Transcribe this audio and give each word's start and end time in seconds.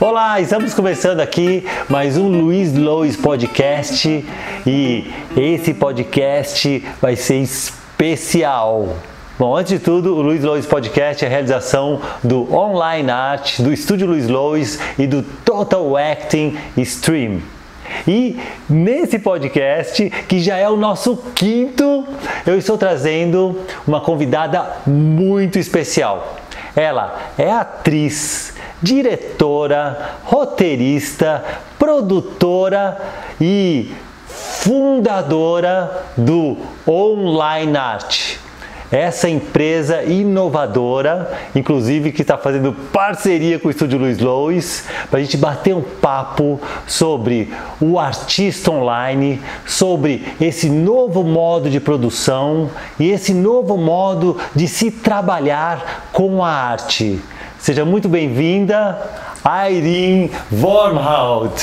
Olá, 0.00 0.40
estamos 0.40 0.74
começando 0.74 1.20
aqui 1.20 1.64
mais 1.88 2.16
um 2.16 2.26
Luiz 2.26 2.76
Lois 2.76 3.16
Podcast 3.16 4.24
e 4.66 5.10
esse 5.36 5.74
podcast 5.74 6.84
vai 7.00 7.14
ser 7.14 7.36
especial. 7.36 8.96
Bom, 9.38 9.56
antes 9.56 9.72
de 9.72 9.78
tudo, 9.78 10.16
o 10.16 10.22
Luiz 10.22 10.42
Lois 10.42 10.66
Podcast 10.66 11.24
é 11.24 11.28
a 11.28 11.30
realização 11.30 12.00
do 12.22 12.52
Online 12.52 13.10
Art, 13.10 13.60
do 13.60 13.72
Estúdio 13.72 14.06
Luiz 14.06 14.28
Lois 14.28 14.78
e 14.98 15.06
do 15.06 15.22
Total 15.22 15.96
Acting 15.96 16.56
Stream. 16.78 17.40
E 18.06 18.38
nesse 18.68 19.18
podcast, 19.18 20.10
que 20.28 20.40
já 20.40 20.56
é 20.56 20.68
o 20.68 20.76
nosso 20.76 21.16
quinto, 21.34 22.06
eu 22.46 22.56
estou 22.56 22.78
trazendo 22.78 23.60
uma 23.86 24.00
convidada 24.00 24.78
muito 24.86 25.58
especial. 25.58 26.36
Ela 26.74 27.32
é 27.36 27.50
atriz, 27.50 28.54
diretora, 28.82 30.16
roteirista, 30.24 31.44
produtora 31.78 33.00
e 33.40 33.92
fundadora 34.26 36.04
do 36.16 36.56
Online 36.86 37.76
Art 37.76 38.42
essa 38.92 39.26
empresa 39.26 40.02
inovadora, 40.02 41.32
inclusive 41.54 42.12
que 42.12 42.20
está 42.20 42.36
fazendo 42.36 42.74
parceria 42.92 43.58
com 43.58 43.68
o 43.68 43.70
Estúdio 43.70 43.98
Luiz 43.98 44.18
Lois, 44.18 44.84
para 45.10 45.18
a 45.18 45.22
gente 45.22 45.38
bater 45.38 45.74
um 45.74 45.80
papo 45.80 46.60
sobre 46.86 47.50
o 47.80 47.98
artista 47.98 48.70
online, 48.70 49.40
sobre 49.66 50.26
esse 50.38 50.68
novo 50.68 51.24
modo 51.24 51.70
de 51.70 51.80
produção 51.80 52.70
e 53.00 53.10
esse 53.10 53.32
novo 53.32 53.78
modo 53.78 54.36
de 54.54 54.68
se 54.68 54.90
trabalhar 54.90 56.10
com 56.12 56.44
a 56.44 56.50
arte. 56.50 57.18
Seja 57.62 57.84
muito 57.84 58.08
bem-vinda, 58.08 58.98
Irene 59.70 60.32
Wormhout. 60.50 61.62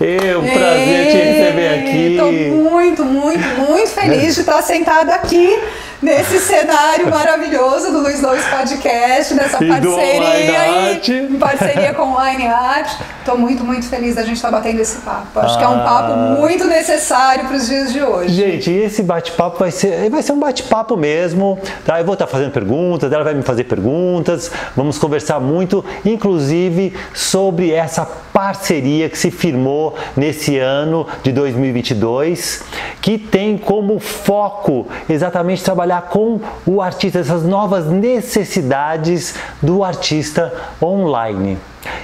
Eu, 0.00 0.42
prazer 0.42 1.06
Ei, 1.06 1.10
te 1.10 1.16
receber 1.16 1.68
aqui. 1.74 2.12
Estou 2.12 2.32
muito, 2.70 3.04
muito, 3.04 3.44
muito 3.58 3.88
feliz 3.88 4.36
de 4.36 4.42
estar 4.42 4.62
sentada 4.62 5.12
aqui 5.12 5.58
nesse 6.02 6.38
cenário 6.38 7.10
maravilhoso 7.10 7.92
do 7.92 8.00
Luiz 8.00 8.22
Lois 8.22 8.44
Podcast, 8.46 9.34
nessa 9.34 9.62
e 9.62 9.68
parceria 9.68 10.60
aí, 10.60 11.38
parceria 11.38 11.94
com 11.94 12.12
o 12.12 12.24
Line 12.24 12.46
Art. 12.46 12.90
Estou 13.18 13.36
muito, 13.36 13.62
muito 13.62 13.86
feliz 13.86 14.14
da 14.14 14.22
gente 14.22 14.36
estar 14.36 14.50
tá 14.50 14.56
batendo 14.56 14.80
esse 14.80 14.98
papo. 15.02 15.38
Acho 15.38 15.54
ah. 15.54 15.58
que 15.58 15.64
é 15.64 15.68
um 15.68 15.78
papo 15.80 16.16
muito 16.40 16.64
necessário 16.64 17.46
para 17.46 17.56
os 17.56 17.66
dias 17.66 17.92
de 17.92 18.02
hoje. 18.02 18.34
Gente, 18.34 18.70
esse 18.70 19.02
bate-papo 19.02 19.58
vai 19.58 19.70
ser, 19.70 20.08
vai 20.08 20.22
ser 20.22 20.32
um 20.32 20.38
bate-papo 20.38 20.96
mesmo. 20.96 21.58
Tá? 21.84 22.00
Eu 22.00 22.04
vou 22.04 22.14
estar 22.14 22.26
tá 22.26 22.32
fazendo 22.32 22.50
perguntas, 22.50 23.12
ela 23.12 23.24
vai 23.24 23.34
me 23.34 23.42
fazer 23.42 23.64
perguntas. 23.64 24.50
Vamos 24.74 24.98
conversar 24.98 25.38
muito, 25.38 25.84
inclusive, 26.04 26.94
sobre 27.12 27.72
essa 27.72 28.06
parceria 28.32 29.08
que 29.10 29.18
se 29.18 29.30
firmou 29.30 29.94
nesse 30.16 30.56
ano 30.58 31.06
de 31.22 31.30
2022, 31.30 32.62
que 33.02 33.18
tem 33.18 33.58
como 33.58 33.98
foco 33.98 34.88
exatamente 35.08 35.62
trabalhar 35.62 35.89
trabalhar 35.90 36.02
com 36.02 36.40
o 36.64 36.80
artista, 36.80 37.18
essas 37.18 37.42
novas 37.42 37.86
necessidades 37.86 39.34
do 39.60 39.82
artista 39.82 40.54
online. 40.80 41.58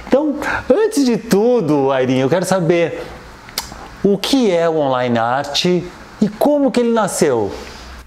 Então, 0.05 0.35
antes 0.69 1.05
de 1.05 1.17
tudo, 1.17 1.91
Airinha, 1.91 2.23
eu 2.23 2.29
quero 2.29 2.45
saber 2.45 3.01
o 4.03 4.17
que 4.17 4.51
é 4.51 4.67
o 4.67 4.75
online 4.75 5.17
art 5.17 5.65
e 5.65 6.29
como 6.37 6.69
que 6.69 6.81
ele 6.81 6.91
nasceu. 6.91 7.51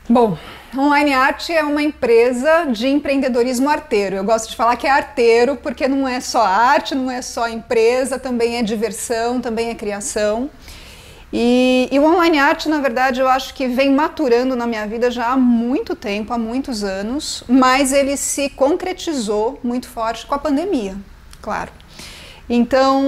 Bom, 0.09 0.37
Online 0.77 1.13
Art 1.15 1.51
é 1.51 1.63
uma 1.65 1.83
empresa 1.83 2.67
de 2.67 2.87
empreendedorismo 2.89 3.69
arteiro. 3.69 4.17
Eu 4.17 4.25
gosto 4.25 4.51
de 4.51 4.57
falar 4.57 4.77
que 4.77 4.87
é 4.87 4.91
arteiro 4.91 5.57
porque 5.57 5.89
não 5.89 6.07
é 6.07 6.21
só 6.21 6.43
arte, 6.43 6.95
não 6.95 7.11
é 7.11 7.23
só 7.23 7.49
empresa, 7.49 8.19
também 8.19 8.57
é 8.57 8.63
diversão, 8.63 9.41
também 9.41 9.71
é 9.71 9.75
criação. 9.75 10.51
E, 11.33 11.89
e, 11.93 11.99
o 11.99 12.05
online 12.05 12.39
art, 12.39 12.67
na 12.67 12.81
verdade, 12.81 13.21
eu 13.21 13.29
acho 13.29 13.55
que 13.55 13.69
vem 13.69 13.93
maturando 13.93 14.57
na 14.57 14.67
minha 14.67 14.87
vida 14.87 15.11
já 15.11 15.29
há 15.29 15.37
muito 15.37 15.95
tempo, 15.95 16.33
há 16.33 16.39
muitos 16.39 16.83
anos, 16.83 17.45
mas 17.49 17.93
ele 17.93 18.17
se 18.17 18.49
concretizou 18.51 19.59
muito 19.63 19.89
forte 19.89 20.27
com 20.27 20.35
a 20.35 20.39
pandemia, 20.39 20.97
claro. 21.41 21.71
Então, 22.53 23.05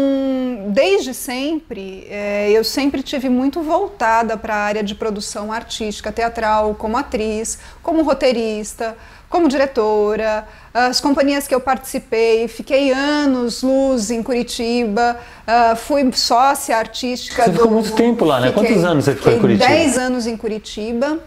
desde 0.68 1.12
sempre, 1.12 2.06
é, 2.08 2.48
eu 2.52 2.62
sempre 2.62 3.02
tive 3.02 3.28
muito 3.28 3.60
voltada 3.60 4.36
para 4.36 4.54
a 4.54 4.58
área 4.58 4.84
de 4.84 4.94
produção 4.94 5.52
artística, 5.52 6.12
teatral, 6.12 6.76
como 6.76 6.96
atriz, 6.96 7.58
como 7.82 8.04
roteirista, 8.04 8.96
como 9.32 9.48
diretora, 9.48 10.46
as 10.74 11.00
companhias 11.00 11.48
que 11.48 11.54
eu 11.54 11.60
participei, 11.60 12.46
fiquei 12.48 12.92
anos 12.92 13.62
luz 13.62 14.10
em 14.10 14.22
Curitiba, 14.22 15.18
uh, 15.48 15.74
fui 15.74 16.12
sócia 16.12 16.76
artística. 16.76 17.44
Você 17.44 17.50
do, 17.50 17.56
ficou 17.56 17.70
muito 17.70 17.92
tempo 17.92 18.26
lá, 18.26 18.38
né? 18.38 18.48
Fiquei, 18.48 18.66
Quantos 18.66 18.84
anos 18.84 19.04
você 19.06 19.14
ficou 19.14 19.32
em 19.32 19.38
Curitiba? 19.40 19.66
Dez 19.66 19.96
anos 19.96 20.26
em 20.26 20.36
Curitiba. 20.36 21.18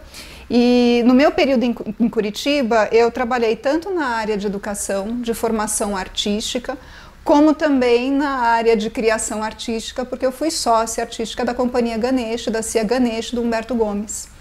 E 0.47 1.01
no 1.07 1.15
meu 1.15 1.31
período 1.31 1.63
em, 1.63 1.75
em 1.99 2.07
Curitiba, 2.07 2.87
eu 2.91 3.09
trabalhei 3.09 3.55
tanto 3.55 3.89
na 3.89 4.05
área 4.05 4.37
de 4.37 4.45
educação, 4.45 5.19
de 5.19 5.33
formação 5.33 5.97
artística, 5.97 6.77
como 7.23 7.55
também 7.55 8.11
na 8.11 8.41
área 8.41 8.77
de 8.77 8.91
criação 8.91 9.41
artística, 9.43 10.05
porque 10.05 10.23
eu 10.23 10.31
fui 10.31 10.51
sócia 10.51 11.03
artística 11.03 11.43
da 11.43 11.55
Companhia 11.55 11.97
Ganesh, 11.97 12.49
da 12.49 12.61
Cia 12.61 12.83
Ganesh, 12.83 13.31
do 13.31 13.41
Humberto 13.41 13.73
Gomes. 13.73 14.34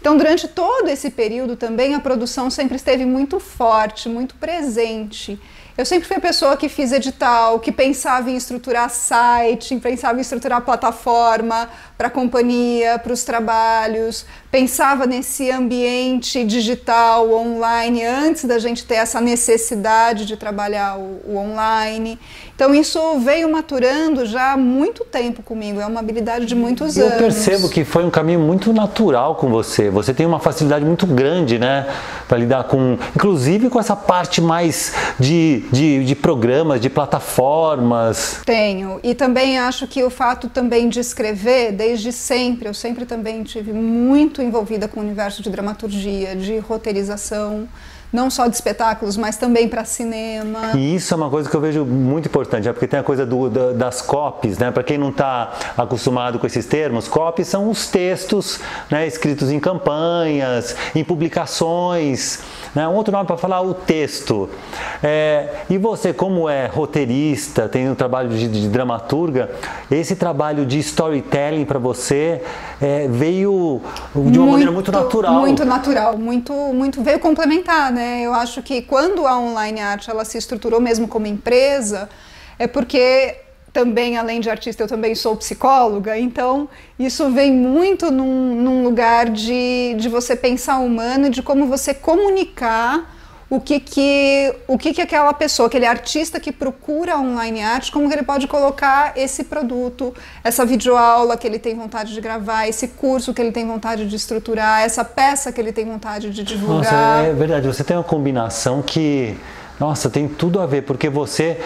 Então, 0.00 0.16
durante 0.16 0.46
todo 0.48 0.88
esse 0.88 1.10
período 1.10 1.56
também 1.56 1.94
a 1.94 2.00
produção 2.00 2.50
sempre 2.50 2.76
esteve 2.76 3.04
muito 3.04 3.40
forte, 3.40 4.08
muito 4.08 4.34
presente. 4.36 5.38
Eu 5.76 5.84
sempre 5.84 6.08
fui 6.08 6.16
a 6.16 6.20
pessoa 6.20 6.56
que 6.56 6.68
fiz 6.68 6.90
edital, 6.90 7.60
que 7.60 7.70
pensava 7.70 8.28
em 8.30 8.36
estruturar 8.36 8.90
site, 8.90 9.76
pensava 9.76 10.18
em 10.18 10.22
estruturar 10.22 10.60
plataforma 10.62 11.68
para 11.98 12.06
a 12.06 12.10
companhia, 12.10 12.96
para 12.96 13.12
os 13.12 13.24
trabalhos, 13.24 14.24
pensava 14.52 15.04
nesse 15.04 15.50
ambiente 15.50 16.44
digital, 16.44 17.32
online, 17.32 18.04
antes 18.04 18.44
da 18.44 18.56
gente 18.60 18.84
ter 18.86 18.94
essa 18.94 19.20
necessidade 19.20 20.24
de 20.24 20.36
trabalhar 20.36 20.96
o, 20.96 21.20
o 21.26 21.36
online. 21.36 22.16
Então 22.54 22.74
isso 22.74 23.00
veio 23.18 23.50
maturando 23.50 24.24
já 24.26 24.52
há 24.52 24.56
muito 24.56 25.04
tempo 25.04 25.42
comigo, 25.42 25.80
é 25.80 25.86
uma 25.86 26.00
habilidade 26.00 26.46
de 26.46 26.54
muitos 26.54 26.96
Eu 26.96 27.06
anos. 27.06 27.14
Eu 27.14 27.22
percebo 27.24 27.68
que 27.68 27.84
foi 27.84 28.04
um 28.04 28.10
caminho 28.10 28.40
muito 28.40 28.72
natural 28.72 29.34
com 29.34 29.48
você. 29.48 29.90
Você 29.90 30.14
tem 30.14 30.24
uma 30.24 30.38
facilidade 30.38 30.84
muito 30.84 31.06
grande, 31.06 31.58
né, 31.58 31.86
para 32.28 32.38
lidar 32.38 32.64
com, 32.64 32.96
inclusive 33.14 33.68
com 33.68 33.78
essa 33.78 33.96
parte 33.96 34.40
mais 34.40 34.92
de, 35.18 35.64
de, 35.72 36.04
de 36.04 36.14
programas, 36.14 36.80
de 36.80 36.88
plataformas. 36.88 38.40
Tenho. 38.44 39.00
E 39.02 39.14
também 39.14 39.58
acho 39.58 39.86
que 39.86 40.02
o 40.02 40.10
fato 40.10 40.48
também 40.48 40.88
de 40.88 41.00
escrever, 41.00 41.72
desde 41.88 42.12
sempre, 42.12 42.68
eu 42.68 42.74
sempre 42.74 43.06
também 43.06 43.42
tive 43.42 43.72
muito 43.72 44.42
envolvida 44.42 44.86
com 44.86 45.00
o 45.00 45.02
universo 45.02 45.42
de 45.42 45.48
dramaturgia, 45.48 46.36
de 46.36 46.58
roteirização 46.58 47.66
não 48.12 48.30
só 48.30 48.46
de 48.46 48.54
espetáculos, 48.54 49.16
mas 49.16 49.36
também 49.36 49.68
para 49.68 49.84
cinema. 49.84 50.72
E 50.74 50.94
isso 50.94 51.12
é 51.12 51.16
uma 51.16 51.28
coisa 51.28 51.48
que 51.48 51.54
eu 51.54 51.60
vejo 51.60 51.84
muito 51.84 52.26
importante, 52.26 52.66
é 52.66 52.72
porque 52.72 52.86
tem 52.86 52.98
a 52.98 53.02
coisa 53.02 53.26
do, 53.26 53.50
da, 53.50 53.72
das 53.72 54.00
copies, 54.00 54.56
né? 54.56 54.70
Para 54.70 54.82
quem 54.82 54.96
não 54.96 55.10
está 55.10 55.52
acostumado 55.76 56.38
com 56.38 56.46
esses 56.46 56.64
termos, 56.64 57.06
copies 57.06 57.48
são 57.48 57.68
os 57.68 57.86
textos 57.88 58.60
né, 58.90 59.06
escritos 59.06 59.50
em 59.50 59.60
campanhas, 59.60 60.74
em 60.94 61.04
publicações. 61.04 62.40
Né? 62.78 62.86
Um 62.86 62.94
outro 62.94 63.10
nome 63.10 63.26
para 63.26 63.36
falar 63.36 63.60
o 63.60 63.74
texto. 63.74 64.48
É, 65.02 65.64
e 65.68 65.76
você, 65.76 66.12
como 66.12 66.48
é 66.48 66.66
roteirista, 66.66 67.68
tem 67.68 67.90
um 67.90 67.94
trabalho 67.96 68.28
de, 68.28 68.46
de 68.46 68.68
dramaturga, 68.68 69.50
esse 69.90 70.14
trabalho 70.14 70.64
de 70.64 70.78
storytelling 70.78 71.64
para 71.64 71.80
você 71.80 72.40
é, 72.80 73.08
veio 73.08 73.80
de 74.14 74.20
uma 74.20 74.30
muito, 74.30 74.50
maneira 74.52 74.70
muito 74.70 74.92
natural. 74.92 75.40
Muito 75.40 75.64
natural, 75.64 76.16
muito, 76.16 76.52
muito 76.52 77.02
veio 77.02 77.18
complementar, 77.18 77.90
né? 77.90 78.20
Eu 78.22 78.32
acho 78.32 78.62
que 78.62 78.80
quando 78.80 79.26
a 79.26 79.36
online 79.36 79.80
art 79.80 80.06
ela 80.06 80.24
se 80.24 80.38
estruturou 80.38 80.80
mesmo 80.80 81.08
como 81.08 81.26
empresa, 81.26 82.08
é 82.60 82.68
porque 82.68 83.38
também, 83.72 84.16
além 84.16 84.40
de 84.40 84.50
artista, 84.50 84.82
eu 84.82 84.88
também 84.88 85.14
sou 85.14 85.36
psicóloga, 85.36 86.18
então 86.18 86.68
isso 86.98 87.30
vem 87.30 87.52
muito 87.52 88.10
num, 88.10 88.54
num 88.54 88.84
lugar 88.84 89.28
de, 89.30 89.94
de 89.98 90.08
você 90.08 90.34
pensar 90.34 90.78
humano, 90.78 91.30
de 91.30 91.42
como 91.42 91.66
você 91.66 91.92
comunicar 91.94 93.16
o 93.50 93.60
que 93.60 93.80
que, 93.80 94.54
o 94.66 94.76
que 94.76 94.92
que 94.92 95.00
aquela 95.00 95.32
pessoa, 95.32 95.68
aquele 95.68 95.86
artista 95.86 96.38
que 96.38 96.52
procura 96.52 97.16
online 97.18 97.62
arte, 97.62 97.90
como 97.90 98.06
que 98.06 98.14
ele 98.14 98.22
pode 98.22 98.46
colocar 98.46 99.14
esse 99.16 99.44
produto, 99.44 100.14
essa 100.44 100.66
videoaula 100.66 101.36
que 101.36 101.46
ele 101.46 101.58
tem 101.58 101.74
vontade 101.74 102.12
de 102.12 102.20
gravar, 102.20 102.68
esse 102.68 102.88
curso 102.88 103.32
que 103.32 103.40
ele 103.40 103.52
tem 103.52 103.66
vontade 103.66 104.06
de 104.06 104.16
estruturar, 104.16 104.82
essa 104.82 105.02
peça 105.02 105.50
que 105.50 105.60
ele 105.60 105.72
tem 105.72 105.86
vontade 105.86 106.30
de 106.30 106.42
divulgar. 106.44 106.92
Nossa, 106.92 107.28
é 107.28 107.32
verdade, 107.32 107.66
você 107.66 107.82
tem 107.82 107.96
uma 107.96 108.04
combinação 108.04 108.82
que, 108.82 109.34
nossa, 109.80 110.10
tem 110.10 110.28
tudo 110.28 110.60
a 110.60 110.66
ver, 110.66 110.82
porque 110.82 111.08
você 111.08 111.58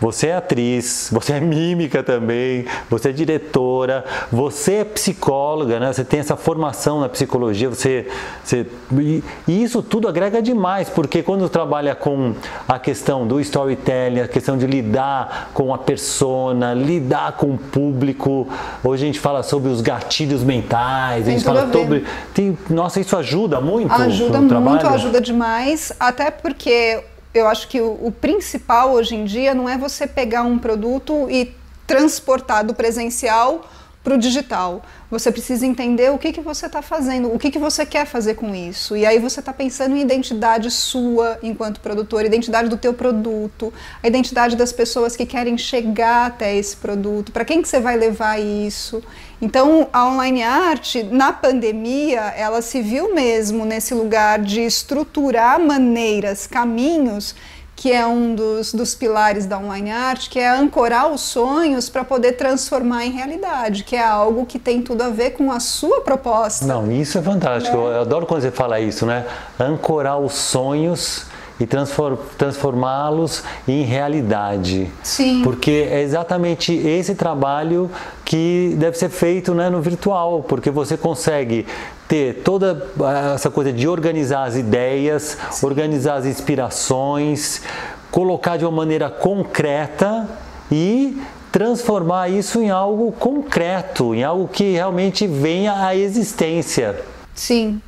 você 0.00 0.28
é 0.28 0.36
atriz, 0.36 1.08
você 1.12 1.34
é 1.34 1.40
mímica 1.40 2.02
também, 2.02 2.64
você 2.88 3.10
é 3.10 3.12
diretora, 3.12 4.04
você 4.32 4.74
é 4.76 4.84
psicóloga, 4.84 5.78
né? 5.78 5.92
Você 5.92 6.04
tem 6.04 6.20
essa 6.20 6.36
formação 6.36 7.00
na 7.00 7.08
psicologia, 7.08 7.68
você, 7.68 8.08
você 8.42 8.66
e 8.92 9.22
isso 9.48 9.82
tudo 9.82 10.08
agrega 10.08 10.40
demais, 10.40 10.88
porque 10.88 11.22
quando 11.22 11.48
trabalha 11.48 11.94
com 11.94 12.34
a 12.66 12.78
questão 12.78 13.26
do 13.26 13.40
storytelling, 13.40 14.20
a 14.20 14.28
questão 14.28 14.56
de 14.56 14.66
lidar 14.66 15.50
com 15.52 15.74
a 15.74 15.78
persona, 15.78 16.72
lidar 16.72 17.32
com 17.32 17.54
o 17.54 17.58
público, 17.58 18.48
hoje 18.82 19.04
a 19.04 19.06
gente 19.06 19.20
fala 19.20 19.42
sobre 19.42 19.70
os 19.70 19.80
gatilhos 19.80 20.42
mentais, 20.42 21.28
a 21.28 21.30
gente 21.30 21.44
fala 21.44 21.64
a 21.64 21.72
sobre, 21.72 22.04
tem, 22.32 22.56
nossa, 22.68 23.00
isso 23.00 23.16
ajuda 23.16 23.60
muito. 23.60 23.92
Ajuda 23.92 24.38
muito, 24.38 24.48
trabalho. 24.48 24.88
ajuda 24.94 25.20
demais, 25.20 25.92
até 25.98 26.30
porque 26.30 27.02
eu 27.32 27.46
acho 27.46 27.68
que 27.68 27.80
o, 27.80 27.98
o, 28.06 28.12
principal 28.12 28.92
hoje 28.92 29.14
em 29.14 29.24
dia 29.24 29.54
não 29.54 29.68
é 29.68 29.78
você 29.78 30.06
pegar 30.06 30.42
um 30.42 30.58
produto 30.58 31.28
e 31.30 31.54
transportar 31.86 32.64
do 32.64 32.74
presencial 32.74 33.68
para 34.02 34.14
o 34.14 34.18
digital. 34.18 34.82
Você 35.10 35.30
precisa 35.30 35.66
entender 35.66 36.10
o 36.10 36.18
que, 36.18 36.32
que 36.32 36.40
você 36.40 36.66
está 36.66 36.80
fazendo, 36.80 37.32
o 37.32 37.38
que, 37.38 37.50
que 37.50 37.58
você 37.58 37.84
quer 37.84 38.06
fazer 38.06 38.34
com 38.34 38.54
isso. 38.54 38.96
E 38.96 39.04
aí 39.04 39.18
você 39.18 39.40
está 39.40 39.52
pensando 39.52 39.94
em 39.94 40.00
identidade 40.00 40.70
sua 40.70 41.38
enquanto 41.42 41.80
produtor, 41.80 42.24
identidade 42.24 42.68
do 42.68 42.76
teu 42.76 42.94
produto, 42.94 43.72
a 44.02 44.08
identidade 44.08 44.56
das 44.56 44.72
pessoas 44.72 45.16
que 45.16 45.26
querem 45.26 45.58
chegar 45.58 46.26
até 46.26 46.56
esse 46.56 46.76
produto, 46.76 47.30
para 47.30 47.44
quem 47.44 47.60
que 47.60 47.68
você 47.68 47.80
vai 47.80 47.96
levar 47.96 48.40
isso. 48.40 49.02
Então, 49.42 49.88
a 49.92 50.06
online 50.06 50.42
art, 50.42 50.96
na 51.10 51.32
pandemia, 51.32 52.20
ela 52.36 52.60
se 52.60 52.82
viu 52.82 53.14
mesmo 53.14 53.64
nesse 53.64 53.94
lugar 53.94 54.38
de 54.38 54.60
estruturar 54.60 55.58
maneiras, 55.58 56.46
caminhos 56.46 57.34
que 57.80 57.90
é 57.90 58.06
um 58.06 58.34
dos, 58.34 58.74
dos 58.74 58.94
pilares 58.94 59.46
da 59.46 59.58
online 59.58 59.90
art, 59.90 60.28
que 60.28 60.38
é 60.38 60.50
ancorar 60.50 61.10
os 61.10 61.22
sonhos 61.22 61.88
para 61.88 62.04
poder 62.04 62.32
transformar 62.32 63.06
em 63.06 63.12
realidade, 63.12 63.84
que 63.84 63.96
é 63.96 64.06
algo 64.06 64.44
que 64.44 64.58
tem 64.58 64.82
tudo 64.82 65.00
a 65.00 65.08
ver 65.08 65.30
com 65.30 65.50
a 65.50 65.58
sua 65.58 66.02
proposta. 66.02 66.66
Não, 66.66 66.92
isso 66.92 67.16
é 67.16 67.22
fantástico. 67.22 67.74
Né? 67.74 67.96
Eu 67.96 68.00
adoro 68.02 68.26
quando 68.26 68.42
você 68.42 68.50
fala 68.50 68.78
isso, 68.78 69.06
né? 69.06 69.24
Ancorar 69.58 70.18
os 70.18 70.34
sonhos 70.34 71.24
e 71.60 71.66
transformá-los 71.66 73.44
em 73.68 73.82
realidade. 73.82 74.90
Sim. 75.02 75.42
Porque 75.44 75.86
é 75.90 76.00
exatamente 76.00 76.72
esse 76.72 77.14
trabalho 77.14 77.90
que 78.24 78.74
deve 78.78 78.96
ser 78.96 79.10
feito 79.10 79.54
né, 79.54 79.68
no 79.68 79.82
virtual, 79.82 80.42
porque 80.42 80.70
você 80.70 80.96
consegue 80.96 81.66
ter 82.08 82.42
toda 82.42 82.90
essa 83.34 83.50
coisa 83.50 83.72
de 83.72 83.86
organizar 83.86 84.44
as 84.44 84.56
ideias, 84.56 85.36
Sim. 85.50 85.66
organizar 85.66 86.14
as 86.14 86.26
inspirações, 86.26 87.60
colocar 88.10 88.56
de 88.56 88.64
uma 88.64 88.72
maneira 88.72 89.10
concreta 89.10 90.26
e 90.72 91.20
transformar 91.52 92.28
isso 92.28 92.60
em 92.60 92.70
algo 92.70 93.12
concreto, 93.12 94.14
em 94.14 94.24
algo 94.24 94.48
que 94.48 94.72
realmente 94.72 95.26
venha 95.26 95.84
à 95.84 95.94
existência. 95.94 97.00
Sim. 97.34 97.80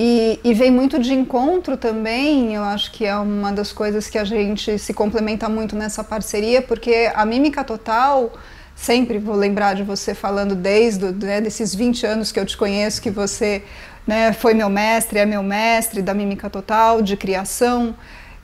E, 0.00 0.38
e, 0.44 0.54
vem 0.54 0.70
muito 0.70 0.96
de 0.96 1.12
encontro 1.12 1.76
também, 1.76 2.54
eu 2.54 2.62
acho 2.62 2.92
que 2.92 3.04
é 3.04 3.16
uma 3.16 3.50
das 3.50 3.72
coisas 3.72 4.08
que 4.08 4.16
a 4.16 4.22
gente 4.22 4.78
se 4.78 4.94
complementa 4.94 5.48
muito 5.48 5.74
nessa 5.74 6.04
parceria, 6.04 6.62
porque 6.62 7.10
a 7.12 7.26
Mímica 7.26 7.64
Total, 7.64 8.32
sempre 8.76 9.18
vou 9.18 9.34
lembrar 9.34 9.74
de 9.74 9.82
você 9.82 10.14
falando 10.14 10.54
desde 10.54 11.10
né, 11.10 11.40
desses 11.40 11.74
20 11.74 12.06
anos 12.06 12.30
que 12.30 12.38
eu 12.38 12.46
te 12.46 12.56
conheço, 12.56 13.02
que 13.02 13.10
você 13.10 13.64
né, 14.06 14.32
foi 14.32 14.54
meu 14.54 14.70
mestre, 14.70 15.18
é 15.18 15.26
meu 15.26 15.42
mestre 15.42 16.00
da 16.00 16.14
Mímica 16.14 16.48
Total, 16.48 17.02
de 17.02 17.16
criação, 17.16 17.92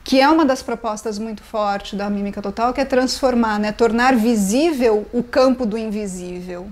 que 0.03 0.19
é 0.19 0.27
uma 0.27 0.43
das 0.43 0.61
propostas 0.61 1.17
muito 1.17 1.41
fortes 1.41 1.97
da 1.97 2.09
Mímica 2.09 2.41
Total, 2.41 2.73
que 2.73 2.81
é 2.81 2.85
transformar, 2.85 3.59
né, 3.61 3.71
tornar 3.71 4.13
visível 4.13 5.07
o 5.13 5.23
campo 5.23 5.65
do 5.65 5.77
invisível. 5.77 6.67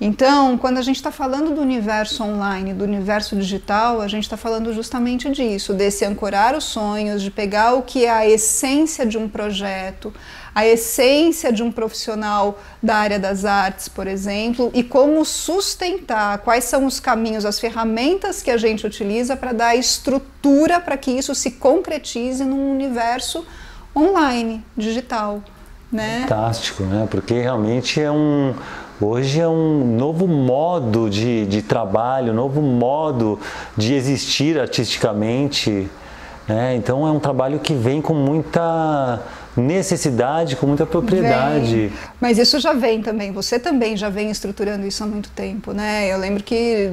Então, 0.00 0.56
quando 0.56 0.78
a 0.78 0.82
gente 0.82 0.96
está 0.96 1.10
falando 1.10 1.52
do 1.52 1.60
universo 1.60 2.22
online, 2.22 2.72
do 2.72 2.84
universo 2.84 3.34
digital, 3.34 4.00
a 4.00 4.06
gente 4.06 4.22
está 4.22 4.36
falando 4.36 4.72
justamente 4.72 5.28
disso, 5.28 5.74
desse 5.74 6.04
ancorar 6.04 6.56
os 6.56 6.64
sonhos, 6.64 7.20
de 7.20 7.32
pegar 7.32 7.74
o 7.74 7.82
que 7.82 8.04
é 8.04 8.10
a 8.10 8.24
essência 8.24 9.04
de 9.04 9.18
um 9.18 9.28
projeto, 9.28 10.14
a 10.54 10.64
essência 10.64 11.52
de 11.52 11.64
um 11.64 11.72
profissional 11.72 12.60
da 12.80 12.94
área 12.94 13.18
das 13.18 13.44
artes, 13.44 13.88
por 13.88 14.06
exemplo, 14.06 14.70
e 14.72 14.84
como 14.84 15.24
sustentar, 15.24 16.38
quais 16.38 16.62
são 16.64 16.86
os 16.86 17.00
caminhos, 17.00 17.44
as 17.44 17.58
ferramentas 17.58 18.40
que 18.40 18.52
a 18.52 18.56
gente 18.56 18.86
utiliza 18.86 19.36
para 19.36 19.52
dar 19.52 19.74
estrutura 19.74 20.78
para 20.78 20.96
que 20.96 21.10
isso 21.10 21.34
se 21.34 21.52
concretize 21.52 22.44
num 22.44 22.70
universo 22.70 23.44
online, 23.96 24.64
digital. 24.76 25.42
Né? 25.90 26.20
Fantástico, 26.28 26.82
né? 26.84 27.08
Porque 27.10 27.34
realmente 27.40 28.00
é 28.00 28.10
um 28.10 28.54
Hoje 29.00 29.40
é 29.40 29.46
um 29.46 29.96
novo 29.96 30.26
modo 30.26 31.08
de, 31.08 31.46
de 31.46 31.62
trabalho, 31.62 32.34
novo 32.34 32.60
modo 32.60 33.38
de 33.76 33.94
existir 33.94 34.58
artisticamente. 34.58 35.88
Né? 36.48 36.74
Então 36.74 37.06
é 37.06 37.10
um 37.12 37.20
trabalho 37.20 37.60
que 37.60 37.74
vem 37.74 38.02
com 38.02 38.12
muita 38.12 39.20
necessidade 39.60 40.56
com 40.56 40.66
muita 40.66 40.86
propriedade. 40.86 41.88
Vem. 41.88 41.92
Mas 42.20 42.38
isso 42.38 42.58
já 42.58 42.72
vem 42.72 43.02
também, 43.02 43.32
você 43.32 43.58
também 43.58 43.96
já 43.96 44.08
vem 44.08 44.30
estruturando 44.30 44.86
isso 44.86 45.02
há 45.02 45.06
muito 45.06 45.30
tempo, 45.30 45.72
né? 45.72 46.12
Eu 46.12 46.18
lembro 46.18 46.42
que 46.42 46.90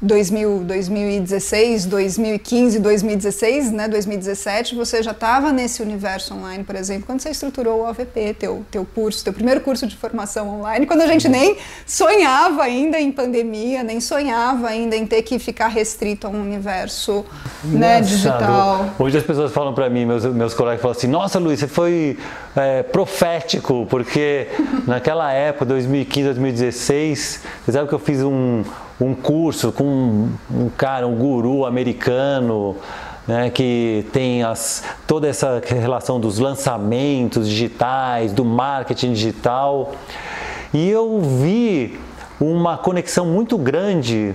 2000, 0.00 0.64
2016, 0.64 1.86
2015, 1.86 2.78
2016, 2.78 3.72
né, 3.72 3.88
2017, 3.88 4.74
você 4.74 5.02
já 5.02 5.12
estava 5.12 5.52
nesse 5.52 5.82
universo 5.82 6.34
online, 6.34 6.64
por 6.64 6.76
exemplo, 6.76 7.06
quando 7.06 7.20
você 7.20 7.30
estruturou 7.30 7.82
o 7.82 7.86
AVP, 7.86 8.34
teu, 8.34 8.64
teu 8.70 8.84
curso, 8.84 9.24
teu 9.24 9.32
primeiro 9.32 9.60
curso 9.60 9.86
de 9.86 9.96
formação 9.96 10.48
online, 10.48 10.86
quando 10.86 11.02
a 11.02 11.06
gente 11.06 11.28
nem 11.28 11.56
sonhava 11.86 12.62
ainda 12.62 12.98
em 12.98 13.10
pandemia, 13.12 13.82
nem 13.82 14.00
sonhava 14.00 14.68
ainda 14.68 14.96
em 14.96 15.06
ter 15.06 15.22
que 15.22 15.38
ficar 15.38 15.68
restrito 15.68 16.26
a 16.26 16.30
um 16.30 16.40
universo 16.40 17.24
né, 17.62 18.00
digital. 18.00 18.90
Hoje 18.98 19.18
as 19.18 19.24
pessoas 19.24 19.52
falam 19.52 19.74
para 19.74 19.88
mim, 19.88 20.04
meus, 20.04 20.24
meus 20.24 20.54
colegas 20.54 20.80
falam 20.80 20.96
assim, 20.96 21.06
nossa 21.06 21.38
Luiz, 21.38 21.60
você 21.60 21.68
foi 21.68 22.03
é, 22.56 22.82
profético, 22.82 23.86
porque 23.88 24.48
naquela 24.86 25.32
época, 25.32 25.64
2015, 25.64 26.24
2016, 26.24 27.42
você 27.64 27.72
sabe 27.72 27.88
que 27.88 27.94
eu 27.94 27.98
fiz 27.98 28.22
um, 28.22 28.62
um 29.00 29.14
curso 29.14 29.72
com 29.72 29.84
um, 29.84 30.30
um 30.50 30.68
cara, 30.68 31.06
um 31.06 31.14
guru 31.16 31.64
americano, 31.64 32.76
né, 33.26 33.50
que 33.50 34.06
tem 34.12 34.42
as, 34.42 34.84
toda 35.06 35.26
essa 35.28 35.62
relação 35.66 36.20
dos 36.20 36.38
lançamentos 36.38 37.48
digitais, 37.48 38.32
do 38.32 38.44
marketing 38.44 39.12
digital. 39.12 39.92
E 40.72 40.88
eu 40.90 41.20
vi 41.20 41.98
uma 42.40 42.76
conexão 42.76 43.26
muito 43.26 43.56
grande 43.56 44.34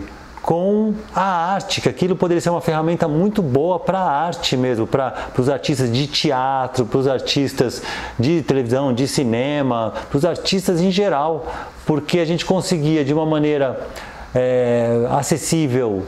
com 0.49 0.95
a 1.13 1.53
arte, 1.53 1.79
que 1.79 1.87
aquilo 1.87 2.15
poderia 2.15 2.41
ser 2.41 2.49
uma 2.49 2.59
ferramenta 2.59 3.07
muito 3.07 3.39
boa 3.39 3.79
para 3.79 3.99
a 3.99 4.09
arte 4.09 4.57
mesmo, 4.57 4.87
para 4.87 5.29
os 5.37 5.47
artistas 5.47 5.91
de 5.93 6.07
teatro, 6.07 6.87
para 6.87 6.97
os 6.97 7.07
artistas 7.07 7.83
de 8.17 8.41
televisão, 8.41 8.91
de 8.91 9.07
cinema, 9.07 9.93
para 10.09 10.17
os 10.17 10.25
artistas 10.25 10.81
em 10.81 10.89
geral, 10.89 11.45
porque 11.85 12.17
a 12.17 12.25
gente 12.25 12.45
conseguia 12.45 13.05
de 13.05 13.13
uma 13.13 13.27
maneira 13.27 13.79
é, 14.33 15.05
acessível 15.11 16.03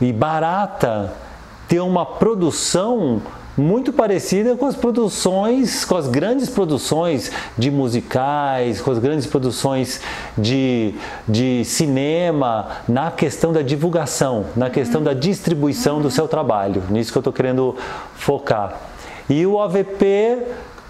e 0.00 0.10
barata 0.10 1.12
ter 1.68 1.80
uma 1.80 2.06
produção 2.06 3.20
muito 3.56 3.92
parecida 3.92 4.56
com 4.56 4.66
as 4.66 4.74
produções, 4.74 5.84
com 5.84 5.96
as 5.96 6.08
grandes 6.08 6.48
produções 6.48 7.30
de 7.56 7.70
musicais, 7.70 8.80
com 8.80 8.90
as 8.90 8.98
grandes 8.98 9.26
produções 9.26 10.00
de, 10.36 10.94
de 11.28 11.64
cinema, 11.64 12.68
na 12.88 13.10
questão 13.10 13.52
da 13.52 13.62
divulgação, 13.62 14.46
na 14.56 14.70
questão 14.70 15.02
da 15.02 15.12
distribuição 15.12 16.00
do 16.00 16.10
seu 16.10 16.26
trabalho. 16.26 16.82
Nisso 16.90 17.12
que 17.12 17.18
eu 17.18 17.20
estou 17.20 17.32
querendo 17.32 17.76
focar. 18.14 18.80
E 19.28 19.46
o 19.46 19.60
AVP 19.60 20.38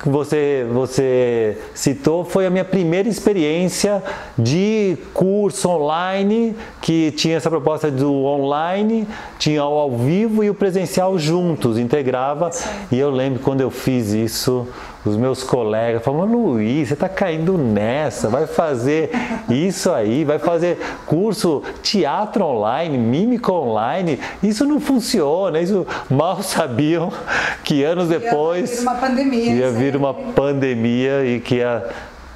que 0.03 0.09
você, 0.09 0.67
você 0.73 1.59
citou 1.75 2.25
foi 2.25 2.45
a 2.45 2.51
minha 2.51 2.65
primeira 2.65 3.09
experiência 3.09 4.03
de 4.37 4.99
curso 5.15 5.69
online, 5.69 6.57
que 6.81 7.13
tinha 7.13 7.37
essa 7.37 7.49
proposta 7.49 7.91
do 7.91 8.13
online, 8.25 9.07
tinha 9.39 9.65
o 9.65 9.79
ao 9.79 9.97
vivo 9.97 10.43
e 10.43 10.51
o 10.51 10.55
presencial 10.55 11.17
juntos, 11.19 11.79
integrava. 11.79 12.51
E 12.91 12.99
eu 12.99 13.11
lembro 13.11 13.41
quando 13.41 13.61
eu 13.61 13.71
fiz 13.71 14.13
isso, 14.13 14.67
os 15.05 15.17
meus 15.17 15.43
colegas 15.43 16.03
falavam, 16.03 16.27
Luiz, 16.27 16.89
você 16.89 16.95
está 16.95 17.09
caindo 17.09 17.59
nessa, 17.59 18.29
vai 18.29 18.47
fazer 18.47 19.11
isso 19.49 19.91
aí, 19.91 20.25
vai 20.25 20.39
fazer 20.39 20.79
curso 21.07 21.63
teatro 21.83 22.45
online, 22.45 22.97
mímica 22.97 23.53
online, 23.53 24.21
isso 24.43 24.65
não 24.65 24.81
funciona, 24.81 25.61
isso 25.61 25.87
mal 26.09 26.41
sabiam 26.43 27.13
que 27.65 27.83
anos 27.83 28.09
depois 28.09 28.71
ia 28.71 28.77
vir 28.77 28.83
uma 28.83 28.95
pandemia, 28.95 29.53
ia 29.53 29.71
vir 29.71 29.97
uma 29.97 30.15
pandemia 30.15 31.25
e 31.25 31.41
que 31.41 31.57
ia 31.57 31.85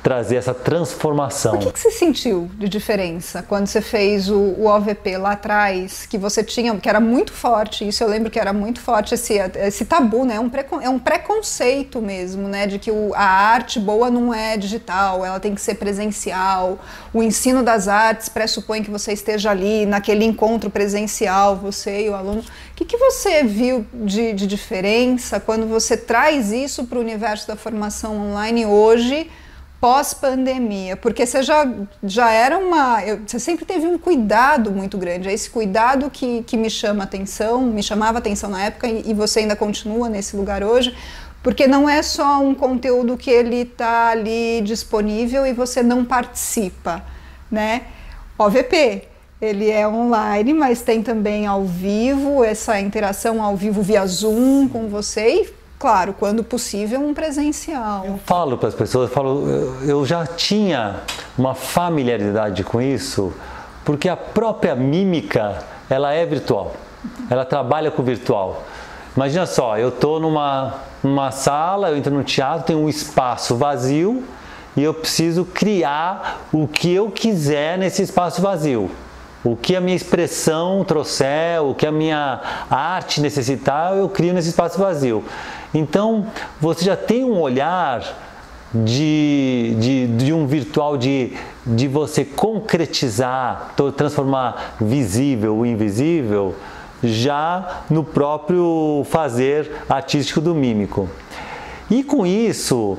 trazer 0.07 0.37
essa 0.37 0.55
transformação. 0.55 1.57
O 1.57 1.59
que, 1.59 1.73
que, 1.73 1.81
você 1.81 1.91
sentiu 1.91 2.49
de 2.57 2.69
diferença 2.69 3.43
quando 3.43 3.67
você 3.67 3.81
fez 3.81 4.31
o, 4.31 4.37
o, 4.37 4.67
OVP 4.67 5.19
lá 5.19 5.33
atrás, 5.33 6.07
que 6.07 6.17
você 6.17 6.45
tinha, 6.45 6.73
que 6.77 6.89
era 6.89 7.01
muito 7.01 7.33
forte, 7.33 7.89
isso 7.89 8.05
eu 8.05 8.09
lembro 8.09 8.31
que 8.31 8.39
era 8.39 8.53
muito 8.53 8.81
forte, 8.81 9.15
esse, 9.15 9.35
esse 9.35 9.85
tabu, 9.85 10.25
né? 10.25 10.39
Um 10.39 10.49
precon, 10.49 10.81
é 10.81 10.89
um 10.89 11.01
preconceito 11.01 12.01
mesmo, 12.01 12.47
né? 12.47 12.69
De 12.69 12.79
que 12.79 12.89
o, 12.89 13.13
a 13.17 13.25
arte 13.25 13.81
boa 13.81 14.09
não 14.09 14.33
é 14.33 14.57
digital, 14.57 15.27
ela 15.27 15.41
tem 15.41 15.57
que 15.57 15.61
ser 15.61 15.75
presencial. 15.75 16.79
O 17.13 17.21
ensino 17.21 17.65
das 17.65 17.89
artes 17.89 18.29
pressupõe 18.29 18.85
que 18.85 18.91
você 18.93 19.13
esteja 19.13 19.51
ali 19.51 19.87
naquele 19.87 20.25
encontro 20.25 20.71
presencial, 20.71 21.57
você 21.57 22.07
e 22.07 22.09
o 22.09 22.15
aluno. 22.15 22.43
O 22.43 22.75
que, 22.77 22.85
que 22.85 22.97
você 22.97 23.43
viu 23.43 23.85
de, 23.93 24.35
de 24.35 24.47
diferença 24.47 25.41
quando 25.41 25.67
você 25.67 25.97
traz 25.97 26.53
isso 26.53 26.85
para 26.85 26.97
o 26.97 27.01
universo 27.01 27.49
da 27.49 27.57
formação 27.57 28.17
online 28.17 28.65
hoje? 28.65 29.29
Pós-pandemia? 29.81 30.97
Porque 30.97 31.27
você 31.27 31.43
já, 31.43 31.71
já 32.03 32.31
era 32.31 32.59
uma. 32.59 33.01
Você 33.27 33.39
sempre 33.39 33.65
teve 33.65 33.87
um 33.87 33.99
cuidado 33.99 34.71
muito 34.71 34.97
grande. 34.99 35.29
É 35.29 35.33
esse 35.33 35.51
cuidado 35.51 36.11
que, 36.11 36.43
que 36.43 36.57
me 36.57 36.71
chama 36.71 37.05
atenção, 37.05 37.63
me 37.63 37.83
chamava 37.83 38.19
atenção 38.19 38.51
na 38.51 38.65
época 38.65 38.87
e, 38.87 39.11
e 39.11 39.15
você 39.15 39.41
ainda 39.41 39.57
continua 39.57 40.09
nesse 40.09 40.37
lugar 40.37 40.63
hoje. 40.63 40.97
Porque 41.43 41.67
não 41.67 41.89
é 41.89 42.03
só 42.03 42.41
um 42.41 42.55
conteúdo 42.55 43.17
que 43.17 43.31
ele 43.31 43.63
está 43.63 44.09
ali 44.09 44.61
disponível 44.63 45.47
e 45.47 45.53
você 45.53 45.83
não 45.83 46.05
participa, 46.05 47.05
né? 47.51 47.83
OVP, 48.37 49.05
ele 49.41 49.71
é 49.71 49.87
online, 49.87 50.53
mas 50.53 50.83
tem 50.83 51.03
também 51.03 51.47
ao 51.47 51.65
vivo, 51.65 52.43
essa 52.43 52.81
interação 52.81 53.43
ao 53.43 53.57
vivo 53.57 53.81
via 53.81 54.05
Zoom 54.07 54.69
com 54.69 54.89
você 54.89 55.43
e 55.43 55.55
Claro, 55.79 56.15
quando 56.19 56.43
possível, 56.43 57.01
um 57.01 57.13
presencial. 57.13 58.05
Eu 58.07 58.19
falo 58.25 58.57
para 58.57 58.69
as 58.69 58.75
pessoas, 58.75 59.11
eu, 59.11 59.15
falo, 59.15 59.47
eu 59.83 60.07
já 60.07 60.27
tinha 60.27 61.01
uma 61.37 61.55
familiaridade 61.55 62.65
com 62.65 62.81
isso, 62.81 63.33
porque 63.85 64.09
a 64.09 64.17
própria 64.17 64.75
mímica, 64.75 65.63
ela 65.91 66.13
é 66.13 66.25
virtual. 66.25 66.75
Ela 67.29 67.45
trabalha 67.45 67.91
com 67.91 68.03
virtual. 68.03 68.65
Imagina 69.15 69.47
só, 69.47 69.79
eu 69.79 69.91
estou 69.91 70.19
numa, 70.19 70.75
numa 71.03 71.31
sala, 71.31 71.91
eu 71.91 71.97
entro 71.97 72.13
no 72.13 72.25
teatro, 72.25 72.67
tem 72.67 72.77
um 72.77 72.89
espaço 72.89 73.57
vazio 73.57 74.25
e 74.77 74.83
eu 74.83 74.93
preciso 74.93 75.45
criar 75.45 76.47
o 76.53 76.67
que 76.67 76.93
eu 76.93 77.11
quiser 77.11 77.79
nesse 77.79 78.03
espaço 78.03 78.43
vazio. 78.43 78.91
O 79.43 79.57
que 79.57 79.77
a 79.77 79.81
minha 79.81 79.97
expressão 79.97 80.85
trouxer, 80.85 81.63
o 81.63 81.75
que 81.75 81.87
a 81.87 81.93
minha 81.93 82.41
arte 82.69 83.21
necessitar, 83.21 83.97
eu 83.97 84.09
crio 84.09 84.35
nesse 84.35 84.49
espaço 84.49 84.79
vazio. 84.79 85.25
Então, 85.75 86.27
você 86.61 86.85
já 86.85 86.97
tem 86.97 87.25
um 87.25 87.39
olhar 87.39 88.03
de, 88.75 89.77
de, 89.79 90.07
de 90.07 90.33
um 90.33 90.47
virtual 90.47 90.97
de, 90.97 91.33
de 91.67 91.89
você 91.89 92.25
concretizar, 92.25 93.75
transformar 93.97 94.77
visível 94.81 95.57
o 95.57 95.67
invisível, 95.67 96.55
já 97.03 97.83
no 97.91 98.03
próprio 98.03 99.03
fazer 99.09 99.71
artístico 99.89 100.41
do 100.41 100.55
mímico. 100.55 101.09
E 101.91 102.03
com 102.03 102.27
isso, 102.27 102.99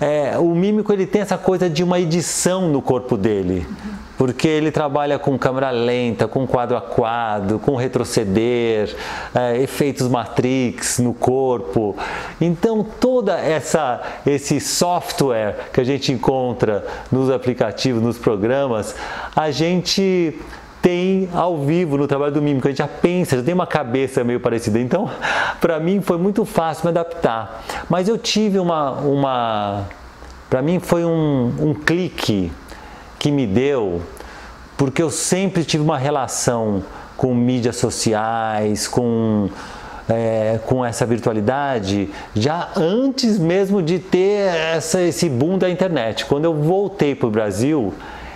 é, 0.00 0.38
o 0.38 0.54
mímico 0.54 0.92
ele 0.92 1.06
tem 1.06 1.22
essa 1.22 1.36
coisa 1.36 1.68
de 1.68 1.84
uma 1.84 2.00
edição 2.00 2.68
no 2.68 2.80
corpo 2.80 3.16
dele 3.16 3.66
porque 4.22 4.46
ele 4.46 4.70
trabalha 4.70 5.18
com 5.18 5.36
câmera 5.36 5.72
lenta, 5.72 6.28
com 6.28 6.46
quadro 6.46 6.76
a 6.76 6.80
quadro, 6.80 7.58
com 7.58 7.74
retroceder, 7.74 8.94
é, 9.34 9.60
efeitos 9.60 10.06
matrix 10.06 11.00
no 11.00 11.12
corpo. 11.12 11.96
Então 12.40 12.84
toda 12.84 13.36
essa 13.36 14.00
esse 14.24 14.60
software 14.60 15.70
que 15.72 15.80
a 15.80 15.84
gente 15.84 16.12
encontra 16.12 16.86
nos 17.10 17.30
aplicativos, 17.30 18.00
nos 18.00 18.16
programas, 18.16 18.94
a 19.34 19.50
gente 19.50 20.38
tem 20.80 21.28
ao 21.34 21.58
vivo 21.58 21.98
no 21.98 22.06
trabalho 22.06 22.32
do 22.32 22.40
mímico, 22.40 22.68
a 22.68 22.70
gente 22.70 22.78
já 22.78 22.86
pensa, 22.86 23.38
já 23.38 23.42
tem 23.42 23.54
uma 23.54 23.66
cabeça 23.66 24.22
meio 24.22 24.38
parecida. 24.38 24.78
Então, 24.78 25.10
para 25.60 25.80
mim 25.80 26.00
foi 26.00 26.16
muito 26.16 26.44
fácil 26.44 26.84
me 26.84 26.90
adaptar. 26.90 27.64
Mas 27.90 28.06
eu 28.06 28.16
tive 28.16 28.60
uma, 28.60 28.92
uma 28.92 29.88
para 30.48 30.62
mim 30.62 30.78
foi 30.78 31.04
um, 31.04 31.52
um 31.58 31.74
clique 31.74 32.52
que 33.22 33.30
me 33.30 33.46
deu, 33.46 34.02
porque 34.76 35.00
eu 35.00 35.08
sempre 35.08 35.64
tive 35.64 35.84
uma 35.84 35.96
relação 35.96 36.82
com 37.16 37.32
mídias 37.32 37.76
sociais, 37.76 38.88
com, 38.88 39.48
é, 40.08 40.58
com 40.66 40.84
essa 40.84 41.06
virtualidade, 41.06 42.10
já 42.34 42.70
antes 42.74 43.38
mesmo 43.38 43.80
de 43.80 44.00
ter 44.00 44.52
essa, 44.74 45.00
esse 45.00 45.28
boom 45.28 45.56
da 45.56 45.70
internet. 45.70 46.26
Quando 46.26 46.46
eu 46.46 46.54
voltei 46.54 47.14
para 47.14 47.28
o 47.28 47.30
Brasil, 47.30 47.94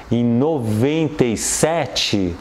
em 0.09 0.25
97, 0.25 2.37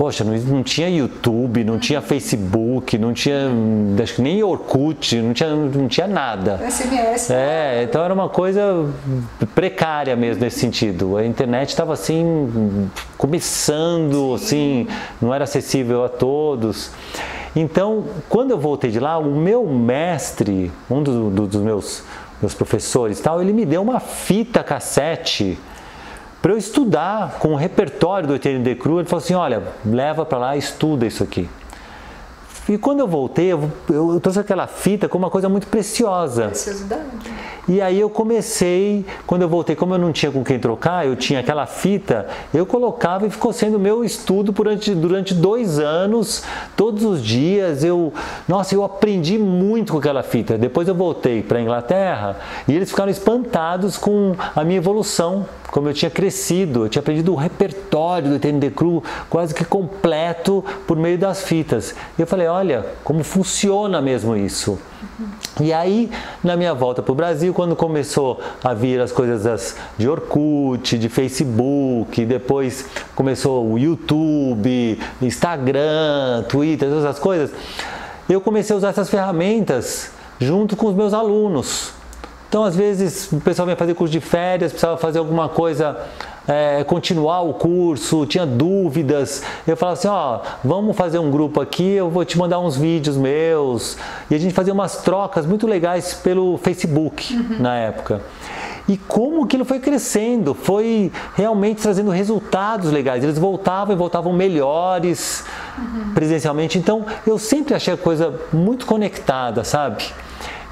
Poxa, 0.00 0.24
não, 0.24 0.34
não, 0.34 0.62
tinha 0.62 0.88
YouTube, 0.88 1.62
não 1.62 1.78
tinha 1.78 2.00
Facebook, 2.00 2.96
não 2.96 3.12
tinha 3.12 3.50
acho 4.02 4.14
que 4.14 4.22
nem 4.22 4.42
Orkut, 4.42 5.20
não 5.20 5.34
tinha, 5.34 5.54
não 5.54 5.88
tinha 5.88 6.06
nada. 6.08 6.58
SMS. 6.70 7.30
É, 7.30 7.82
então 7.82 8.02
era 8.02 8.14
uma 8.14 8.30
coisa 8.30 8.88
precária 9.54 10.16
mesmo 10.16 10.42
nesse 10.42 10.58
sentido. 10.58 11.18
A 11.18 11.26
internet 11.26 11.68
estava 11.68 11.92
assim, 11.92 12.88
começando, 13.18 14.38
Sim. 14.38 14.86
assim, 14.86 14.88
não 15.20 15.34
era 15.34 15.44
acessível 15.44 16.02
a 16.02 16.08
todos. 16.08 16.92
Então, 17.54 18.06
quando 18.26 18.52
eu 18.52 18.58
voltei 18.58 18.90
de 18.90 18.98
lá, 18.98 19.18
o 19.18 19.36
meu 19.36 19.66
mestre, 19.66 20.72
um 20.90 21.02
do, 21.02 21.28
do, 21.28 21.46
dos 21.46 21.60
meus, 21.60 22.04
meus 22.40 22.54
professores, 22.54 23.20
tal, 23.20 23.42
ele 23.42 23.52
me 23.52 23.66
deu 23.66 23.82
uma 23.82 24.00
fita 24.00 24.64
cassete 24.64 25.58
para 26.40 26.52
eu 26.52 26.58
estudar 26.58 27.38
com 27.38 27.52
o 27.52 27.56
repertório 27.56 28.26
do 28.26 28.34
ETND 28.34 28.74
Cru, 28.76 29.00
ele 29.00 29.08
falou 29.08 29.22
assim, 29.22 29.34
olha, 29.34 29.62
leva 29.84 30.24
para 30.24 30.38
lá, 30.38 30.56
estuda 30.56 31.06
isso 31.06 31.22
aqui. 31.22 31.48
E 32.68 32.78
quando 32.78 33.00
eu 33.00 33.08
voltei, 33.08 33.52
eu, 33.52 33.70
eu, 33.88 34.20
trouxe 34.20 34.38
aquela 34.38 34.66
fita 34.66 35.08
como 35.08 35.24
uma 35.24 35.30
coisa 35.30 35.48
muito 35.48 35.66
preciosa. 35.66 36.46
Preciosidade. 36.46 37.02
E 37.70 37.80
aí 37.80 38.00
eu 38.00 38.10
comecei, 38.10 39.06
quando 39.28 39.42
eu 39.42 39.48
voltei, 39.48 39.76
como 39.76 39.94
eu 39.94 39.98
não 39.98 40.10
tinha 40.10 40.32
com 40.32 40.42
quem 40.42 40.58
trocar, 40.58 41.06
eu 41.06 41.14
tinha 41.14 41.38
aquela 41.38 41.66
fita, 41.66 42.26
eu 42.52 42.66
colocava 42.66 43.28
e 43.28 43.30
ficou 43.30 43.52
sendo 43.52 43.78
meu 43.78 44.04
estudo 44.04 44.50
durante, 44.50 44.92
durante 44.92 45.32
dois 45.32 45.78
anos, 45.78 46.42
todos 46.76 47.04
os 47.04 47.22
dias. 47.22 47.84
Eu, 47.84 48.12
nossa, 48.48 48.74
eu 48.74 48.82
aprendi 48.82 49.38
muito 49.38 49.92
com 49.92 50.00
aquela 50.00 50.24
fita. 50.24 50.58
Depois 50.58 50.88
eu 50.88 50.96
voltei 50.96 51.44
para 51.44 51.58
a 51.58 51.62
Inglaterra 51.62 52.40
e 52.66 52.74
eles 52.74 52.90
ficaram 52.90 53.08
espantados 53.08 53.96
com 53.96 54.34
a 54.56 54.64
minha 54.64 54.78
evolução 54.78 55.46
como 55.70 55.88
eu 55.88 55.94
tinha 55.94 56.10
crescido, 56.10 56.84
eu 56.84 56.88
tinha 56.88 57.00
aprendido 57.00 57.32
o 57.32 57.36
repertório 57.36 58.28
do 58.28 58.40
TND 58.40 58.70
Cru 58.70 59.04
quase 59.28 59.54
que 59.54 59.64
completo 59.64 60.64
por 60.84 60.96
meio 60.96 61.16
das 61.16 61.44
fitas. 61.44 61.94
E 62.18 62.22
eu 62.22 62.26
falei, 62.26 62.48
olha, 62.48 62.84
como 63.04 63.22
funciona 63.22 64.02
mesmo 64.02 64.36
isso. 64.36 64.80
E 65.60 65.72
aí, 65.72 66.10
na 66.42 66.56
minha 66.56 66.74
volta 66.74 67.02
para 67.02 67.12
o 67.12 67.14
Brasil, 67.14 67.52
quando 67.52 67.74
começou 67.76 68.40
a 68.62 68.74
vir 68.74 69.00
as 69.00 69.12
coisas 69.12 69.42
das, 69.44 69.76
de 69.98 70.08
Orkut, 70.08 70.98
de 70.98 71.08
Facebook, 71.08 72.24
depois 72.24 72.86
começou 73.14 73.70
o 73.70 73.78
YouTube, 73.78 74.98
Instagram, 75.20 76.44
Twitter, 76.48 76.88
todas 76.88 77.04
essas 77.04 77.18
coisas, 77.18 77.50
eu 78.28 78.40
comecei 78.40 78.74
a 78.74 78.76
usar 78.76 78.88
essas 78.88 79.10
ferramentas 79.10 80.10
junto 80.38 80.76
com 80.76 80.86
os 80.86 80.94
meus 80.94 81.12
alunos. 81.12 81.92
Então, 82.48 82.64
às 82.64 82.74
vezes, 82.74 83.30
o 83.30 83.40
pessoal 83.40 83.66
vem 83.66 83.76
fazer 83.76 83.94
curso 83.94 84.10
de 84.10 84.20
férias, 84.20 84.72
precisava 84.72 84.96
fazer 84.96 85.20
alguma 85.20 85.48
coisa, 85.48 85.96
é, 86.50 86.82
continuar 86.82 87.42
o 87.42 87.54
curso, 87.54 88.26
tinha 88.26 88.44
dúvidas. 88.44 89.42
Eu 89.66 89.76
falava 89.76 89.96
assim: 89.96 90.08
ó, 90.08 90.40
vamos 90.64 90.96
fazer 90.96 91.20
um 91.20 91.30
grupo 91.30 91.60
aqui, 91.60 91.92
eu 91.92 92.10
vou 92.10 92.24
te 92.24 92.36
mandar 92.36 92.58
uns 92.58 92.76
vídeos 92.76 93.16
meus. 93.16 93.96
E 94.28 94.34
a 94.34 94.38
gente 94.38 94.52
fazia 94.52 94.74
umas 94.74 94.96
trocas 94.96 95.46
muito 95.46 95.66
legais 95.66 96.12
pelo 96.12 96.58
Facebook 96.58 97.32
uhum. 97.32 97.60
na 97.60 97.76
época. 97.76 98.20
E 98.88 98.96
como 98.96 99.44
aquilo 99.44 99.64
foi 99.64 99.78
crescendo, 99.78 100.52
foi 100.52 101.12
realmente 101.36 101.80
trazendo 101.80 102.10
resultados 102.10 102.90
legais. 102.90 103.22
Eles 103.22 103.38
voltavam 103.38 103.94
e 103.94 103.96
voltavam 103.96 104.32
melhores 104.32 105.44
uhum. 105.78 106.12
presencialmente. 106.12 106.76
Então, 106.76 107.06
eu 107.24 107.38
sempre 107.38 107.74
achei 107.74 107.94
a 107.94 107.96
coisa 107.96 108.40
muito 108.52 108.86
conectada, 108.86 109.62
sabe? 109.62 110.04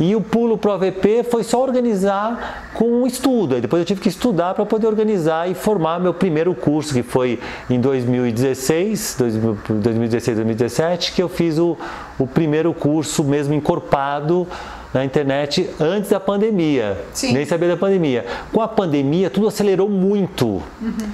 E 0.00 0.14
o 0.14 0.20
pulo 0.20 0.56
para 0.56 0.70
o 0.70 0.74
AVP 0.74 1.24
foi 1.24 1.42
só 1.42 1.60
organizar 1.60 2.70
com 2.74 3.02
um 3.02 3.06
estudo. 3.06 3.56
Aí 3.56 3.60
depois 3.60 3.80
eu 3.80 3.86
tive 3.86 4.00
que 4.00 4.08
estudar 4.08 4.54
para 4.54 4.64
poder 4.64 4.86
organizar 4.86 5.50
e 5.50 5.54
formar 5.54 5.98
meu 5.98 6.14
primeiro 6.14 6.54
curso, 6.54 6.94
que 6.94 7.02
foi 7.02 7.40
em 7.68 7.80
2016, 7.80 9.16
2016, 9.18 10.36
2017, 10.36 11.12
que 11.12 11.22
eu 11.22 11.28
fiz 11.28 11.58
o, 11.58 11.76
o 12.18 12.26
primeiro 12.26 12.72
curso 12.72 13.24
mesmo 13.24 13.54
encorpado 13.54 14.46
na 14.94 15.04
internet 15.04 15.68
antes 15.80 16.10
da 16.10 16.20
pandemia. 16.20 17.04
Sim. 17.12 17.32
Nem 17.32 17.44
sabia 17.44 17.68
da 17.68 17.76
pandemia. 17.76 18.24
Com 18.52 18.60
a 18.60 18.68
pandemia, 18.68 19.28
tudo 19.28 19.48
acelerou 19.48 19.88
muito. 19.88 20.62
Uhum. 20.80 21.10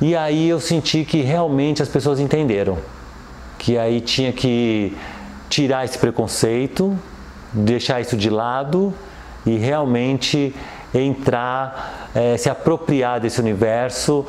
E 0.00 0.14
aí 0.14 0.48
eu 0.48 0.60
senti 0.60 1.04
que 1.04 1.22
realmente 1.22 1.82
as 1.82 1.88
pessoas 1.88 2.20
entenderam. 2.20 2.78
Que 3.58 3.78
aí 3.78 4.00
tinha 4.00 4.32
que 4.32 4.96
tirar 5.48 5.84
esse 5.84 5.98
preconceito, 5.98 6.96
deixar 7.52 8.00
isso 8.00 8.16
de 8.16 8.30
lado 8.30 8.92
e 9.46 9.56
realmente 9.56 10.54
entrar, 10.94 12.10
é, 12.14 12.36
se 12.36 12.48
apropriar 12.48 13.20
desse 13.20 13.40
universo, 13.40 14.26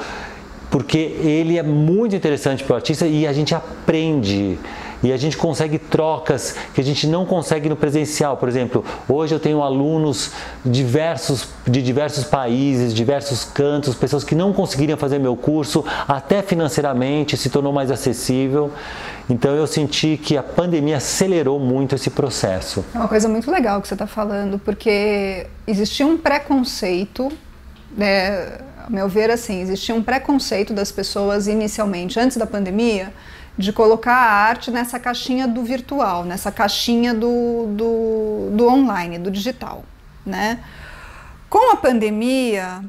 porque 0.69 0.97
ele 0.97 1.57
é 1.57 1.63
muito 1.63 2.15
interessante 2.15 2.63
para 2.63 2.73
o 2.73 2.75
artista 2.75 3.07
e 3.07 3.25
a 3.25 3.33
gente 3.33 3.55
aprende 3.55 4.57
e 5.01 5.11
a 5.13 5.17
gente 5.17 5.37
consegue 5.37 5.77
trocas 5.77 6.55
que 6.73 6.81
a 6.81 6.83
gente 6.83 7.07
não 7.07 7.25
consegue 7.25 7.69
no 7.69 7.75
presencial. 7.75 8.37
Por 8.37 8.49
exemplo, 8.49 8.83
hoje 9.07 9.33
eu 9.33 9.39
tenho 9.39 9.61
alunos 9.61 10.31
diversos, 10.65 11.47
de 11.65 11.81
diversos 11.81 12.23
países, 12.25 12.93
diversos 12.93 13.43
cantos, 13.45 13.95
pessoas 13.95 14.23
que 14.23 14.35
não 14.35 14.51
conseguiriam 14.53 14.97
fazer 14.97 15.19
meu 15.19 15.35
curso, 15.35 15.85
até 16.07 16.41
financeiramente 16.41 17.37
se 17.37 17.49
tornou 17.49 17.71
mais 17.71 17.91
acessível. 17.91 18.71
Então 19.29 19.53
eu 19.55 19.67
senti 19.67 20.17
que 20.17 20.35
a 20.35 20.43
pandemia 20.43 20.97
acelerou 20.97 21.59
muito 21.59 21.95
esse 21.95 22.09
processo. 22.09 22.83
É 22.93 22.97
uma 22.97 23.07
coisa 23.07 23.29
muito 23.29 23.49
legal 23.51 23.81
que 23.81 23.87
você 23.87 23.93
está 23.93 24.07
falando, 24.07 24.57
porque 24.59 25.45
existia 25.67 26.05
um 26.05 26.17
preconceito, 26.17 27.31
né, 27.95 28.57
a 28.85 28.89
meu 28.89 29.07
ver, 29.07 29.29
assim, 29.29 29.61
existia 29.61 29.93
um 29.93 30.01
preconceito 30.01 30.73
das 30.73 30.91
pessoas 30.91 31.47
inicialmente, 31.47 32.19
antes 32.19 32.37
da 32.37 32.47
pandemia, 32.47 33.13
de 33.57 33.73
colocar 33.73 34.13
a 34.13 34.31
arte 34.31 34.71
nessa 34.71 34.99
caixinha 34.99 35.47
do 35.47 35.63
virtual, 35.63 36.23
nessa 36.23 36.51
caixinha 36.51 37.13
do, 37.13 37.67
do, 37.75 38.49
do 38.55 38.67
online, 38.67 39.17
do 39.17 39.29
digital, 39.29 39.83
né? 40.25 40.59
Com 41.49 41.71
a 41.71 41.75
pandemia, 41.75 42.83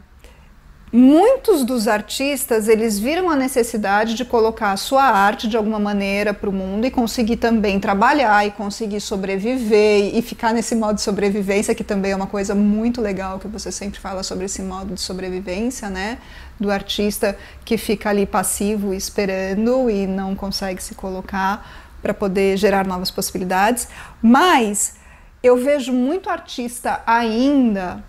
muitos 0.92 1.64
dos 1.64 1.86
artistas 1.86 2.68
eles 2.68 2.98
viram 2.98 3.30
a 3.30 3.36
necessidade 3.36 4.14
de 4.14 4.24
colocar 4.24 4.72
a 4.72 4.76
sua 4.76 5.04
arte 5.04 5.46
de 5.46 5.56
alguma 5.56 5.78
maneira 5.78 6.34
para 6.34 6.50
o 6.50 6.52
mundo 6.52 6.84
e 6.84 6.90
conseguir 6.90 7.36
também 7.36 7.78
trabalhar 7.78 8.44
e 8.46 8.50
conseguir 8.50 9.00
sobreviver 9.00 10.14
e 10.14 10.20
ficar 10.20 10.52
nesse 10.52 10.74
modo 10.74 10.96
de 10.96 11.02
sobrevivência 11.02 11.74
que 11.74 11.84
também 11.84 12.12
é 12.12 12.16
uma 12.16 12.26
coisa 12.26 12.54
muito 12.54 13.00
legal 13.00 13.38
que 13.38 13.46
você 13.46 13.70
sempre 13.70 14.00
fala 14.00 14.22
sobre 14.22 14.46
esse 14.46 14.62
modo 14.62 14.94
de 14.94 15.00
sobrevivência, 15.00 15.88
né? 15.88 16.18
Do 16.60 16.70
artista 16.70 17.36
que 17.64 17.78
fica 17.78 18.10
ali 18.10 18.26
passivo 18.26 18.92
esperando 18.92 19.88
e 19.88 20.06
não 20.06 20.36
consegue 20.36 20.82
se 20.82 20.94
colocar 20.94 21.96
para 22.02 22.12
poder 22.12 22.56
gerar 22.58 22.86
novas 22.86 23.10
possibilidades. 23.10 23.88
Mas 24.22 24.96
eu 25.42 25.56
vejo 25.56 25.92
muito 25.92 26.28
artista 26.28 27.02
ainda 27.06 28.04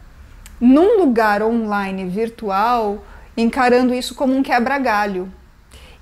num 0.59 0.99
lugar 0.99 1.41
online 1.41 2.05
virtual, 2.05 3.03
encarando 3.35 3.93
isso 3.93 4.13
como 4.13 4.35
um 4.35 4.43
quebra-galho. 4.43 5.31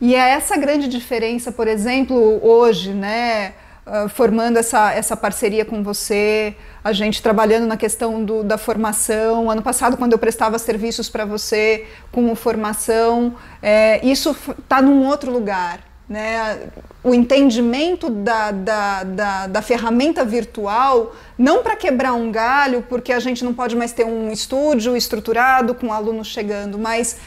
E 0.01 0.15
é 0.15 0.29
essa 0.29 0.57
grande 0.57 0.87
diferença, 0.87 1.51
por 1.51 1.67
exemplo, 1.67 2.39
hoje, 2.43 2.93
né, 2.93 3.53
uh, 3.89 4.07
formando 4.09 4.57
essa, 4.57 4.93
essa 4.93 5.17
parceria 5.17 5.65
com 5.65 5.83
você, 5.83 6.55
a 6.83 6.93
gente 6.93 7.21
trabalhando 7.21 7.65
na 7.67 7.75
questão 7.75 8.23
do, 8.23 8.43
da 8.43 8.57
formação. 8.57 9.49
Ano 9.49 9.61
passado, 9.61 9.97
quando 9.97 10.13
eu 10.13 10.19
prestava 10.19 10.57
serviços 10.59 11.09
para 11.09 11.25
você 11.25 11.85
com 12.11 12.33
formação, 12.35 13.35
é, 13.61 14.05
isso 14.05 14.35
está 14.57 14.81
num 14.81 15.05
outro 15.05 15.31
lugar. 15.31 15.81
Né? 16.07 16.69
O 17.03 17.13
entendimento 17.13 18.09
da, 18.09 18.51
da, 18.51 19.03
da, 19.03 19.47
da 19.47 19.61
ferramenta 19.61 20.25
virtual, 20.25 21.15
não 21.37 21.61
para 21.61 21.75
quebrar 21.75 22.13
um 22.13 22.31
galho, 22.31 22.83
porque 22.89 23.13
a 23.13 23.19
gente 23.19 23.43
não 23.43 23.53
pode 23.53 23.75
mais 23.75 23.91
ter 23.91 24.05
um 24.05 24.31
estúdio 24.31 24.95
estruturado 24.97 25.75
com 25.75 25.93
alunos 25.93 26.27
chegando, 26.27 26.79
mas 26.79 27.17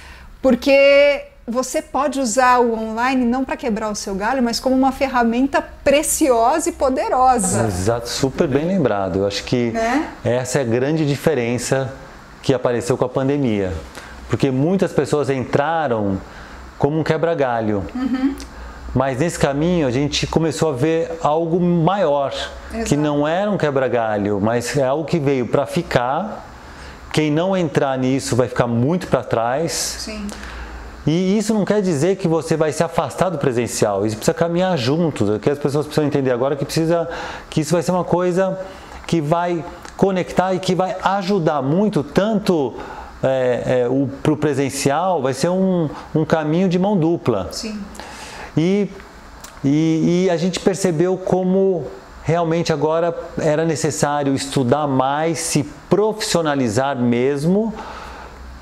porque 0.41 1.32
você 1.47 1.83
pode 1.83 2.21
usar 2.21 2.61
o 2.61 2.73
online 2.75 3.25
não 3.25 3.45
para 3.45 3.57
quebrar 3.57 3.91
o 3.91 3.95
seu 3.95 4.15
galho, 4.15 4.43
mas 4.43 4.61
como 4.61 4.77
uma 4.77 4.93
ferramenta 4.93 5.61
preciosa 5.61 6.69
e 6.69 6.73
poderosa. 6.73 7.67
Exato, 7.67 8.09
super 8.09 8.47
bem 8.47 8.67
lembrado. 8.67 9.21
Eu 9.21 9.27
acho 9.27 9.43
que 9.45 9.71
né? 9.73 10.09
essa 10.25 10.59
é 10.59 10.63
a 10.63 10.65
grande 10.65 11.07
diferença 11.07 11.93
que 12.43 12.55
apareceu 12.55 12.97
com 12.97 13.05
a 13.05 13.09
pandemia. 13.09 13.73
Porque 14.29 14.51
muitas 14.51 14.93
pessoas 14.93 15.31
entraram 15.31 16.19
como 16.79 16.99
um 16.99 17.03
quebra-galho. 17.03 17.85
Uhum. 17.95 18.35
Mas 18.95 19.19
nesse 19.19 19.39
caminho 19.39 19.87
a 19.87 19.91
gente 19.91 20.27
começou 20.27 20.71
a 20.71 20.73
ver 20.73 21.19
algo 21.23 21.59
maior, 21.59 22.33
Exato. 22.73 22.85
que 22.85 22.97
não 22.97 23.27
era 23.27 23.51
um 23.51 23.57
quebra-galho, 23.57 24.39
mas 24.41 24.77
é 24.77 24.85
algo 24.85 25.05
que 25.05 25.19
veio 25.19 25.47
para 25.47 25.67
ficar. 25.67 26.49
Quem 27.13 27.31
não 27.31 27.57
entrar 27.57 27.97
nisso 27.99 28.37
vai 28.37 28.49
ficar 28.49 28.67
muito 28.67 29.07
para 29.07 29.23
trás. 29.23 29.73
Sim. 29.73 30.27
E 31.07 31.37
isso 31.37 31.53
não 31.53 31.65
quer 31.65 31.83
dizer 31.83 32.17
que 32.17 32.29
você 32.29 32.57
vai 32.57 32.73
se 32.73 32.83
afastar 32.83 33.29
do 33.29 33.39
presencial. 33.39 34.07
Isso 34.07 34.17
precisa 34.17 34.35
caminhar 34.35 34.77
juntos. 34.79 35.29
O 35.29 35.39
que 35.39 35.51
as 35.51 35.59
pessoas 35.59 35.87
precisam 35.87 36.07
entender 36.07 36.31
agora 36.31 36.55
é 36.55 36.57
que 36.57 36.65
precisa 36.65 37.09
que 37.51 37.61
isso 37.61 37.73
vai 37.73 37.83
ser 37.83 37.91
uma 37.91 38.05
coisa 38.05 38.59
que 39.07 39.21
vai 39.21 39.65
conectar 39.97 40.55
e 40.55 40.61
que 40.61 40.75
vai 40.75 40.97
ajudar 41.03 41.61
muito 41.61 42.05
tanto 42.05 42.75
é, 43.23 43.85
é, 43.85 44.09
para 44.23 44.33
o 44.33 44.37
presencial. 44.37 45.21
Vai 45.21 45.35
ser 45.35 45.49
um, 45.49 45.91
um 46.15 46.25
caminho 46.25 46.69
de 46.69 46.79
mão 46.79 46.97
dupla. 46.97 47.49
Sim. 47.51 47.83
E, 48.57 48.89
e, 49.65 50.25
e 50.27 50.31
a 50.31 50.37
gente 50.37 50.61
percebeu 50.61 51.17
como 51.17 51.85
realmente 52.23 52.73
agora 52.73 53.13
era 53.39 53.65
necessário 53.65 54.35
estudar 54.35 54.87
mais, 54.87 55.41
se 55.41 55.65
profissionalizar 55.91 56.97
mesmo, 56.97 57.75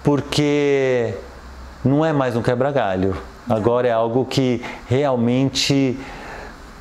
porque 0.03 1.15
não 1.85 2.05
é 2.05 2.13
mais 2.13 2.37
um 2.37 2.43
quebra-galho. 2.43 3.17
Agora 3.49 3.89
é 3.89 3.91
algo 3.91 4.25
que 4.25 4.63
realmente 4.89 5.99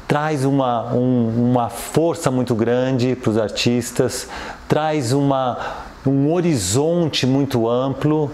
traz 0.08 0.44
uma, 0.44 0.94
um, 0.94 1.52
uma 1.52 1.70
força 1.70 2.30
muito 2.30 2.54
grande 2.56 3.16
para 3.16 3.30
os 3.30 3.38
artistas, 3.38 4.28
traz 4.68 5.14
uma, 5.14 5.58
um 6.06 6.34
horizonte 6.34 7.26
muito 7.26 7.70
amplo 7.70 8.32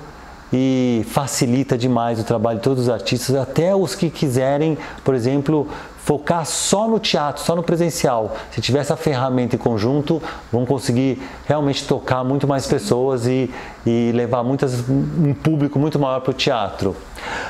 e 0.51 1.05
facilita 1.09 1.77
demais 1.77 2.19
o 2.19 2.23
trabalho 2.23 2.59
de 2.59 2.63
todos 2.63 2.83
os 2.83 2.89
artistas, 2.89 3.35
até 3.35 3.75
os 3.75 3.93
que 3.93 4.09
quiserem, 4.09 4.77
por 5.03 5.13
exemplo, 5.13 5.67
focar 6.05 6.45
só 6.45 6.87
no 6.87 6.99
teatro, 6.99 7.43
só 7.43 7.55
no 7.55 7.63
presencial. 7.63 8.35
Se 8.51 8.61
tiver 8.61 8.77
essa 8.77 8.95
ferramenta 8.95 9.55
em 9.55 9.59
conjunto, 9.59 10.21
vão 10.51 10.63
conseguir 10.63 11.19
realmente 11.47 11.87
tocar 11.87 12.23
muito 12.23 12.47
mais 12.47 12.67
pessoas 12.67 13.25
e, 13.25 13.49
e 13.83 14.11
levar 14.13 14.43
muitas, 14.43 14.87
um 14.87 15.33
público 15.33 15.79
muito 15.79 15.97
maior 15.97 16.19
para 16.21 16.29
o 16.29 16.33
teatro. 16.33 16.95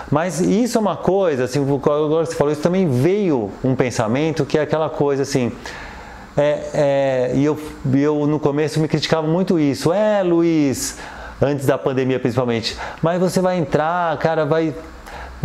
Mas 0.09 0.39
isso 0.39 0.77
é 0.77 0.81
uma 0.81 0.95
coisa, 0.95 1.43
assim, 1.43 1.61
agora 1.61 2.25
você 2.25 2.33
falou, 2.33 2.53
isso 2.53 2.61
também 2.61 2.87
veio 2.87 3.51
um 3.61 3.75
pensamento 3.75 4.45
que 4.45 4.57
é 4.57 4.61
aquela 4.61 4.89
coisa 4.89 5.23
assim. 5.23 5.51
É, 6.37 6.61
é, 6.73 7.31
e 7.35 7.43
eu, 7.43 7.59
eu 7.93 8.25
no 8.25 8.39
começo 8.39 8.79
me 8.79 8.87
criticava 8.87 9.27
muito 9.27 9.59
isso. 9.59 9.91
É, 9.91 10.23
Luiz, 10.23 10.97
antes 11.41 11.65
da 11.65 11.77
pandemia 11.77 12.21
principalmente. 12.21 12.77
Mas 13.01 13.19
você 13.19 13.41
vai 13.41 13.57
entrar, 13.57 14.17
cara, 14.17 14.45
vai, 14.45 14.73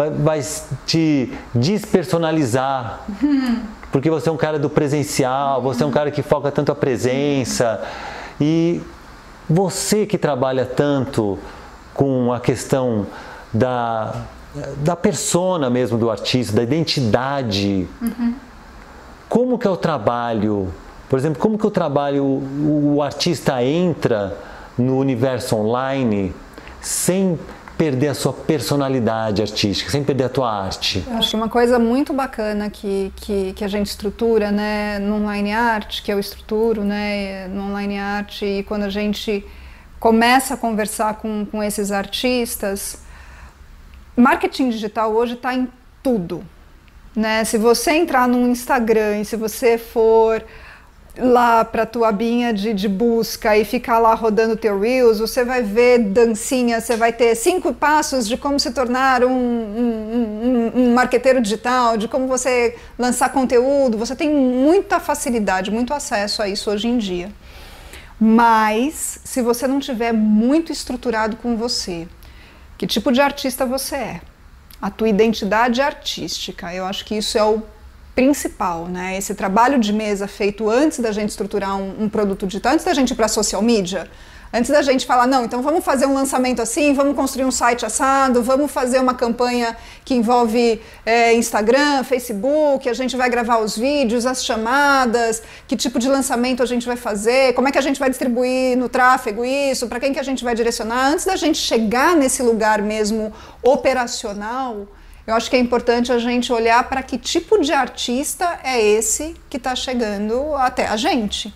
vai, 0.00 0.10
vai 0.10 0.40
te 0.86 1.32
despersonalizar. 1.54 3.00
Porque 3.92 4.08
você 4.08 4.28
é 4.28 4.32
um 4.32 4.36
cara 4.36 4.58
do 4.58 4.70
presencial, 4.70 5.60
você 5.60 5.82
é 5.82 5.86
um 5.86 5.90
cara 5.90 6.10
que 6.10 6.22
foca 6.22 6.50
tanto 6.50 6.72
a 6.72 6.74
presença. 6.74 7.82
E 8.40 8.80
você 9.48 10.06
que 10.06 10.16
trabalha 10.16 10.64
tanto 10.64 11.38
com 11.92 12.32
a 12.32 12.38
questão 12.38 13.06
da, 13.52 14.14
da 14.76 14.94
persona 14.94 15.68
mesmo 15.68 15.98
do 15.98 16.08
artista, 16.08 16.54
da 16.54 16.62
identidade. 16.62 17.88
Uhum. 18.00 18.34
Como 19.28 19.58
que 19.58 19.66
é 19.66 19.70
o 19.70 19.76
trabalho? 19.76 20.72
Por 21.08 21.18
exemplo, 21.18 21.40
como 21.42 21.58
que 21.58 21.66
o 21.66 21.70
trabalho, 21.70 22.24
o, 22.24 22.94
o 22.96 23.02
artista 23.02 23.62
entra 23.62 24.38
no 24.78 24.96
universo 24.96 25.56
online 25.56 26.32
sem 26.80 27.36
perder 27.80 28.08
a 28.08 28.14
sua 28.14 28.34
personalidade 28.34 29.40
artística, 29.40 29.90
sem 29.90 30.04
perder 30.04 30.24
a 30.24 30.28
tua 30.28 30.52
arte? 30.52 31.02
Eu 31.06 31.16
acho 31.16 31.30
que 31.30 31.36
uma 31.36 31.48
coisa 31.48 31.78
muito 31.78 32.12
bacana 32.12 32.68
que, 32.68 33.10
que, 33.16 33.54
que, 33.54 33.64
a 33.64 33.68
gente 33.68 33.86
estrutura 33.86 34.52
né, 34.52 34.98
no 34.98 35.14
online 35.14 35.50
art, 35.50 36.02
que 36.02 36.12
eu 36.12 36.20
estruturo 36.20 36.84
né, 36.84 37.48
no 37.48 37.62
online 37.62 37.98
art, 37.98 38.42
e 38.42 38.62
quando 38.64 38.82
a 38.82 38.90
gente 38.90 39.42
começa 39.98 40.52
a 40.52 40.56
conversar 40.58 41.14
com, 41.14 41.46
com 41.46 41.62
esses 41.62 41.90
artistas, 41.90 42.98
marketing 44.14 44.68
digital 44.68 45.14
hoje 45.14 45.32
está 45.32 45.54
em 45.54 45.66
tudo. 46.02 46.44
Né? 47.16 47.44
Se 47.44 47.56
você 47.56 47.92
entrar 47.92 48.28
no 48.28 48.46
Instagram 48.46 49.20
e 49.22 49.24
se 49.24 49.36
você 49.36 49.78
for 49.78 50.44
lá 51.20 51.64
para 51.64 51.86
tua 51.86 52.08
abinha 52.08 52.52
de, 52.52 52.72
de, 52.72 52.88
busca 52.88 53.56
e 53.56 53.64
ficar 53.64 53.98
lá 53.98 54.14
rodando 54.14 54.56
teu 54.56 54.78
Reels, 54.80 55.18
você 55.18 55.44
vai 55.44 55.62
ver 55.62 55.98
dancinha, 55.98 56.80
você 56.80 56.96
vai 56.96 57.12
ter 57.12 57.34
cinco 57.34 57.72
passos 57.74 58.26
de 58.26 58.36
como 58.36 58.58
se 58.58 58.70
tornar 58.70 59.24
um, 59.24 59.30
um, 59.30 59.90
um, 60.42 60.72
um 60.74 60.94
marqueteiro 60.94 61.40
digital, 61.40 61.96
de 61.96 62.08
como 62.08 62.26
você 62.26 62.76
lançar 62.98 63.30
conteúdo. 63.30 63.98
Você 63.98 64.16
tem 64.16 64.30
muita 64.30 64.98
facilidade, 64.98 65.70
muito 65.70 65.94
acesso 65.94 66.42
a 66.42 66.48
isso 66.48 66.70
hoje 66.70 66.88
em 66.88 66.98
dia. 66.98 67.30
Mas 68.18 69.20
se 69.24 69.40
você 69.40 69.66
não 69.66 69.80
tiver 69.80 70.12
muito 70.12 70.70
estruturado 70.70 71.36
com 71.36 71.56
você, 71.56 72.06
que 72.76 72.86
tipo 72.86 73.10
de 73.10 73.20
artista 73.20 73.64
você 73.64 73.96
é, 73.96 74.20
a 74.80 74.90
tua 74.90 75.08
identidade 75.08 75.80
artística, 75.80 76.72
eu 76.74 76.84
acho 76.84 77.04
que 77.04 77.14
isso 77.14 77.36
é 77.36 77.44
o 77.44 77.62
principal, 78.20 78.86
né? 78.86 79.16
Esse 79.16 79.34
trabalho 79.34 79.78
de 79.78 79.92
mesa 79.94 80.28
feito 80.28 80.68
antes 80.68 80.98
da 80.98 81.10
gente 81.10 81.30
estruturar 81.30 81.74
um, 81.76 82.04
um 82.04 82.08
produto 82.08 82.46
digital, 82.46 82.74
antes 82.74 82.84
da 82.84 82.92
gente 82.92 83.12
ir 83.12 83.14
para 83.14 83.28
social 83.28 83.62
media, 83.62 84.08
Antes 84.52 84.68
da 84.68 84.82
gente 84.82 85.06
falar, 85.06 85.28
não, 85.28 85.44
então 85.44 85.62
vamos 85.62 85.84
fazer 85.84 86.06
um 86.06 86.12
lançamento 86.12 86.60
assim, 86.60 86.92
vamos 86.92 87.14
construir 87.14 87.44
um 87.44 87.52
site 87.52 87.86
assado, 87.86 88.42
vamos 88.42 88.72
fazer 88.72 88.98
uma 88.98 89.14
campanha 89.14 89.76
que 90.04 90.12
envolve 90.12 90.82
é, 91.06 91.32
Instagram, 91.34 92.02
Facebook, 92.02 92.88
a 92.88 92.92
gente 92.92 93.16
vai 93.16 93.30
gravar 93.30 93.58
os 93.58 93.78
vídeos, 93.78 94.26
as 94.26 94.44
chamadas, 94.44 95.40
que 95.68 95.76
tipo 95.76 96.00
de 96.00 96.08
lançamento 96.08 96.64
a 96.64 96.66
gente 96.66 96.84
vai 96.84 96.96
fazer, 96.96 97.54
como 97.54 97.68
é 97.68 97.70
que 97.70 97.78
a 97.78 97.80
gente 97.80 98.00
vai 98.00 98.10
distribuir 98.10 98.76
no 98.76 98.88
tráfego 98.88 99.44
isso, 99.44 99.86
para 99.86 100.00
quem 100.00 100.12
que 100.12 100.18
a 100.18 100.24
gente 100.24 100.42
vai 100.42 100.52
direcionar. 100.52 101.12
Antes 101.12 101.26
da 101.26 101.36
gente 101.36 101.58
chegar 101.58 102.16
nesse 102.16 102.42
lugar 102.42 102.82
mesmo 102.82 103.32
operacional, 103.62 104.88
eu 105.26 105.34
acho 105.34 105.48
que 105.50 105.56
é 105.56 105.58
importante 105.58 106.10
a 106.12 106.18
gente 106.18 106.52
olhar 106.52 106.88
para 106.88 107.02
que 107.02 107.18
tipo 107.18 107.60
de 107.60 107.72
artista 107.72 108.58
é 108.64 108.80
esse 108.80 109.36
que 109.48 109.56
está 109.56 109.74
chegando 109.74 110.54
até 110.54 110.86
a 110.86 110.96
gente. 110.96 111.52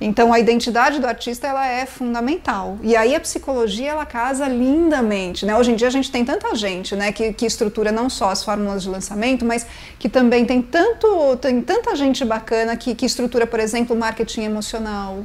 Então 0.00 0.32
a 0.32 0.40
identidade 0.40 0.98
do 0.98 1.06
artista 1.06 1.46
ela 1.46 1.66
é 1.66 1.86
fundamental. 1.86 2.78
E 2.82 2.96
aí 2.96 3.14
a 3.14 3.20
psicologia 3.20 3.90
ela 3.90 4.04
casa 4.04 4.46
lindamente, 4.46 5.46
né? 5.46 5.56
Hoje 5.56 5.72
em 5.72 5.76
dia 5.76 5.88
a 5.88 5.90
gente 5.90 6.10
tem 6.10 6.24
tanta 6.24 6.54
gente, 6.54 6.94
né, 6.96 7.12
que, 7.12 7.32
que 7.32 7.46
estrutura 7.46 7.90
não 7.92 8.10
só 8.10 8.30
as 8.30 8.44
fórmulas 8.44 8.82
de 8.82 8.90
lançamento, 8.90 9.44
mas 9.44 9.66
que 9.98 10.08
também 10.08 10.44
tem 10.44 10.60
tanto 10.60 11.36
tem 11.40 11.60
tanta 11.62 11.94
gente 11.96 12.24
bacana 12.24 12.76
que, 12.76 12.94
que 12.94 13.06
estrutura, 13.06 13.46
por 13.46 13.60
exemplo, 13.60 13.96
marketing 13.96 14.42
emocional, 14.42 15.24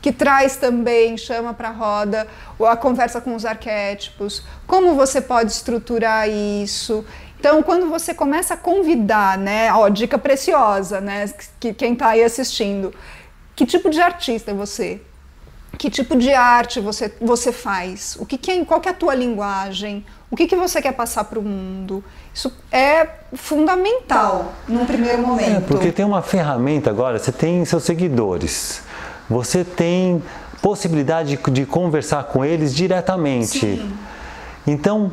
que 0.00 0.12
traz 0.12 0.56
também, 0.56 1.16
chama 1.16 1.52
para 1.52 1.68
a 1.68 1.72
roda 1.72 2.26
a 2.66 2.76
conversa 2.76 3.20
com 3.20 3.34
os 3.34 3.44
arquétipos, 3.44 4.42
como 4.66 4.94
você 4.94 5.20
pode 5.20 5.52
estruturar 5.52 6.28
isso. 6.28 7.04
Então, 7.38 7.62
quando 7.62 7.88
você 7.88 8.12
começa 8.12 8.54
a 8.54 8.56
convidar, 8.56 9.38
né, 9.38 9.72
ó, 9.72 9.88
dica 9.88 10.18
preciosa, 10.18 11.00
né, 11.00 11.30
que 11.60 11.72
quem 11.72 11.92
está 11.92 12.08
aí 12.08 12.22
assistindo, 12.22 12.92
que 13.54 13.64
tipo 13.64 13.90
de 13.90 14.00
artista 14.00 14.50
é 14.50 14.54
você? 14.54 15.00
Que 15.76 15.88
tipo 15.88 16.16
de 16.16 16.32
arte 16.32 16.80
você, 16.80 17.12
você 17.20 17.52
faz? 17.52 18.16
O 18.18 18.26
que, 18.26 18.36
que 18.36 18.50
é, 18.50 18.64
qual 18.64 18.80
que 18.80 18.88
é 18.88 18.90
a 18.90 18.94
tua 18.94 19.14
linguagem? 19.14 20.04
O 20.30 20.36
que, 20.36 20.46
que 20.46 20.56
você 20.56 20.82
quer 20.82 20.92
passar 20.92 21.24
para 21.24 21.38
o 21.38 21.42
mundo? 21.42 22.02
Isso 22.34 22.52
é 22.72 23.06
fundamental 23.34 24.52
num 24.66 24.84
primeiro 24.84 25.22
momento. 25.22 25.56
É, 25.56 25.60
porque 25.60 25.92
tem 25.92 26.04
uma 26.04 26.22
ferramenta 26.22 26.90
agora, 26.90 27.18
você 27.18 27.30
tem 27.30 27.64
seus 27.64 27.84
seguidores, 27.84 28.82
você 29.28 29.64
tem 29.64 30.22
possibilidade 30.62 31.38
de, 31.50 31.66
conversar 31.66 32.24
com 32.24 32.44
eles 32.44 32.74
diretamente. 32.74 33.60
Sim. 33.60 33.92
Então, 34.66 35.12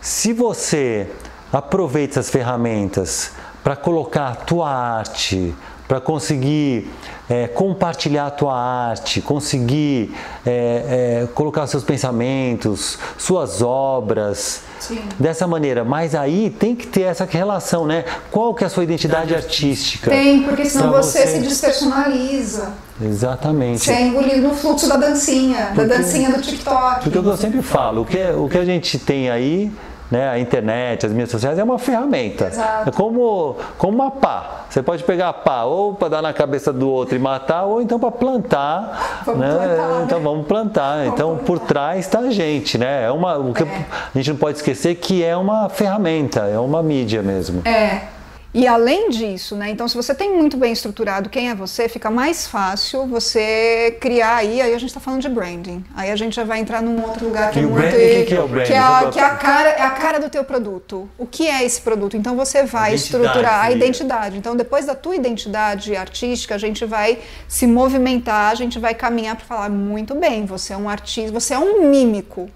se 0.00 0.32
você 0.32 1.10
aproveita 1.52 2.20
essas 2.20 2.30
ferramentas 2.30 3.32
para 3.62 3.74
colocar 3.74 4.28
a 4.28 4.34
tua 4.34 4.70
arte, 4.70 5.54
para 5.88 6.00
conseguir 6.00 6.90
é, 7.28 7.48
compartilhar 7.48 8.26
a 8.26 8.30
tua 8.30 8.54
arte, 8.54 9.20
conseguir 9.20 10.14
é, 10.44 11.22
é, 11.22 11.28
colocar 11.34 11.66
seus 11.66 11.82
pensamentos, 11.82 12.98
suas 13.18 13.62
obras 13.62 14.60
Sim. 14.78 15.00
dessa 15.18 15.46
maneira. 15.46 15.84
Mas 15.84 16.14
aí 16.14 16.50
tem 16.50 16.76
que 16.76 16.86
ter 16.86 17.02
essa 17.02 17.24
relação, 17.24 17.86
né? 17.86 18.04
Qual 18.30 18.54
que 18.54 18.62
é 18.62 18.66
a 18.66 18.70
sua 18.70 18.84
identidade 18.84 19.34
artística? 19.34 20.10
Tem, 20.10 20.42
porque 20.42 20.64
senão 20.66 20.92
você, 20.92 21.22
você, 21.22 21.26
se 21.26 21.38
despersonaliza. 21.40 22.72
Exatamente. 23.02 23.84
Você 23.84 23.92
é 23.92 24.06
engolido 24.06 24.48
no 24.48 24.54
fluxo 24.54 24.88
da 24.88 24.96
dancinha, 24.96 25.72
porque, 25.74 25.84
da 25.84 25.96
dancinha 25.96 26.30
do 26.30 26.40
TikTok. 26.40 27.10
Porque 27.10 27.18
eu 27.18 27.36
sempre 27.36 27.60
falo, 27.60 28.02
o 28.02 28.04
que, 28.04 28.22
o 28.30 28.48
que 28.48 28.56
a 28.56 28.64
gente 28.64 28.98
tem 28.98 29.28
aí 29.28 29.70
né? 30.10 30.28
A 30.28 30.38
internet, 30.38 31.06
as 31.06 31.12
mídias 31.12 31.30
sociais 31.30 31.58
é 31.58 31.64
uma 31.64 31.78
ferramenta. 31.78 32.46
Exato. 32.46 32.88
É 32.88 32.92
como, 32.92 33.56
como 33.78 33.94
uma 33.94 34.10
pá. 34.10 34.64
Você 34.68 34.82
pode 34.82 35.02
pegar 35.04 35.28
a 35.30 35.32
pá 35.32 35.64
ou 35.64 35.94
para 35.94 36.08
dar 36.08 36.22
na 36.22 36.32
cabeça 36.32 36.72
do 36.72 36.88
outro 36.88 37.16
e 37.16 37.18
matar, 37.18 37.64
ou 37.64 37.80
então 37.80 37.98
para 37.98 38.10
plantar. 38.10 39.22
Vamos 39.24 39.40
né? 39.40 39.54
plantar. 39.54 39.88
Né? 39.88 40.02
Então 40.04 40.20
vamos 40.20 40.46
plantar. 40.46 40.96
Vamos 40.96 41.12
então 41.12 41.28
plantar. 41.30 41.44
por 41.44 41.58
trás 41.60 42.00
está 42.00 42.20
a 42.20 42.30
gente, 42.30 42.78
né? 42.78 43.04
É 43.04 43.10
uma, 43.10 43.36
o 43.38 43.52
que 43.52 43.62
é. 43.62 43.66
a 43.66 44.18
gente 44.18 44.30
não 44.30 44.36
pode 44.36 44.58
esquecer 44.58 44.94
que 44.96 45.22
é 45.22 45.36
uma 45.36 45.68
ferramenta, 45.68 46.40
é 46.40 46.58
uma 46.58 46.82
mídia 46.82 47.22
mesmo. 47.22 47.62
É. 47.66 48.15
E 48.56 48.66
além 48.66 49.10
disso, 49.10 49.54
né, 49.54 49.68
então 49.68 49.86
se 49.86 49.94
você 49.94 50.14
tem 50.14 50.34
muito 50.34 50.56
bem 50.56 50.72
estruturado 50.72 51.28
quem 51.28 51.50
é 51.50 51.54
você, 51.54 51.90
fica 51.90 52.08
mais 52.08 52.46
fácil 52.46 53.06
você 53.06 53.98
criar 54.00 54.36
aí, 54.36 54.62
aí 54.62 54.72
a 54.72 54.78
gente 54.78 54.88
está 54.88 54.98
falando 54.98 55.20
de 55.20 55.28
branding. 55.28 55.84
Aí 55.94 56.10
a 56.10 56.16
gente 56.16 56.34
já 56.34 56.42
vai 56.42 56.58
entrar 56.58 56.80
num 56.80 57.04
outro 57.04 57.26
lugar 57.26 57.50
que 57.50 57.58
e 57.58 57.62
é 57.62 57.66
muito... 57.66 57.82
Branding, 57.82 58.24
que, 58.24 58.34
é 58.34 58.40
o 58.40 58.48
branding? 58.48 58.66
Que 58.68 58.72
é, 58.72 58.78
a, 58.78 59.10
que 59.10 59.18
é 59.20 59.22
a 59.22 59.34
cara, 59.34 59.68
é 59.68 59.82
a 59.82 59.90
cara 59.90 60.18
do 60.18 60.30
teu 60.30 60.42
produto. 60.42 61.06
O 61.18 61.26
que 61.26 61.46
é 61.46 61.64
esse 61.64 61.82
produto? 61.82 62.16
Então 62.16 62.34
você 62.34 62.62
vai 62.62 62.94
estruturar 62.94 63.66
a 63.66 63.70
identidade. 63.70 64.38
Então 64.38 64.56
depois 64.56 64.86
da 64.86 64.94
tua 64.94 65.14
identidade 65.14 65.94
artística, 65.94 66.54
a 66.54 66.58
gente 66.58 66.82
vai 66.86 67.18
se 67.46 67.66
movimentar, 67.66 68.52
a 68.52 68.54
gente 68.54 68.78
vai 68.78 68.94
caminhar 68.94 69.36
para 69.36 69.44
falar 69.44 69.68
muito 69.68 70.14
bem, 70.14 70.46
você 70.46 70.72
é 70.72 70.78
um 70.78 70.88
artista, 70.88 71.30
você 71.30 71.52
é 71.52 71.58
um 71.58 71.90
mímico. 71.90 72.48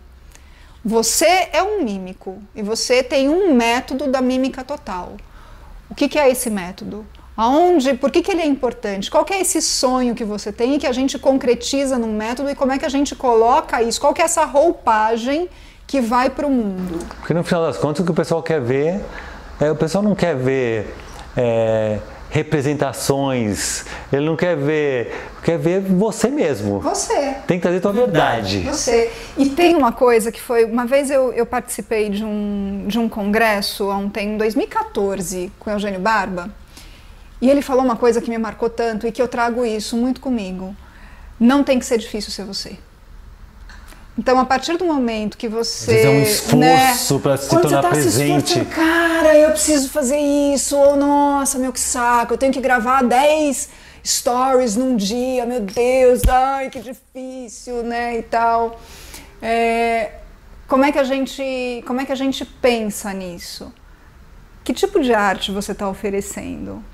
Você 0.82 1.50
é 1.52 1.62
um 1.62 1.84
mímico 1.84 2.42
e 2.54 2.62
você 2.62 3.02
tem 3.02 3.28
um 3.28 3.52
método 3.54 4.06
da 4.06 4.22
mímica 4.22 4.64
total. 4.64 5.18
O 5.90 5.94
que, 5.94 6.08
que 6.08 6.18
é 6.18 6.30
esse 6.30 6.48
método? 6.48 7.04
Aonde, 7.36 7.94
por 7.94 8.10
que, 8.10 8.22
que 8.22 8.30
ele 8.30 8.42
é 8.42 8.46
importante? 8.46 9.10
Qual 9.10 9.24
é 9.30 9.40
esse 9.40 9.62
sonho 9.62 10.14
que 10.14 10.24
você 10.24 10.52
tem 10.52 10.74
e 10.74 10.78
que 10.78 10.86
a 10.86 10.92
gente 10.92 11.18
concretiza 11.18 11.98
num 11.98 12.14
método 12.14 12.50
e 12.50 12.54
como 12.54 12.72
é 12.72 12.78
que 12.78 12.84
a 12.84 12.88
gente 12.88 13.14
coloca 13.16 13.82
isso? 13.82 14.00
Qual 14.00 14.14
é 14.18 14.22
essa 14.22 14.44
roupagem 14.44 15.48
que 15.86 16.00
vai 16.00 16.30
para 16.30 16.46
o 16.46 16.50
mundo? 16.50 16.98
Porque 17.16 17.34
no 17.34 17.42
final 17.42 17.62
das 17.62 17.78
contas 17.78 18.00
o 18.00 18.04
que 18.04 18.10
o 18.10 18.14
pessoal 18.14 18.42
quer 18.42 18.60
ver, 18.60 19.00
é, 19.58 19.70
o 19.70 19.76
pessoal 19.76 20.04
não 20.04 20.14
quer 20.14 20.36
ver 20.36 20.94
é, 21.36 21.98
representações, 22.30 23.84
ele 24.12 24.24
não 24.24 24.36
quer 24.36 24.56
ver, 24.56 25.12
quer 25.42 25.58
ver 25.58 25.80
você 25.80 26.28
mesmo. 26.28 26.78
Você. 26.78 27.36
Tem 27.46 27.58
que 27.58 27.62
trazer 27.62 27.80
tua 27.80 27.92
verdade. 27.92 28.60
Você. 28.60 29.10
E 29.36 29.50
tem 29.50 29.74
uma 29.74 29.92
coisa 29.92 30.30
que 30.30 30.40
foi, 30.40 30.64
uma 30.64 30.86
vez 30.86 31.10
eu, 31.10 31.32
eu 31.32 31.44
participei 31.44 32.08
de 32.08 32.24
um, 32.24 32.84
de 32.86 32.98
um 32.98 33.08
congresso 33.08 33.88
ontem, 33.88 34.34
em 34.34 34.36
2014, 34.38 35.52
com 35.58 35.70
Eugênio 35.70 36.00
Barba, 36.00 36.48
e 37.42 37.50
ele 37.50 37.62
falou 37.62 37.84
uma 37.84 37.96
coisa 37.96 38.20
que 38.20 38.30
me 38.30 38.38
marcou 38.38 38.70
tanto 38.70 39.06
e 39.06 39.12
que 39.12 39.20
eu 39.20 39.26
trago 39.26 39.64
isso 39.64 39.96
muito 39.96 40.20
comigo. 40.20 40.74
Não 41.38 41.64
tem 41.64 41.78
que 41.78 41.86
ser 41.86 41.98
difícil 41.98 42.30
ser 42.30 42.44
você. 42.44 42.78
Então, 44.20 44.38
a 44.38 44.44
partir 44.44 44.76
do 44.76 44.84
momento 44.84 45.38
que 45.38 45.48
você. 45.48 45.96
Às 45.96 46.04
é 46.04 46.08
um 46.10 46.22
esforço 46.22 47.14
né, 47.14 47.20
para 47.22 47.36
se 47.38 47.48
tornar 47.48 47.80
tá 47.80 47.88
presente. 47.88 48.52
Se 48.52 48.64
cara, 48.66 49.34
eu 49.34 49.50
preciso 49.52 49.88
fazer 49.88 50.18
isso, 50.18 50.76
ou 50.76 50.94
nossa, 50.94 51.58
meu 51.58 51.72
que 51.72 51.80
saco, 51.80 52.34
eu 52.34 52.36
tenho 52.36 52.52
que 52.52 52.60
gravar 52.60 53.02
10 53.02 53.70
stories 54.04 54.76
num 54.76 54.94
dia, 54.94 55.46
meu 55.46 55.60
Deus, 55.60 56.20
ai, 56.28 56.68
que 56.68 56.80
difícil, 56.80 57.82
né? 57.82 58.18
E 58.18 58.22
tal. 58.22 58.78
É, 59.40 60.10
como 60.68 60.84
é 60.84 60.92
que 60.92 60.98
a 60.98 61.04
gente. 61.04 61.82
Como 61.86 61.98
é 62.02 62.04
que 62.04 62.12
a 62.12 62.16
gente 62.16 62.44
pensa 62.44 63.14
nisso? 63.14 63.72
Que 64.62 64.74
tipo 64.74 65.00
de 65.00 65.14
arte 65.14 65.50
você 65.50 65.72
está 65.72 65.88
oferecendo? 65.88 66.72
O 66.72 66.84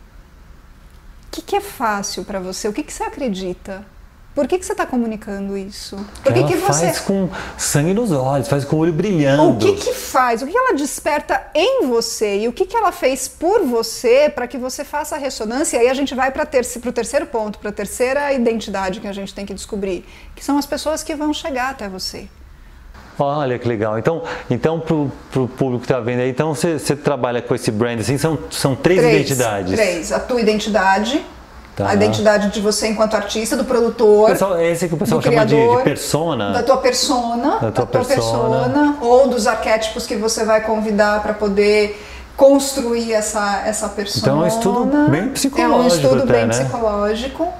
que, 1.32 1.42
que, 1.42 1.56
é 1.56 1.60
fácil 1.60 2.24
para 2.24 2.38
você? 2.38 2.68
O 2.68 2.72
que, 2.72 2.84
que 2.84 2.92
você 2.92 3.02
acredita? 3.02 3.84
Por 4.36 4.46
que, 4.46 4.58
que 4.58 4.66
você 4.66 4.72
está 4.72 4.84
comunicando 4.84 5.56
isso? 5.56 5.96
Por 6.22 6.30
que, 6.30 6.40
ela 6.40 6.48
que 6.48 6.56
você 6.56 6.84
faz 6.84 7.00
com 7.00 7.30
sangue 7.56 7.94
nos 7.94 8.12
olhos, 8.12 8.46
faz 8.46 8.66
com 8.66 8.76
o 8.76 8.80
olho 8.80 8.92
brilhando. 8.92 9.48
O 9.48 9.56
que 9.56 9.72
que 9.72 9.94
faz? 9.94 10.42
O 10.42 10.46
que 10.46 10.54
ela 10.54 10.74
desperta 10.74 11.46
em 11.54 11.86
você 11.86 12.40
e 12.40 12.46
o 12.46 12.52
que 12.52 12.66
que 12.66 12.76
ela 12.76 12.92
fez 12.92 13.26
por 13.26 13.62
você 13.62 14.28
para 14.28 14.46
que 14.46 14.58
você 14.58 14.84
faça 14.84 15.14
a 15.14 15.18
ressonância? 15.18 15.78
E 15.78 15.80
aí 15.80 15.88
a 15.88 15.94
gente 15.94 16.14
vai 16.14 16.30
para 16.30 16.44
ter 16.44 16.60
o 16.60 16.92
terceiro 16.92 17.24
ponto, 17.24 17.58
para 17.58 17.70
a 17.70 17.72
terceira 17.72 18.30
identidade 18.30 19.00
que 19.00 19.08
a 19.08 19.12
gente 19.12 19.32
tem 19.32 19.46
que 19.46 19.54
descobrir, 19.54 20.04
que 20.34 20.44
são 20.44 20.58
as 20.58 20.66
pessoas 20.66 21.02
que 21.02 21.14
vão 21.14 21.32
chegar 21.32 21.70
até 21.70 21.88
você. 21.88 22.28
Olha 23.18 23.58
que 23.58 23.66
legal. 23.66 23.98
Então, 23.98 24.22
então 24.50 24.78
para 24.78 24.94
o 24.94 25.48
público 25.48 25.78
que 25.78 25.86
está 25.86 25.98
vendo 25.98 26.20
aí, 26.20 26.28
então 26.28 26.54
você, 26.54 26.78
você, 26.78 26.94
trabalha 26.94 27.40
com 27.40 27.54
esse 27.54 27.70
brand 27.70 27.98
assim, 27.98 28.18
são, 28.18 28.38
são 28.50 28.76
três, 28.76 29.00
três 29.00 29.14
identidades. 29.14 29.72
Três. 29.72 30.12
A 30.12 30.20
tua 30.20 30.42
identidade, 30.42 31.24
Tá. 31.76 31.90
A 31.90 31.94
identidade 31.94 32.50
de 32.50 32.58
você 32.58 32.88
enquanto 32.88 33.14
artista, 33.14 33.54
do 33.54 33.64
produtor. 33.66 34.30
Pessoal, 34.30 34.56
é 34.56 34.72
esse 34.72 34.88
que 34.88 34.94
o 34.94 34.96
pessoal 34.96 35.20
chama 35.20 35.44
criador, 35.44 35.72
de, 35.72 35.76
de, 35.76 35.84
persona. 35.84 36.52
Da 36.52 36.62
tua 36.62 36.78
persona. 36.78 37.50
Da 37.50 37.58
tua, 37.58 37.70
da 37.70 37.86
tua 37.86 38.04
persona. 38.04 38.64
persona. 38.64 38.98
Ou 39.02 39.28
dos 39.28 39.46
arquétipos 39.46 40.06
que 40.06 40.16
você 40.16 40.42
vai 40.42 40.62
convidar 40.62 41.22
para 41.22 41.34
poder 41.34 42.02
construir 42.34 43.12
essa, 43.12 43.62
essa 43.66 43.90
persona. 43.90 44.22
Então 44.22 44.40
é 44.40 44.44
um 44.44 44.48
estudo 44.48 45.10
bem 45.10 45.28
psicológico. 45.28 45.74
É 45.74 45.84
um 45.84 45.86
estudo 45.86 46.22
até, 46.22 46.32
bem 46.32 46.46
né? 46.46 46.48
psicológico. 46.48 47.52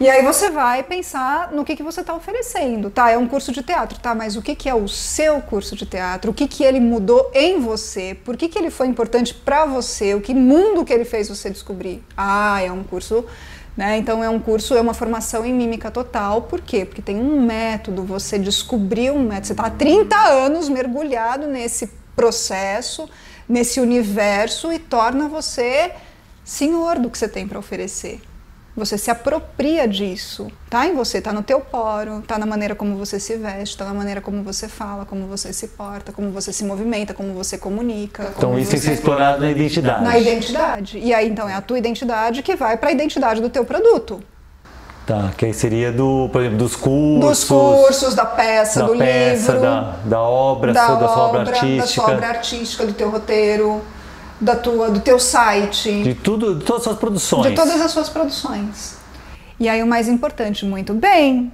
E 0.00 0.08
aí 0.08 0.24
você 0.24 0.50
vai 0.50 0.82
pensar 0.82 1.52
no 1.52 1.64
que, 1.64 1.76
que 1.76 1.82
você 1.82 2.00
está 2.00 2.12
oferecendo. 2.12 2.90
Tá, 2.90 3.10
é 3.10 3.18
um 3.18 3.28
curso 3.28 3.52
de 3.52 3.62
teatro, 3.62 4.00
tá, 4.00 4.14
mas 4.16 4.34
o 4.34 4.42
que, 4.42 4.56
que 4.56 4.68
é 4.68 4.74
o 4.74 4.88
seu 4.88 5.40
curso 5.42 5.76
de 5.76 5.86
teatro? 5.86 6.32
O 6.32 6.34
que, 6.34 6.48
que 6.48 6.64
ele 6.64 6.80
mudou 6.80 7.30
em 7.34 7.60
você? 7.60 8.16
Por 8.24 8.36
que, 8.36 8.48
que 8.48 8.58
ele 8.58 8.70
foi 8.70 8.88
importante 8.88 9.32
para 9.32 9.64
você? 9.66 10.14
O 10.14 10.20
que 10.20 10.34
mundo 10.34 10.84
que 10.84 10.92
ele 10.92 11.04
fez 11.04 11.28
você 11.28 11.50
descobrir? 11.50 12.02
Ah, 12.16 12.60
é 12.62 12.72
um 12.72 12.82
curso 12.82 13.26
né? 13.76 13.98
Então 13.98 14.22
é 14.22 14.28
um 14.28 14.38
curso, 14.38 14.74
é 14.74 14.80
uma 14.80 14.94
formação 14.94 15.44
em 15.44 15.52
mímica 15.52 15.90
total. 15.90 16.42
Por 16.42 16.60
quê? 16.60 16.84
Porque 16.84 17.02
tem 17.02 17.16
um 17.16 17.40
método, 17.42 18.04
você 18.04 18.38
descobriu 18.38 19.14
um 19.14 19.22
método, 19.22 19.46
você 19.46 19.52
está 19.52 19.66
há 19.66 19.70
30 19.70 20.16
anos 20.16 20.68
mergulhado 20.68 21.46
nesse 21.46 21.88
processo, 22.14 23.08
nesse 23.48 23.80
universo 23.80 24.72
e 24.72 24.78
torna 24.78 25.28
você 25.28 25.92
senhor 26.44 26.98
do 26.98 27.08
que 27.08 27.16
você 27.16 27.28
tem 27.28 27.46
para 27.46 27.58
oferecer. 27.58 28.20
Você 28.76 28.96
se 28.96 29.10
apropria 29.10 29.86
disso. 29.86 30.46
Tá 30.68 30.86
em 30.86 30.94
você, 30.94 31.20
tá 31.20 31.32
no 31.32 31.42
teu 31.42 31.60
poro, 31.60 32.22
tá 32.26 32.38
na 32.38 32.46
maneira 32.46 32.74
como 32.74 32.96
você 32.96 33.18
se 33.18 33.36
veste, 33.36 33.76
tá 33.76 33.84
na 33.84 33.92
maneira 33.92 34.20
como 34.20 34.42
você 34.42 34.68
fala, 34.68 35.04
como 35.04 35.26
você 35.26 35.52
se 35.52 35.68
porta, 35.68 36.12
como 36.12 36.30
você 36.30 36.52
se 36.52 36.64
movimenta, 36.64 37.12
como 37.12 37.34
você 37.34 37.58
comunica. 37.58 38.32
Então 38.36 38.58
isso 38.58 38.70
tem 38.70 38.80
que 38.80 38.86
ser 38.86 38.92
explorado 38.92 39.40
na 39.40 39.50
identidade. 39.50 40.04
Na 40.04 40.18
identidade. 40.18 40.98
E 40.98 41.12
aí 41.12 41.28
então 41.28 41.48
é 41.48 41.54
a 41.54 41.60
tua 41.60 41.78
identidade 41.78 42.42
que 42.42 42.54
vai 42.54 42.76
para 42.76 42.90
a 42.90 42.92
identidade 42.92 43.40
do 43.40 43.50
teu 43.50 43.64
produto. 43.64 44.22
Tá, 45.06 45.32
que 45.36 45.46
aí 45.46 45.52
seria 45.52 45.90
do, 45.90 46.28
por 46.30 46.40
exemplo, 46.40 46.58
dos 46.58 46.76
cursos. 46.76 47.20
Dos 47.20 47.44
cursos, 47.44 48.14
da 48.14 48.24
peça, 48.24 48.80
da 48.80 48.86
do 48.86 48.96
peça, 48.96 49.52
livro. 49.52 49.60
Da, 49.60 49.96
da 50.04 50.20
obra, 50.20 50.72
da, 50.72 50.94
da 50.94 51.08
sua 51.08 51.18
obra 51.24 51.40
obra, 51.40 51.52
artística. 51.56 51.80
Da 51.80 51.86
sua 51.86 52.14
obra 52.14 52.28
artística, 52.28 52.86
do 52.86 52.92
teu 52.92 53.10
roteiro, 53.10 53.82
da 54.40 54.56
tua, 54.56 54.90
do 54.90 55.00
teu 55.00 55.18
site. 55.18 56.02
De 56.02 56.14
tudo, 56.14 56.54
de 56.54 56.64
todas 56.64 56.80
as 56.80 56.84
suas 56.84 56.98
produções. 56.98 57.46
De 57.48 57.54
todas 57.54 57.80
as 57.80 57.90
suas 57.90 58.08
produções. 58.08 58.96
E 59.58 59.68
aí 59.68 59.82
o 59.82 59.86
mais 59.86 60.08
importante, 60.08 60.64
muito 60.64 60.94
bem, 60.94 61.52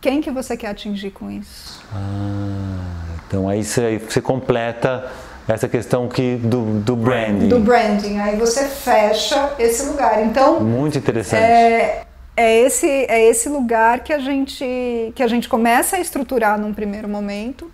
quem 0.00 0.20
que 0.20 0.30
você 0.30 0.56
quer 0.56 0.68
atingir 0.68 1.10
com 1.10 1.30
isso? 1.30 1.82
Ah, 1.92 3.16
então 3.26 3.48
aí 3.48 3.64
você, 3.64 3.98
você 3.98 4.20
completa 4.20 5.10
essa 5.48 5.66
questão 5.66 6.08
que 6.08 6.36
do, 6.36 6.80
do 6.80 6.94
branding. 6.94 7.48
Do 7.48 7.58
branding. 7.58 8.18
Aí 8.18 8.36
você 8.36 8.64
fecha 8.64 9.54
esse 9.58 9.86
lugar. 9.86 10.22
Então. 10.22 10.60
Muito 10.60 10.98
interessante. 10.98 11.42
É, 11.42 12.04
é 12.36 12.58
esse, 12.60 12.86
é 12.86 13.24
esse 13.28 13.48
lugar 13.48 14.00
que 14.00 14.12
a, 14.12 14.18
gente, 14.18 15.12
que 15.14 15.22
a 15.22 15.26
gente 15.26 15.48
começa 15.48 15.96
a 15.96 16.00
estruturar 16.00 16.60
num 16.60 16.74
primeiro 16.74 17.08
momento 17.08 17.70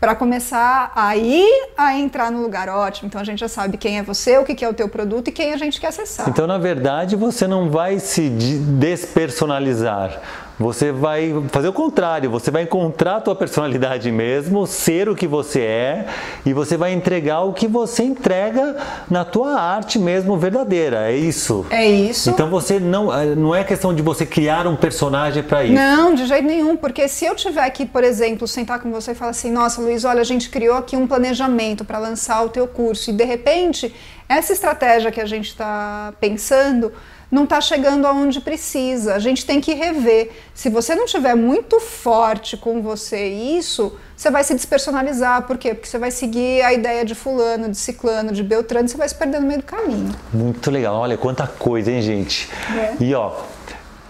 para 0.00 0.14
começar 0.14 0.90
aí 0.96 1.46
a 1.76 1.94
entrar 1.94 2.30
no 2.32 2.40
lugar 2.40 2.70
ótimo. 2.70 3.08
Então 3.08 3.20
a 3.20 3.24
gente 3.24 3.38
já 3.38 3.48
sabe 3.48 3.76
quem 3.76 3.98
é 3.98 4.02
você, 4.02 4.38
o 4.38 4.44
que 4.44 4.64
é 4.64 4.68
o 4.68 4.72
teu 4.72 4.88
produto 4.88 5.28
e 5.28 5.32
quem 5.32 5.52
a 5.52 5.58
gente 5.58 5.78
quer 5.78 5.88
acessar. 5.88 6.28
Então, 6.28 6.46
na 6.46 6.56
verdade, 6.56 7.14
você 7.16 7.46
não 7.46 7.68
vai 7.68 7.98
se 7.98 8.30
despersonalizar. 8.30 10.20
Você 10.60 10.92
vai 10.92 11.34
fazer 11.48 11.68
o 11.68 11.72
contrário, 11.72 12.28
você 12.28 12.50
vai 12.50 12.64
encontrar 12.64 13.16
a 13.16 13.20
tua 13.22 13.34
personalidade 13.34 14.12
mesmo, 14.12 14.66
ser 14.66 15.08
o 15.08 15.16
que 15.16 15.26
você 15.26 15.60
é 15.62 16.06
e 16.44 16.52
você 16.52 16.76
vai 16.76 16.92
entregar 16.92 17.40
o 17.40 17.54
que 17.54 17.66
você 17.66 18.02
entrega 18.02 18.76
na 19.08 19.24
tua 19.24 19.58
arte 19.58 19.98
mesmo 19.98 20.36
verdadeira. 20.36 21.10
É 21.10 21.16
isso. 21.16 21.64
É 21.70 21.86
isso. 21.88 22.28
Então 22.28 22.50
você 22.50 22.78
não 22.78 23.06
não 23.34 23.54
é 23.54 23.64
questão 23.64 23.94
de 23.94 24.02
você 24.02 24.26
criar 24.26 24.66
um 24.66 24.76
personagem 24.76 25.42
para 25.42 25.64
isso. 25.64 25.72
Não, 25.72 26.14
de 26.14 26.26
jeito 26.26 26.44
nenhum, 26.44 26.76
porque 26.76 27.08
se 27.08 27.24
eu 27.24 27.34
tiver 27.34 27.64
aqui, 27.64 27.86
por 27.86 28.04
exemplo, 28.04 28.46
sentar 28.46 28.80
com 28.80 28.90
você 28.90 29.12
e 29.12 29.14
falar 29.14 29.30
assim: 29.30 29.50
"Nossa, 29.50 29.80
Luiz, 29.80 30.04
olha, 30.04 30.20
a 30.20 30.24
gente 30.24 30.50
criou 30.50 30.76
aqui 30.76 30.94
um 30.94 31.06
planejamento 31.06 31.86
para 31.86 31.98
lançar 31.98 32.44
o 32.44 32.50
teu 32.50 32.68
curso" 32.68 33.08
e 33.08 33.14
de 33.14 33.24
repente 33.24 33.94
essa 34.28 34.52
estratégia 34.52 35.10
que 35.10 35.22
a 35.22 35.26
gente 35.26 35.48
está 35.48 36.12
pensando 36.20 36.92
não 37.30 37.44
está 37.44 37.60
chegando 37.60 38.06
aonde 38.06 38.40
precisa. 38.40 39.14
A 39.14 39.18
gente 39.18 39.46
tem 39.46 39.60
que 39.60 39.72
rever. 39.72 40.30
Se 40.54 40.68
você 40.68 40.94
não 40.94 41.06
tiver 41.06 41.34
muito 41.34 41.78
forte 41.78 42.56
com 42.56 42.82
você 42.82 43.28
isso, 43.28 43.96
você 44.16 44.30
vai 44.30 44.42
se 44.42 44.54
despersonalizar. 44.54 45.46
Por 45.46 45.56
quê? 45.56 45.74
Porque 45.74 45.88
você 45.88 45.98
vai 45.98 46.10
seguir 46.10 46.62
a 46.62 46.72
ideia 46.72 47.04
de 47.04 47.14
fulano, 47.14 47.68
de 47.68 47.76
ciclano, 47.76 48.32
de 48.32 48.42
beltrano, 48.42 48.86
e 48.86 48.88
você 48.88 48.96
vai 48.96 49.08
se 49.08 49.14
perder 49.14 49.40
no 49.40 49.46
meio 49.46 49.60
do 49.60 49.66
caminho. 49.66 50.14
Muito 50.32 50.70
legal. 50.70 50.96
Olha 50.96 51.16
quanta 51.16 51.46
coisa, 51.46 51.90
hein, 51.90 52.02
gente? 52.02 52.48
É. 52.76 52.96
E 53.00 53.14
ó, 53.14 53.32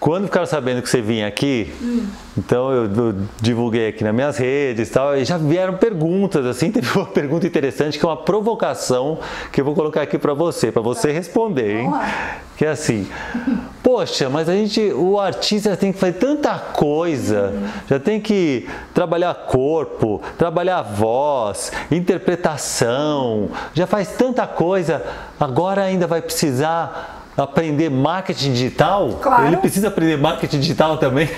quando 0.00 0.24
ficaram 0.24 0.46
sabendo 0.46 0.80
que 0.80 0.88
você 0.88 1.02
vinha 1.02 1.26
aqui, 1.26 1.70
hum. 1.80 2.06
então 2.36 2.72
eu, 2.72 2.84
eu, 2.84 3.14
divulguei 3.38 3.88
aqui 3.88 4.02
nas 4.02 4.14
minhas 4.14 4.38
redes 4.38 4.88
e 4.88 4.92
tal, 4.92 5.14
e 5.14 5.26
já 5.26 5.36
vieram 5.36 5.76
perguntas, 5.76 6.46
assim, 6.46 6.72
teve 6.72 6.90
uma 6.96 7.04
pergunta 7.04 7.46
interessante 7.46 7.98
que 7.98 8.04
é 8.04 8.08
uma 8.08 8.16
provocação 8.16 9.18
que 9.52 9.60
eu 9.60 9.64
vou 9.64 9.74
colocar 9.74 10.00
aqui 10.00 10.16
para 10.18 10.32
você, 10.32 10.72
para 10.72 10.80
você 10.80 11.12
responder, 11.12 11.82
hein? 11.82 11.92
Que 12.56 12.64
é 12.64 12.70
assim, 12.70 13.08
poxa, 13.82 14.28
mas 14.28 14.48
a 14.48 14.52
gente, 14.52 14.80
o 14.92 15.18
artista 15.18 15.76
tem 15.76 15.92
que 15.92 15.98
fazer 15.98 16.14
tanta 16.14 16.58
coisa, 16.58 17.54
já 17.88 17.98
tem 17.98 18.20
que 18.20 18.68
trabalhar 18.92 19.34
corpo, 19.34 20.20
trabalhar 20.36 20.82
voz, 20.82 21.72
interpretação, 21.90 23.50
já 23.72 23.86
faz 23.86 24.08
tanta 24.12 24.46
coisa, 24.46 25.02
agora 25.38 25.82
ainda 25.82 26.06
vai 26.06 26.20
precisar 26.20 27.19
aprender 27.42 27.90
marketing 27.90 28.52
digital? 28.52 29.18
Claro. 29.22 29.46
Ele 29.46 29.56
precisa 29.56 29.88
aprender 29.88 30.16
marketing 30.16 30.60
digital 30.60 30.98
também? 30.98 31.28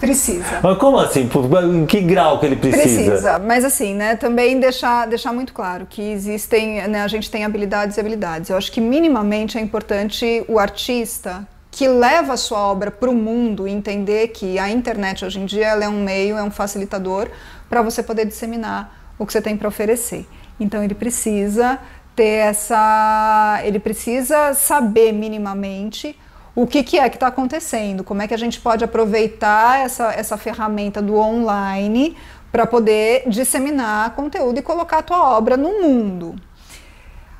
Precisa. 0.00 0.60
Mas 0.62 0.78
como 0.78 0.98
assim? 0.98 1.28
Em 1.72 1.86
que 1.86 2.00
grau 2.00 2.40
que 2.40 2.46
ele 2.46 2.56
precisa? 2.56 2.82
Precisa, 2.82 3.38
mas 3.38 3.64
assim, 3.64 3.94
né, 3.94 4.16
também 4.16 4.58
deixar, 4.58 5.06
deixar 5.06 5.32
muito 5.32 5.52
claro 5.52 5.86
que 5.88 6.02
existem, 6.02 6.86
né, 6.88 7.02
a 7.02 7.08
gente 7.08 7.30
tem 7.30 7.44
habilidades 7.44 7.96
e 7.96 8.00
habilidades. 8.00 8.50
Eu 8.50 8.56
acho 8.56 8.72
que 8.72 8.80
minimamente 8.80 9.56
é 9.56 9.60
importante 9.60 10.44
o 10.48 10.58
artista 10.58 11.46
que 11.70 11.88
leva 11.88 12.34
a 12.34 12.36
sua 12.36 12.58
obra 12.58 12.90
para 12.90 13.08
o 13.08 13.14
mundo 13.14 13.66
entender 13.66 14.28
que 14.28 14.58
a 14.58 14.68
internet 14.68 15.24
hoje 15.24 15.40
em 15.40 15.46
dia 15.46 15.68
ela 15.68 15.84
é 15.84 15.88
um 15.88 16.02
meio, 16.02 16.36
é 16.36 16.42
um 16.42 16.50
facilitador 16.50 17.28
para 17.68 17.80
você 17.80 18.02
poder 18.02 18.26
disseminar 18.26 19.14
o 19.18 19.24
que 19.24 19.32
você 19.32 19.40
tem 19.40 19.56
para 19.56 19.68
oferecer. 19.68 20.26
Então 20.60 20.82
ele 20.84 20.94
precisa 20.94 21.78
ter 22.14 22.48
essa. 22.48 23.60
Ele 23.64 23.78
precisa 23.78 24.54
saber 24.54 25.12
minimamente 25.12 26.18
o 26.54 26.66
que, 26.66 26.82
que 26.82 26.98
é 26.98 27.08
que 27.08 27.16
está 27.16 27.28
acontecendo, 27.28 28.04
como 28.04 28.22
é 28.22 28.28
que 28.28 28.34
a 28.34 28.38
gente 28.38 28.60
pode 28.60 28.84
aproveitar 28.84 29.80
essa, 29.80 30.12
essa 30.12 30.36
ferramenta 30.36 31.00
do 31.00 31.16
online 31.16 32.16
para 32.50 32.66
poder 32.66 33.24
disseminar 33.26 34.14
conteúdo 34.14 34.58
e 34.58 34.62
colocar 34.62 34.98
a 34.98 35.02
tua 35.02 35.36
obra 35.36 35.56
no 35.56 35.80
mundo. 35.80 36.36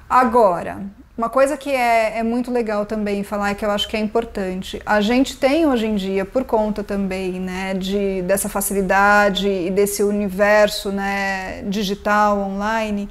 Agora, 0.08 0.82
uma 1.16 1.28
coisa 1.28 1.58
que 1.58 1.70
é, 1.70 2.18
é 2.18 2.22
muito 2.22 2.50
legal 2.50 2.86
também 2.86 3.22
falar 3.22 3.52
e 3.52 3.54
que 3.54 3.64
eu 3.64 3.70
acho 3.70 3.86
que 3.86 3.96
é 3.96 4.00
importante, 4.00 4.80
a 4.86 5.02
gente 5.02 5.36
tem 5.36 5.66
hoje 5.66 5.86
em 5.86 5.94
dia, 5.94 6.24
por 6.24 6.44
conta 6.44 6.82
também 6.82 7.32
né, 7.32 7.74
de, 7.74 8.22
dessa 8.22 8.48
facilidade 8.48 9.46
e 9.46 9.70
desse 9.70 10.02
universo 10.02 10.90
né, 10.90 11.62
digital, 11.64 12.38
online, 12.38 13.10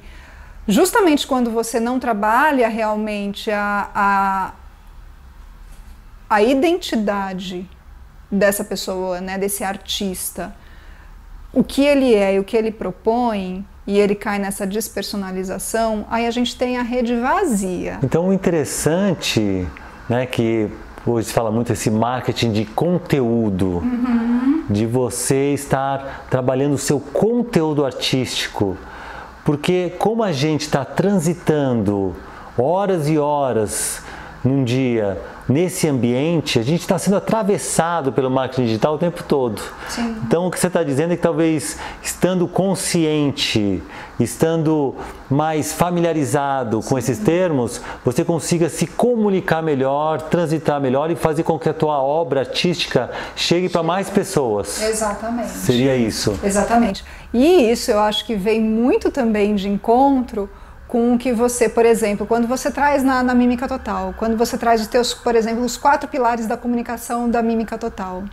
justamente 0.66 1.26
quando 1.26 1.50
você 1.50 1.80
não 1.80 1.98
trabalha 1.98 2.68
realmente 2.68 3.50
a, 3.50 3.90
a, 3.94 4.52
a 6.28 6.42
identidade 6.42 7.68
dessa 8.30 8.64
pessoa, 8.64 9.20
né, 9.20 9.36
desse 9.36 9.62
artista, 9.62 10.54
o 11.52 11.62
que 11.62 11.84
ele 11.84 12.14
é 12.14 12.34
e 12.34 12.38
o 12.38 12.44
que 12.44 12.56
ele 12.56 12.70
propõe, 12.70 13.64
e 13.86 13.98
ele 13.98 14.14
cai 14.14 14.38
nessa 14.38 14.66
despersonalização, 14.66 16.06
aí 16.10 16.26
a 16.26 16.30
gente 16.30 16.56
tem 16.56 16.78
a 16.78 16.82
rede 16.82 17.16
vazia. 17.16 17.98
Então 18.02 18.28
o 18.28 18.32
interessante, 18.32 19.66
né, 20.08 20.24
que 20.24 20.68
hoje 21.04 21.28
se 21.28 21.32
fala 21.32 21.50
muito 21.50 21.72
esse 21.72 21.90
marketing 21.90 22.52
de 22.52 22.64
conteúdo, 22.64 23.78
uhum. 23.78 24.64
de 24.70 24.86
você 24.86 25.52
estar 25.52 26.26
trabalhando 26.30 26.74
o 26.74 26.78
seu 26.78 27.00
conteúdo 27.00 27.84
artístico, 27.84 28.76
porque 29.44 29.94
como 29.98 30.22
a 30.22 30.32
gente 30.32 30.62
está 30.62 30.84
transitando 30.84 32.14
horas 32.56 33.08
e 33.08 33.18
horas 33.18 34.02
num 34.44 34.64
dia 34.64 35.20
nesse 35.48 35.88
ambiente, 35.88 36.58
a 36.58 36.62
gente 36.62 36.80
está 36.80 36.98
sendo 36.98 37.16
atravessado 37.16 38.12
pelo 38.12 38.30
marketing 38.30 38.64
digital 38.64 38.94
o 38.94 38.98
tempo 38.98 39.22
todo. 39.22 39.62
Sim. 39.88 40.16
Então, 40.26 40.46
o 40.46 40.50
que 40.50 40.58
você 40.58 40.66
está 40.66 40.82
dizendo 40.82 41.12
é 41.12 41.16
que 41.16 41.22
talvez 41.22 41.78
estando 42.02 42.46
consciente, 42.48 43.82
estando 44.18 44.94
mais 45.28 45.72
familiarizado 45.72 46.82
Sim. 46.82 46.88
com 46.88 46.98
esses 46.98 47.18
termos, 47.18 47.80
você 48.04 48.24
consiga 48.24 48.68
se 48.68 48.86
comunicar 48.86 49.62
melhor, 49.62 50.22
transitar 50.22 50.80
melhor 50.80 51.10
e 51.10 51.16
fazer 51.16 51.42
com 51.42 51.58
que 51.58 51.68
a 51.68 51.74
tua 51.74 52.00
obra 52.00 52.40
artística 52.40 53.10
chegue 53.36 53.68
para 53.68 53.82
mais 53.82 54.08
pessoas. 54.08 54.82
Exatamente. 54.82 55.50
Seria 55.50 55.96
isso. 55.96 56.38
Exatamente. 56.42 57.04
E 57.32 57.70
isso 57.70 57.90
eu 57.90 57.98
acho 57.98 58.24
que 58.24 58.34
vem 58.34 58.60
muito 58.60 59.10
também 59.10 59.54
de 59.54 59.68
encontro 59.68 60.48
com 60.92 61.14
o 61.14 61.18
que 61.18 61.32
você, 61.32 61.70
por 61.70 61.86
exemplo, 61.86 62.26
quando 62.26 62.46
você 62.46 62.70
traz 62.70 63.02
na, 63.02 63.22
na, 63.22 63.34
mímica 63.34 63.66
total, 63.66 64.14
quando 64.18 64.36
você 64.36 64.58
traz 64.58 64.82
os 64.82 64.86
teus, 64.86 65.14
por 65.14 65.34
exemplo, 65.34 65.64
os 65.64 65.74
quatro 65.74 66.06
pilares 66.06 66.46
da 66.46 66.54
comunicação 66.54 67.30
da 67.30 67.40
mímica 67.40 67.78
total, 67.78 68.24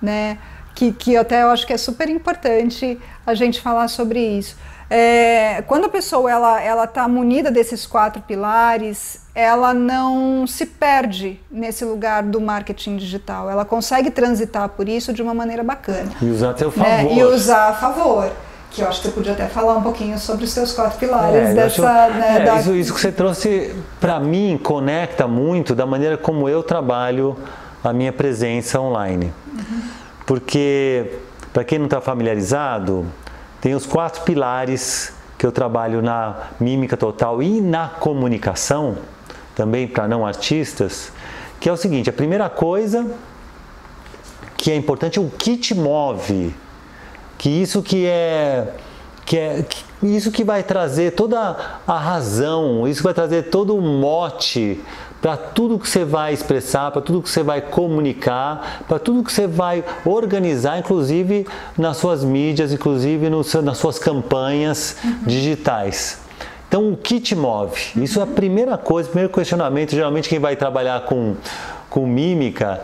né? 0.00 0.38
Que, 0.76 0.92
que 0.92 1.16
até 1.16 1.42
eu 1.42 1.50
acho 1.50 1.66
que 1.66 1.72
é 1.72 1.76
super 1.76 2.08
importante 2.08 3.00
a 3.26 3.34
gente 3.34 3.60
falar 3.60 3.88
sobre 3.88 4.20
isso. 4.20 4.56
É, 4.88 5.62
quando 5.66 5.86
a 5.86 5.88
pessoa 5.88 6.30
ela 6.30 6.62
ela 6.62 6.84
está 6.84 7.08
munida 7.08 7.50
desses 7.50 7.84
quatro 7.84 8.22
pilares, 8.22 9.22
ela 9.34 9.74
não 9.74 10.46
se 10.46 10.66
perde 10.66 11.40
nesse 11.50 11.84
lugar 11.84 12.22
do 12.22 12.40
marketing 12.40 12.96
digital. 12.96 13.50
Ela 13.50 13.64
consegue 13.64 14.08
transitar 14.08 14.68
por 14.68 14.88
isso 14.88 15.12
de 15.12 15.20
uma 15.20 15.34
maneira 15.34 15.64
bacana. 15.64 16.12
E 16.22 16.26
usar 16.26 16.50
a 16.50 16.56
seu 16.56 16.70
favor. 16.70 16.88
Né? 16.88 17.12
E 17.12 17.24
usar 17.24 17.70
a 17.70 17.72
favor 17.72 18.30
que 18.74 18.82
eu 18.82 18.88
acho 18.88 19.00
que 19.00 19.08
você 19.08 19.14
podia 19.14 19.32
até 19.32 19.46
falar 19.46 19.76
um 19.76 19.82
pouquinho 19.82 20.18
sobre 20.18 20.44
os 20.44 20.50
seus 20.50 20.72
quatro 20.72 20.98
pilares 20.98 21.50
é, 21.50 21.54
dessa. 21.54 21.88
Acho, 21.88 22.14
né, 22.14 22.36
é, 22.36 22.44
da... 22.44 22.56
isso, 22.56 22.74
isso 22.74 22.94
que 22.94 23.00
você 23.00 23.12
trouxe 23.12 23.74
para 24.00 24.18
mim 24.18 24.58
conecta 24.62 25.28
muito 25.28 25.74
da 25.74 25.86
maneira 25.86 26.16
como 26.16 26.48
eu 26.48 26.62
trabalho 26.62 27.36
a 27.82 27.92
minha 27.92 28.12
presença 28.12 28.80
online. 28.80 29.32
Uhum. 29.52 29.82
Porque, 30.26 31.18
para 31.52 31.62
quem 31.62 31.78
não 31.78 31.86
está 31.86 32.00
familiarizado, 32.00 33.06
tem 33.60 33.74
os 33.74 33.86
quatro 33.86 34.22
pilares 34.22 35.12
que 35.38 35.46
eu 35.46 35.52
trabalho 35.52 36.02
na 36.02 36.48
mímica 36.58 36.96
total 36.96 37.42
e 37.42 37.60
na 37.60 37.88
comunicação, 37.88 38.96
também 39.54 39.86
para 39.86 40.08
não 40.08 40.26
artistas, 40.26 41.12
que 41.60 41.68
é 41.68 41.72
o 41.72 41.76
seguinte: 41.76 42.10
a 42.10 42.12
primeira 42.12 42.48
coisa 42.48 43.06
que 44.56 44.70
é 44.70 44.76
importante 44.76 45.18
é 45.18 45.22
o 45.22 45.28
que 45.28 45.56
te 45.56 45.74
move, 45.74 46.54
que 47.38 47.48
isso 47.48 47.82
que 47.82 48.06
é 48.06 48.74
que 49.24 49.38
é 49.38 49.62
que 49.62 49.84
isso 50.06 50.30
que 50.30 50.44
vai 50.44 50.62
trazer 50.62 51.12
toda 51.12 51.56
a 51.86 51.98
razão, 51.98 52.86
isso 52.86 53.00
que 53.00 53.04
vai 53.04 53.14
trazer 53.14 53.44
todo 53.44 53.76
o 53.76 53.80
mote 53.80 54.80
para 55.24 55.38
tudo 55.38 55.78
que 55.78 55.88
você 55.88 56.04
vai 56.04 56.34
expressar, 56.34 56.90
para 56.90 57.00
tudo 57.00 57.22
que 57.22 57.30
você 57.30 57.42
vai 57.42 57.62
comunicar, 57.62 58.84
para 58.86 58.98
tudo 58.98 59.24
que 59.24 59.32
você 59.32 59.46
vai 59.46 59.82
organizar, 60.04 60.78
inclusive 60.78 61.46
nas 61.78 61.96
suas 61.96 62.22
mídias, 62.22 62.72
inclusive 62.72 63.30
no, 63.30 63.40
nas 63.62 63.78
suas 63.78 63.98
campanhas 63.98 64.98
uhum. 65.02 65.20
digitais. 65.26 66.20
Então, 66.68 66.92
o 66.92 66.96
que 66.96 67.20
te 67.20 67.34
move? 67.34 67.80
Isso 67.96 68.20
é 68.20 68.22
a 68.24 68.26
primeira 68.26 68.76
coisa, 68.76 69.08
o 69.08 69.12
primeiro 69.12 69.32
questionamento. 69.32 69.92
Geralmente, 69.92 70.28
quem 70.28 70.38
vai 70.38 70.56
trabalhar 70.56 71.06
com, 71.06 71.36
com 71.88 72.06
mímica 72.06 72.82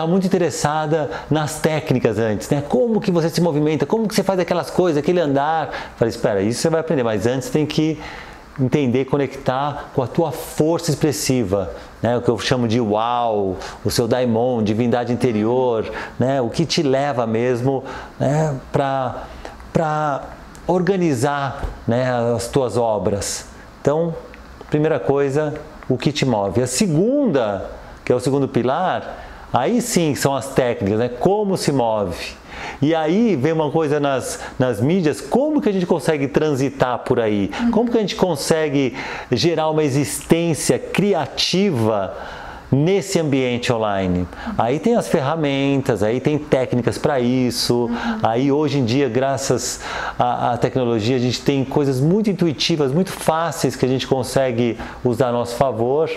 está 0.00 0.06
muito 0.06 0.26
interessada 0.26 1.10
nas 1.30 1.60
técnicas 1.60 2.18
antes, 2.18 2.48
né? 2.48 2.62
Como 2.66 3.00
que 3.00 3.10
você 3.10 3.28
se 3.28 3.40
movimenta, 3.40 3.84
como 3.84 4.08
que 4.08 4.14
você 4.14 4.22
faz 4.22 4.40
aquelas 4.40 4.70
coisas, 4.70 4.98
aquele 4.98 5.20
andar. 5.20 5.92
Falei, 5.96 6.08
espera, 6.08 6.40
isso 6.40 6.60
você 6.60 6.70
vai 6.70 6.80
aprender, 6.80 7.02
mas 7.02 7.26
antes 7.26 7.50
tem 7.50 7.66
que 7.66 8.00
entender, 8.58 9.04
conectar 9.04 9.90
com 9.94 10.02
a 10.02 10.06
tua 10.06 10.32
força 10.32 10.90
expressiva, 10.90 11.70
né? 12.02 12.16
o 12.16 12.22
que 12.22 12.30
eu 12.30 12.38
chamo 12.38 12.66
de 12.66 12.80
uau, 12.80 13.56
o 13.84 13.90
seu 13.90 14.08
daimon, 14.08 14.62
divindade 14.62 15.12
interior, 15.12 15.84
né? 16.18 16.40
o 16.40 16.48
que 16.48 16.64
te 16.64 16.82
leva 16.82 17.26
mesmo 17.26 17.84
né? 18.18 18.58
para 18.72 20.22
organizar 20.66 21.62
né? 21.86 22.10
as 22.34 22.48
tuas 22.48 22.76
obras. 22.76 23.46
Então, 23.80 24.14
primeira 24.68 24.98
coisa, 24.98 25.54
o 25.88 25.96
que 25.96 26.10
te 26.10 26.24
move. 26.24 26.62
A 26.62 26.66
segunda, 26.66 27.70
que 28.04 28.12
é 28.12 28.14
o 28.14 28.20
segundo 28.20 28.48
pilar, 28.48 29.29
aí 29.52 29.80
sim 29.80 30.14
são 30.14 30.34
as 30.34 30.54
técnicas, 30.54 30.98
né? 30.98 31.08
como 31.08 31.56
se 31.56 31.72
move. 31.72 32.40
E 32.82 32.94
aí 32.94 33.36
vem 33.36 33.52
uma 33.52 33.70
coisa 33.70 34.00
nas, 34.00 34.40
nas 34.58 34.80
mídias, 34.80 35.20
como 35.20 35.60
que 35.60 35.68
a 35.68 35.72
gente 35.72 35.86
consegue 35.86 36.28
transitar 36.28 36.98
por 37.00 37.20
aí? 37.20 37.50
Como 37.72 37.90
que 37.90 37.96
a 37.96 38.00
gente 38.00 38.16
consegue 38.16 38.94
gerar 39.30 39.68
uma 39.70 39.82
existência 39.82 40.78
criativa 40.78 42.14
nesse 42.70 43.18
ambiente 43.18 43.72
online. 43.72 44.26
Aí 44.56 44.78
tem 44.78 44.94
as 44.94 45.08
ferramentas, 45.08 46.02
aí 46.02 46.20
tem 46.20 46.38
técnicas 46.38 46.96
para 46.96 47.18
isso. 47.18 47.90
Aí 48.22 48.52
hoje 48.52 48.78
em 48.78 48.84
dia, 48.84 49.08
graças 49.08 49.80
à, 50.18 50.52
à, 50.52 50.56
tecnologia, 50.56 51.16
a 51.16 51.18
gente 51.18 51.42
tem 51.42 51.64
coisas 51.64 52.00
muito 52.00 52.30
intuitivas, 52.30 52.92
muito 52.92 53.10
fáceis 53.10 53.74
que 53.74 53.84
a 53.84 53.88
gente 53.88 54.06
consegue 54.06 54.78
usar 55.04 55.28
a 55.28 55.32
nosso 55.32 55.56
favor. 55.56 56.08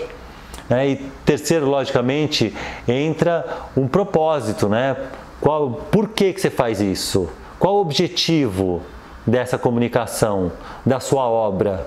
Né? 0.68 0.88
E 0.88 0.96
terceiro, 1.24 1.66
logicamente, 1.66 2.54
entra 2.88 3.44
um 3.76 3.86
propósito, 3.86 4.68
né? 4.68 4.96
Qual, 5.40 5.70
por 5.90 6.08
que, 6.08 6.32
que 6.32 6.40
você 6.40 6.50
faz 6.50 6.80
isso? 6.80 7.28
Qual 7.58 7.76
o 7.76 7.80
objetivo 7.80 8.82
dessa 9.26 9.58
comunicação, 9.58 10.52
da 10.84 11.00
sua 11.00 11.24
obra? 11.24 11.86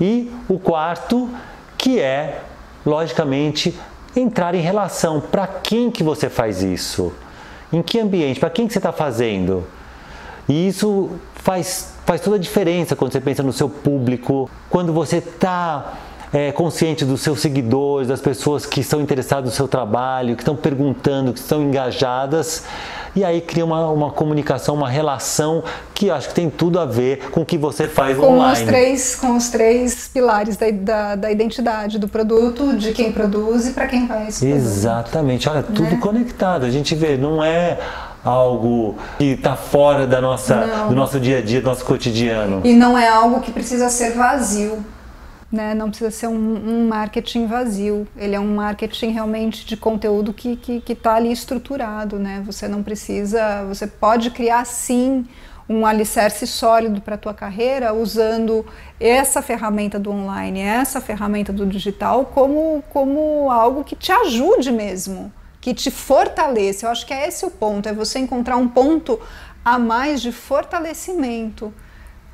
E 0.00 0.30
o 0.48 0.58
quarto, 0.58 1.30
que 1.78 2.00
é, 2.00 2.42
logicamente, 2.84 3.78
entrar 4.14 4.54
em 4.54 4.60
relação. 4.60 5.20
Para 5.20 5.46
quem 5.46 5.90
que 5.90 6.02
você 6.02 6.28
faz 6.28 6.62
isso? 6.62 7.12
Em 7.72 7.82
que 7.82 7.98
ambiente? 7.98 8.38
Para 8.38 8.50
quem 8.50 8.66
que 8.66 8.72
você 8.72 8.78
está 8.78 8.92
fazendo? 8.92 9.64
E 10.48 10.68
isso 10.68 11.10
faz, 11.34 11.94
faz 12.04 12.20
toda 12.20 12.36
a 12.36 12.38
diferença 12.38 12.94
quando 12.94 13.12
você 13.12 13.20
pensa 13.20 13.42
no 13.42 13.52
seu 13.52 13.68
público, 13.68 14.50
quando 14.68 14.92
você 14.92 15.18
está 15.18 15.94
é, 16.32 16.50
consciente 16.50 17.04
dos 17.04 17.20
seus 17.20 17.40
seguidores, 17.40 18.08
das 18.08 18.20
pessoas 18.20 18.64
que 18.64 18.80
estão 18.80 19.00
interessadas 19.00 19.44
no 19.44 19.50
seu 19.50 19.68
trabalho, 19.68 20.34
que 20.34 20.42
estão 20.42 20.56
perguntando, 20.56 21.32
que 21.32 21.38
estão 21.38 21.62
engajadas. 21.62 22.64
E 23.14 23.22
aí 23.22 23.42
cria 23.42 23.64
uma, 23.64 23.90
uma 23.90 24.10
comunicação, 24.10 24.74
uma 24.74 24.88
relação 24.88 25.62
que 25.92 26.10
acho 26.10 26.28
que 26.28 26.34
tem 26.34 26.48
tudo 26.48 26.80
a 26.80 26.86
ver 26.86 27.30
com 27.30 27.42
o 27.42 27.44
que 27.44 27.58
você 27.58 27.86
faz 27.86 28.16
com 28.16 28.26
online. 28.26 28.62
Os 28.62 28.66
três, 28.66 29.14
com 29.14 29.36
os 29.36 29.50
três 29.50 30.08
pilares 30.08 30.56
da, 30.56 30.70
da, 30.70 31.16
da 31.16 31.30
identidade 31.30 31.98
do 31.98 32.08
produto, 32.08 32.74
de 32.74 32.92
quem 32.92 33.12
produz 33.12 33.68
e 33.68 33.72
para 33.72 33.86
quem 33.86 34.06
vai 34.06 34.28
esse 34.28 34.46
Exatamente, 34.46 35.46
olha, 35.46 35.62
tudo 35.62 35.82
né? 35.82 35.98
conectado. 36.00 36.64
A 36.64 36.70
gente 36.70 36.94
vê, 36.94 37.18
não 37.18 37.44
é 37.44 37.78
algo 38.24 38.96
que 39.18 39.32
está 39.32 39.56
fora 39.56 40.06
da 40.06 40.20
nossa, 40.20 40.86
do 40.88 40.94
nosso 40.94 41.20
dia 41.20 41.38
a 41.38 41.42
dia, 41.42 41.60
do 41.60 41.66
nosso 41.66 41.84
cotidiano. 41.84 42.62
E 42.64 42.72
não 42.72 42.96
é 42.96 43.08
algo 43.08 43.40
que 43.40 43.50
precisa 43.50 43.90
ser 43.90 44.12
vazio. 44.12 44.82
Né? 45.52 45.74
Não 45.74 45.90
precisa 45.90 46.10
ser 46.10 46.28
um, 46.28 46.34
um, 46.34 46.88
marketing 46.88 47.46
vazio. 47.46 48.08
Ele 48.16 48.34
é 48.34 48.40
um 48.40 48.54
marketing 48.54 49.10
realmente 49.10 49.66
de 49.66 49.76
conteúdo 49.76 50.32
que 50.32 50.52
está 50.52 50.62
que, 50.64 50.80
que 50.80 50.94
tá 50.94 51.14
ali 51.14 51.30
estruturado. 51.30 52.18
Né? 52.18 52.42
Você 52.46 52.66
não 52.66 52.82
precisa. 52.82 53.64
Você 53.66 53.86
pode 53.86 54.30
criar 54.30 54.64
sim 54.64 55.26
um 55.68 55.86
alicerce 55.86 56.46
sólido 56.46 57.00
para 57.00 57.14
a 57.14 57.18
tua 57.18 57.34
carreira 57.34 57.94
usando 57.94 58.64
essa 58.98 59.40
ferramenta 59.40 59.98
do 59.98 60.10
online, 60.10 60.60
essa 60.60 61.00
ferramenta 61.00 61.52
do 61.52 61.66
digital 61.66 62.26
como, 62.26 62.82
como 62.90 63.50
algo 63.50 63.84
que 63.84 63.94
te 63.94 64.10
ajude 64.10 64.72
mesmo, 64.72 65.32
que 65.60 65.72
te 65.72 65.90
fortaleça. 65.90 66.86
Eu 66.86 66.90
acho 66.90 67.06
que 67.06 67.14
é 67.14 67.28
esse 67.28 67.44
o 67.44 67.50
ponto, 67.50 67.88
é 67.88 67.92
você 67.92 68.18
encontrar 68.18 68.56
um 68.56 68.68
ponto 68.68 69.20
a 69.64 69.78
mais 69.78 70.20
de 70.20 70.32
fortalecimento 70.32 71.72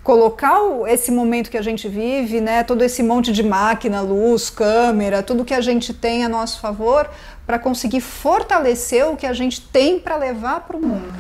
colocar 0.09 0.59
esse 0.87 1.13
momento 1.13 1.51
que 1.51 1.59
a 1.59 1.61
gente 1.61 1.87
vive, 1.87 2.41
né, 2.41 2.63
todo 2.63 2.83
esse 2.83 3.03
monte 3.03 3.31
de 3.31 3.43
máquina, 3.43 4.01
luz, 4.01 4.49
câmera, 4.49 5.23
tudo 5.23 5.45
que 5.45 5.53
a 5.53 5.61
gente 5.61 5.93
tem 5.93 6.25
a 6.25 6.31
nosso 6.31 6.61
favor, 6.61 7.11
para 7.47 7.59
conseguir 7.59 8.01
fortalecer 8.01 9.07
o 9.07 9.19
que 9.19 9.27
a 9.27 9.35
gente 9.35 9.61
tem 9.61 10.01
para 10.01 10.17
levar 10.17 10.61
para 10.61 10.79
o 10.79 10.81
mundo. 10.81 11.13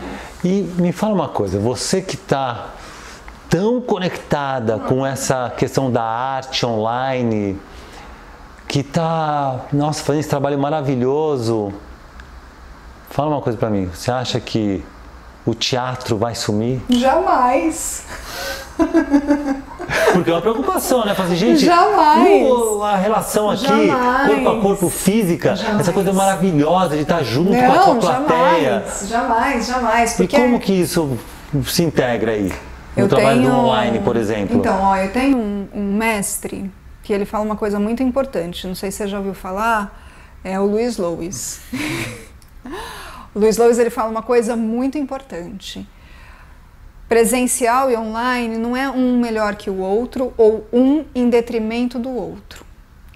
E 0.42 0.62
me 0.78 0.90
fala 0.90 1.12
uma 1.12 1.28
coisa, 1.28 1.58
você 1.58 2.00
que 2.00 2.14
está 2.14 2.70
tão 3.50 3.78
conectada 3.78 4.78
com 4.78 5.04
essa 5.04 5.52
questão 5.54 5.92
da 5.92 6.02
arte 6.02 6.64
online, 6.64 7.60
que 8.66 8.80
está, 8.80 9.66
nossa, 9.70 10.02
fazendo 10.02 10.20
esse 10.20 10.30
trabalho 10.30 10.58
maravilhoso. 10.58 11.74
Fala 13.10 13.28
uma 13.28 13.42
coisa 13.42 13.58
para 13.58 13.68
mim, 13.68 13.90
você 13.92 14.10
acha 14.10 14.40
que 14.40 14.82
o 15.44 15.54
teatro 15.54 16.16
vai 16.16 16.34
sumir? 16.34 16.80
Jamais. 16.88 18.06
Porque 20.12 20.30
é 20.30 20.34
uma 20.34 20.40
preocupação, 20.40 21.04
né? 21.04 21.14
Fazer, 21.14 21.36
gente, 21.36 21.64
Jamais. 21.64 22.82
a 22.82 22.96
relação 22.96 23.50
aqui, 23.50 23.86
jamais. 23.86 24.28
corpo 24.28 24.48
a 24.48 24.60
corpo 24.60 24.88
física, 24.88 25.56
jamais. 25.56 25.80
essa 25.80 25.92
coisa 25.92 26.12
maravilhosa 26.12 26.96
de 26.96 27.02
estar 27.02 27.22
junto 27.22 27.52
Não, 27.52 27.60
com 27.60 27.72
a 27.72 27.78
tua 27.78 27.96
plateia. 27.96 28.84
Jamais, 28.84 29.08
jamais, 29.08 29.66
jamais. 29.66 30.12
Porque... 30.14 30.36
E 30.36 30.40
como 30.40 30.60
que 30.60 30.72
isso 30.72 31.18
se 31.64 31.82
integra 31.82 32.32
aí? 32.32 32.52
No 32.96 33.04
eu 33.04 33.08
trabalho 33.08 33.40
tenho... 33.40 33.50
do 33.50 33.56
online, 33.56 34.00
por 34.00 34.16
exemplo? 34.16 34.56
Então, 34.56 34.82
ó, 34.82 34.96
eu 34.96 35.10
tenho 35.10 35.36
um, 35.38 35.68
um 35.74 35.96
mestre 35.96 36.70
que 37.02 37.12
ele 37.12 37.24
fala 37.24 37.44
uma 37.44 37.56
coisa 37.56 37.78
muito 37.78 38.02
importante, 38.02 38.66
não 38.66 38.74
sei 38.74 38.90
se 38.90 38.98
você 38.98 39.08
já 39.08 39.18
ouviu 39.18 39.34
falar, 39.34 40.06
é 40.44 40.60
o 40.60 40.66
Luiz 40.66 40.98
Lois. 40.98 41.60
o 43.34 43.38
Luiz 43.38 43.56
Lois 43.56 43.78
ele 43.78 43.90
fala 43.90 44.10
uma 44.10 44.22
coisa 44.22 44.54
muito 44.56 44.98
importante 44.98 45.86
presencial 47.08 47.90
e 47.90 47.96
online 47.96 48.58
não 48.58 48.76
é 48.76 48.90
um 48.90 49.18
melhor 49.18 49.56
que 49.56 49.70
o 49.70 49.78
outro 49.78 50.34
ou 50.36 50.66
um 50.72 51.04
em 51.14 51.30
detrimento 51.30 51.98
do 51.98 52.10
outro. 52.10 52.64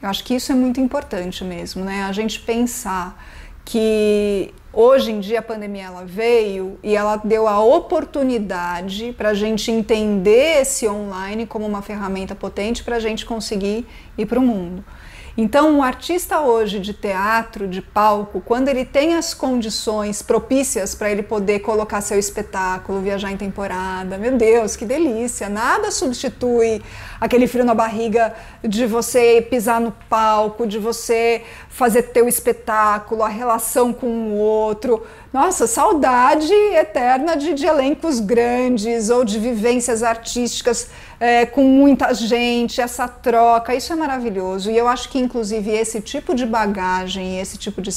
Eu 0.00 0.08
acho 0.08 0.24
que 0.24 0.34
isso 0.34 0.50
é 0.50 0.54
muito 0.54 0.80
importante 0.80 1.44
mesmo, 1.44 1.84
né? 1.84 2.02
A 2.04 2.12
gente 2.12 2.40
pensar 2.40 3.22
que 3.64 4.52
hoje 4.72 5.12
em 5.12 5.20
dia 5.20 5.38
a 5.38 5.42
pandemia 5.42 5.84
ela 5.84 6.04
veio 6.04 6.78
e 6.82 6.96
ela 6.96 7.16
deu 7.16 7.46
a 7.46 7.62
oportunidade 7.62 9.12
para 9.12 9.28
a 9.28 9.34
gente 9.34 9.70
entender 9.70 10.62
esse 10.62 10.88
online 10.88 11.46
como 11.46 11.66
uma 11.66 11.82
ferramenta 11.82 12.34
potente 12.34 12.82
para 12.82 12.96
a 12.96 13.00
gente 13.00 13.24
conseguir 13.24 13.86
ir 14.16 14.26
para 14.26 14.40
o 14.40 14.42
mundo. 14.42 14.84
Então, 15.34 15.78
um 15.78 15.82
artista 15.82 16.40
hoje 16.40 16.78
de 16.78 16.92
teatro, 16.92 17.66
de 17.66 17.80
palco, 17.80 18.42
quando 18.44 18.68
ele 18.68 18.84
tem 18.84 19.14
as 19.14 19.32
condições 19.32 20.20
propícias 20.20 20.94
para 20.94 21.10
ele 21.10 21.22
poder 21.22 21.60
colocar 21.60 22.02
seu 22.02 22.18
espetáculo, 22.18 23.00
viajar 23.00 23.32
em 23.32 23.38
temporada, 23.38 24.18
meu 24.18 24.36
Deus, 24.36 24.76
que 24.76 24.84
delícia! 24.84 25.48
Nada 25.48 25.90
substitui 25.90 26.82
aquele 27.18 27.46
frio 27.46 27.64
na 27.64 27.74
barriga 27.74 28.34
de 28.62 28.84
você 28.84 29.46
pisar 29.48 29.80
no 29.80 29.92
palco, 30.06 30.66
de 30.66 30.78
você 30.78 31.42
fazer 31.66 32.02
teu 32.02 32.28
espetáculo, 32.28 33.22
a 33.22 33.28
relação 33.28 33.90
com 33.90 34.06
o 34.06 34.36
outro. 34.36 35.02
Nossa, 35.32 35.66
saudade 35.66 36.52
eterna 36.52 37.34
de, 37.34 37.54
de 37.54 37.64
elencos 37.64 38.20
grandes 38.20 39.08
ou 39.08 39.24
de 39.24 39.38
vivências 39.38 40.02
artísticas 40.02 40.90
é, 41.18 41.46
com 41.46 41.64
muita 41.64 42.12
gente, 42.12 42.82
essa 42.82 43.08
troca, 43.08 43.74
isso 43.74 43.94
é 43.94 43.96
maravilhoso. 43.96 44.70
E 44.70 44.76
eu 44.76 44.86
acho 44.86 45.08
que, 45.08 45.18
inclusive, 45.18 45.70
esse 45.70 46.02
tipo 46.02 46.34
de 46.34 46.44
bagagem, 46.44 47.40
esse 47.40 47.56
tipo 47.56 47.80
de, 47.80 47.90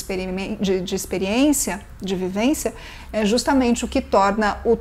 de, 0.62 0.80
de 0.80 0.96
experiência, 0.96 1.82
de 2.02 2.16
vivência, 2.16 2.74
é 3.12 3.26
justamente 3.26 3.84
o 3.84 3.88
que 3.88 4.00
torna 4.00 4.58
o 4.64 4.78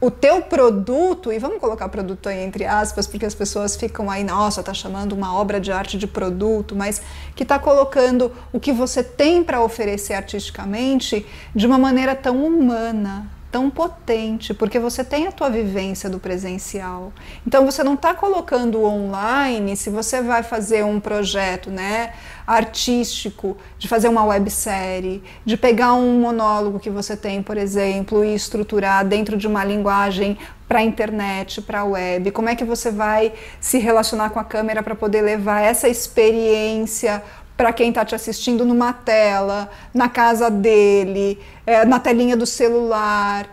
o 0.00 0.10
teu 0.10 0.42
produto, 0.42 1.32
e 1.32 1.38
vamos 1.38 1.58
colocar 1.58 1.88
produto 1.88 2.28
aí 2.28 2.42
entre 2.42 2.64
aspas, 2.64 3.06
porque 3.06 3.24
as 3.24 3.34
pessoas 3.34 3.76
ficam 3.76 4.10
aí, 4.10 4.22
nossa, 4.22 4.62
tá 4.62 4.74
chamando 4.74 5.12
uma 5.12 5.34
obra 5.34 5.58
de 5.58 5.72
arte 5.72 5.96
de 5.96 6.06
produto, 6.06 6.76
mas 6.76 7.00
que 7.34 7.42
está 7.42 7.58
colocando 7.58 8.30
o 8.52 8.60
que 8.60 8.72
você 8.72 9.02
tem 9.02 9.42
para 9.42 9.62
oferecer 9.62 10.14
artisticamente 10.14 11.24
de 11.54 11.66
uma 11.66 11.78
maneira 11.78 12.14
tão 12.14 12.44
humana, 12.44 13.26
tão 13.50 13.70
potente, 13.70 14.52
porque 14.52 14.78
você 14.78 15.02
tem 15.02 15.26
a 15.26 15.32
tua 15.32 15.48
vivência 15.48 16.10
do 16.10 16.18
presencial. 16.18 17.10
Então 17.46 17.64
você 17.64 17.82
não 17.82 17.94
está 17.94 18.12
colocando 18.12 18.84
online, 18.84 19.76
se 19.76 19.88
você 19.88 20.20
vai 20.20 20.42
fazer 20.42 20.84
um 20.84 21.00
projeto, 21.00 21.70
né, 21.70 22.12
artístico, 22.46 23.56
de 23.78 23.88
fazer 23.88 24.08
uma 24.08 24.24
websérie, 24.24 25.22
de 25.44 25.56
pegar 25.56 25.94
um 25.94 26.20
monólogo 26.20 26.78
que 26.78 26.90
você 26.90 27.16
tem, 27.16 27.42
por 27.42 27.56
exemplo, 27.56 28.24
e 28.24 28.34
estruturar 28.34 29.04
dentro 29.04 29.36
de 29.36 29.46
uma 29.46 29.64
linguagem 29.64 30.38
para 30.68 30.78
a 30.78 30.82
internet, 30.82 31.60
para 31.60 31.80
a 31.80 31.84
web? 31.84 32.30
Como 32.30 32.48
é 32.48 32.54
que 32.54 32.64
você 32.64 32.90
vai 32.90 33.32
se 33.60 33.78
relacionar 33.78 34.30
com 34.30 34.38
a 34.38 34.44
câmera 34.44 34.82
para 34.82 34.94
poder 34.94 35.22
levar 35.22 35.60
essa 35.60 35.88
experiência 35.88 37.22
para 37.56 37.72
quem 37.72 37.88
está 37.88 38.04
te 38.04 38.14
assistindo 38.14 38.64
numa 38.64 38.92
tela, 38.92 39.70
na 39.94 40.08
casa 40.08 40.50
dele, 40.50 41.38
é, 41.66 41.84
na 41.84 41.98
telinha 41.98 42.36
do 42.36 42.44
celular. 42.44 43.48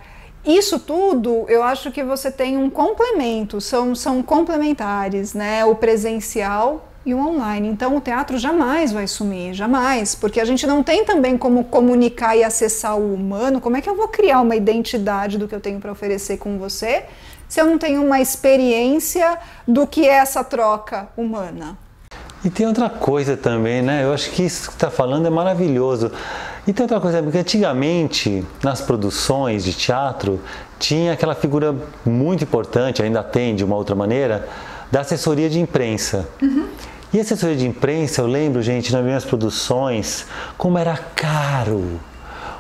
Isso 0.46 0.78
tudo, 0.78 1.46
eu 1.48 1.64
acho 1.64 1.90
que 1.90 2.04
você 2.04 2.30
tem 2.30 2.58
um 2.58 2.70
complemento, 2.70 3.62
são, 3.62 3.96
são 3.96 4.22
complementares, 4.22 5.34
né? 5.34 5.64
O 5.64 5.76
presencial 5.76 6.93
e 7.06 7.14
o 7.14 7.20
online. 7.20 7.68
Então 7.68 7.96
o 7.96 8.02
teatro 8.02 8.38
jamais 8.38 8.92
vai 8.92 9.08
sumir, 9.08 9.54
jamais, 9.54 10.16
porque 10.16 10.40
a 10.40 10.46
gente 10.46 10.66
não 10.66 10.84
tem 10.84 11.06
também 11.06 11.38
como 11.38 11.64
comunicar 11.66 12.36
e 12.36 12.44
acessar 12.44 12.98
o 12.98 13.14
humano. 13.14 13.60
Como 13.60 13.78
é 13.78 13.82
que 13.82 13.90
eu 13.90 13.96
vou 13.96 14.08
criar 14.08 14.42
uma 14.42 14.56
identidade 14.56 15.38
do 15.38 15.48
que 15.48 15.56
eu 15.56 15.60
tenho 15.60 15.80
para 15.80 15.92
oferecer 15.92 16.38
com 16.38 16.58
você 16.58 17.06
se 17.48 17.62
eu 17.62 17.66
não 17.66 17.78
tenho 17.78 18.04
uma 18.04 18.20
experiência 18.20 19.38
do 19.68 19.86
que 19.86 20.08
é 20.08 20.14
essa 20.14 20.44
troca 20.44 21.10
humana? 21.16 21.78
E 22.44 22.50
tem 22.50 22.68
outra 22.68 22.90
coisa 22.90 23.38
também, 23.38 23.82
né? 23.82 24.04
Eu 24.04 24.14
acho 24.14 24.30
que 24.32 24.44
isso 24.44 24.70
que 24.70 24.76
está 24.76 24.90
falando 24.90 25.26
é 25.26 25.30
maravilhoso. 25.30 26.12
E 26.68 26.74
tem 26.74 26.84
outra 26.84 27.00
coisa, 27.00 27.22
porque 27.22 27.38
antigamente, 27.38 28.44
nas 28.62 28.82
produções 28.82 29.64
de 29.64 29.74
teatro, 29.74 30.42
tinha 30.80 31.14
aquela 31.14 31.36
figura 31.36 31.74
muito 32.06 32.44
importante, 32.44 33.02
ainda 33.02 33.24
tem 33.24 33.56
de 33.56 33.64
uma 33.64 33.76
outra 33.76 33.96
maneira, 33.96 34.48
da 34.92 35.02
assessoria 35.02 35.50
de 35.50 35.60
imprensa. 35.60 36.28
Uhum. 36.42 36.68
E 37.14 37.20
a 37.20 37.22
assessoria 37.22 37.56
de 37.56 37.68
imprensa, 37.68 38.22
eu 38.22 38.28
lembro, 38.28 38.62
gente, 38.62 38.92
nas 38.92 39.04
minhas 39.04 39.24
produções, 39.24 40.26
como 40.58 40.78
era 40.78 40.98
caro 40.98 42.00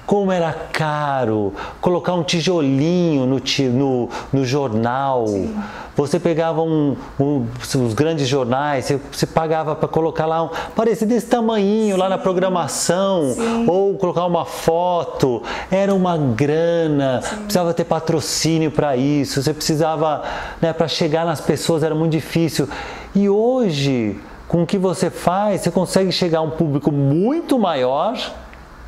como 0.05 0.31
era 0.31 0.51
caro 0.53 1.53
colocar 1.79 2.13
um 2.13 2.23
tijolinho 2.23 3.25
no, 3.25 3.41
no, 3.71 4.09
no 4.31 4.45
jornal. 4.45 5.27
Sim. 5.27 5.55
Você 5.95 6.19
pegava 6.19 6.61
um, 6.61 6.97
um, 7.19 7.45
os 7.61 7.93
grandes 7.93 8.27
jornais, 8.27 8.85
você, 8.85 8.99
você 9.11 9.25
pagava 9.27 9.75
para 9.75 9.87
colocar 9.87 10.25
lá, 10.25 10.43
um, 10.43 10.49
parecia 10.75 11.05
desse 11.05 11.27
tamanhinho 11.27 11.95
Sim. 11.95 12.01
lá 12.01 12.09
na 12.09 12.17
programação, 12.17 13.31
Sim. 13.33 13.65
ou 13.67 13.95
colocar 13.95 14.25
uma 14.25 14.43
foto. 14.43 15.41
Era 15.71 15.93
uma 15.93 16.17
grana, 16.17 17.21
precisava 17.43 17.73
ter 17.73 17.85
patrocínio 17.85 18.71
para 18.71 18.97
isso, 18.97 19.41
você 19.41 19.53
precisava, 19.53 20.23
né, 20.61 20.73
para 20.73 20.87
chegar 20.87 21.25
nas 21.25 21.39
pessoas 21.39 21.83
era 21.83 21.93
muito 21.93 22.11
difícil. 22.11 22.67
E 23.15 23.29
hoje, 23.29 24.19
com 24.47 24.63
o 24.63 24.67
que 24.67 24.77
você 24.77 25.09
faz, 25.09 25.61
você 25.61 25.71
consegue 25.71 26.11
chegar 26.11 26.39
a 26.39 26.41
um 26.41 26.51
público 26.51 26.91
muito 26.91 27.57
maior 27.57 28.17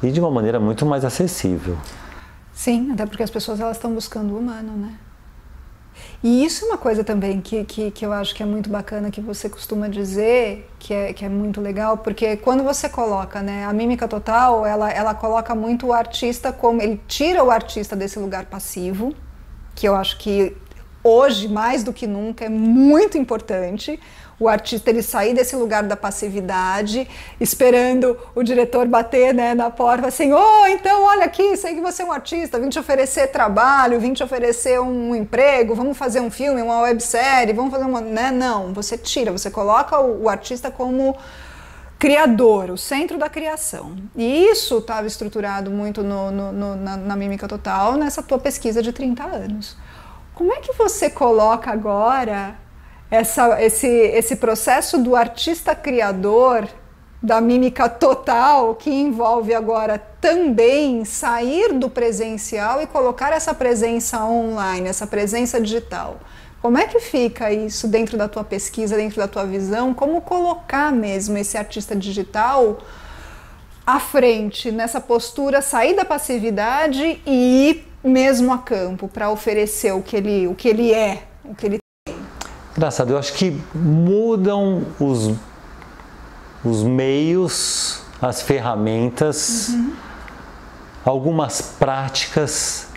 e 0.02 0.12
de 0.12 0.20
uma 0.20 0.32
maneira 0.32 0.60
muito 0.60 0.86
mais 0.86 1.04
acessível. 1.04 1.78
Sim, 2.54 2.92
até 2.92 3.06
porque 3.06 3.24
as 3.24 3.30
pessoas 3.30 3.60
elas 3.60 3.78
estão 3.78 3.94
buscando 3.94 4.34
o 4.34 4.40
humano, 4.40 4.74
né? 4.74 4.94
E 6.24 6.44
isso 6.44 6.66
é 6.66 6.68
uma 6.70 6.78
coisa 6.78 7.04
também 7.04 7.40
que, 7.40 7.64
que, 7.64 7.92
que 7.92 8.06
eu 8.06 8.12
acho 8.12 8.34
que 8.34 8.42
é 8.42 8.46
muito 8.46 8.70
bacana, 8.70 9.12
que 9.12 9.22
você 9.22 9.50
costuma 9.50 9.88
dizer, 9.88 10.70
que 10.80 10.94
é, 10.94 11.14
que 11.14 11.24
é 11.24 11.30
muito 11.30 11.62
legal, 11.62 11.98
porque 11.98 12.38
quando 12.38 12.64
você 12.64 12.90
coloca, 12.90 13.42
né, 13.42 13.66
a 13.66 13.72
mímica 13.72 14.08
total, 14.08 14.66
ela, 14.66 14.90
ela 14.92 15.14
coloca 15.14 15.54
muito 15.54 15.88
o 15.88 15.94
artista 15.94 16.52
como, 16.52 16.82
ele 16.82 17.00
tira 17.08 17.44
o 17.44 17.52
artista 17.52 17.96
desse 17.96 18.18
lugar 18.20 18.46
passivo, 18.46 19.14
que 19.76 19.88
eu 19.88 19.96
acho 19.96 20.18
que 20.18 20.56
hoje, 21.04 21.48
mais 21.48 21.84
do 21.84 21.94
que 21.94 22.08
nunca, 22.08 22.46
é 22.46 22.50
muito 22.50 23.18
importante, 23.18 24.00
o 24.40 24.50
artista 24.50 24.90
ele 24.90 25.02
sair 25.02 25.34
desse 25.34 25.56
lugar 25.56 25.84
da 25.84 25.96
passividade, 25.96 27.08
esperando 27.40 28.18
o 28.36 28.44
diretor 28.44 28.88
bater 28.88 29.34
né, 29.34 29.54
na 29.54 29.70
porta, 29.70 30.08
assim, 30.08 30.34
oh, 30.34 30.68
então 30.68 31.04
olha 31.04 31.26
aqui, 31.26 31.56
sei 31.56 31.76
que 31.76 31.82
você 31.82 32.02
é 32.02 32.06
um 32.06 32.12
artista, 32.12 32.60
vim 32.60 32.70
te 32.70 32.78
oferecer 32.78 33.28
trabalho, 33.28 34.00
vim 34.00 34.14
te 34.14 34.24
oferecer 34.24 34.80
um 34.80 35.16
emprego, 35.16 35.74
vamos 35.74 35.98
fazer 35.98 36.20
um 36.20 36.30
filme, 36.30 36.62
uma 36.62 36.82
websérie, 36.82 37.54
vamos 37.54 37.72
fazer 37.72 37.86
uma... 37.86 38.02
Né? 38.02 38.32
Não, 38.32 38.74
você 38.74 38.98
tira, 38.98 39.32
você 39.32 39.50
coloca 39.50 40.00
o, 40.00 40.24
o 40.24 40.30
artista 40.30 40.70
como 40.70 41.16
criador, 41.98 42.72
o 42.72 42.78
centro 42.78 43.18
da 43.18 43.30
criação. 43.30 43.96
E 44.16 44.46
isso 44.48 44.80
estava 44.80 45.08
estruturado 45.08 45.72
muito 45.72 46.04
no, 46.04 46.30
no, 46.30 46.52
no, 46.52 46.76
na, 46.76 46.98
na 46.98 47.16
Mímica 47.16 47.48
Total, 47.48 47.94
nessa 47.94 48.22
tua 48.22 48.38
pesquisa 48.38 48.82
de 48.82 48.92
30 48.92 49.24
anos. 49.24 49.78
Como 50.34 50.52
é 50.52 50.58
que 50.58 50.74
você 50.74 51.10
coloca 51.10 51.72
agora 51.72 52.56
essa, 53.10 53.62
esse, 53.62 53.88
esse 53.88 54.36
processo 54.36 54.98
do 54.98 55.16
artista 55.16 55.76
criador, 55.76 56.68
da 57.22 57.42
mímica 57.42 57.90
total, 57.90 58.76
que 58.76 58.90
envolve 58.90 59.54
agora 59.54 59.98
também 60.22 61.04
sair 61.06 61.74
do 61.74 61.90
presencial 61.90 62.82
e 62.82 62.88
colocar 62.88 63.32
essa 63.32 63.54
presença 63.54 64.24
online, 64.24 64.88
essa 64.88 65.08
presença 65.08 65.60
digital. 65.60 66.20
Como 66.62 66.78
é 66.78 66.88
que 66.88 67.00
fica 67.00 67.52
isso 67.52 67.88
dentro 67.88 68.18
da 68.18 68.28
tua 68.28 68.44
pesquisa, 68.44 68.96
dentro 68.96 69.18
da 69.18 69.28
tua 69.28 69.46
visão? 69.46 69.94
Como 69.94 70.22
colocar 70.22 70.92
mesmo 70.92 71.38
esse 71.38 71.58
artista 71.58 71.96
digital 71.96 72.80
à 73.86 74.00
frente, 74.00 74.72
nessa 74.72 75.00
postura, 75.00 75.62
sair 75.62 75.96
da 75.96 76.04
passividade 76.04 77.22
e 77.26 77.70
ir 77.70 77.88
mesmo 78.04 78.52
a 78.52 78.58
campo 78.58 79.08
para 79.08 79.30
oferecer 79.30 79.94
o 79.94 80.02
que 80.02 80.16
ele, 80.16 80.48
o 80.48 80.56
que 80.56 80.68
ele 80.68 80.92
é, 80.92 81.24
o 81.44 81.54
que 81.54 81.68
ele 81.68 81.85
Engraçado, 82.76 83.12
eu 83.12 83.18
acho 83.18 83.34
que 83.34 83.62
mudam 83.74 84.84
os, 85.00 85.34
os 86.64 86.84
meios, 86.84 88.02
as 88.22 88.42
ferramentas, 88.42 89.70
uhum. 89.70 89.94
algumas 91.06 91.62
práticas, 91.62 92.90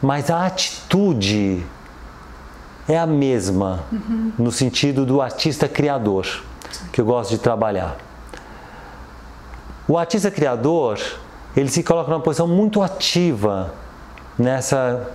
mas 0.00 0.30
a 0.30 0.46
atitude 0.46 1.66
é 2.88 2.98
a 2.98 3.06
mesma 3.06 3.84
uhum. 3.92 4.32
no 4.38 4.50
sentido 4.50 5.04
do 5.04 5.20
artista 5.20 5.68
criador, 5.68 6.26
que 6.90 7.00
eu 7.00 7.04
gosto 7.04 7.30
de 7.30 7.38
trabalhar. 7.38 7.96
O 9.86 9.98
artista 9.98 10.30
criador, 10.30 10.98
ele 11.54 11.68
se 11.68 11.82
coloca 11.82 12.10
numa 12.10 12.20
posição 12.20 12.48
muito 12.48 12.82
ativa 12.82 13.74
nessa 14.38 15.10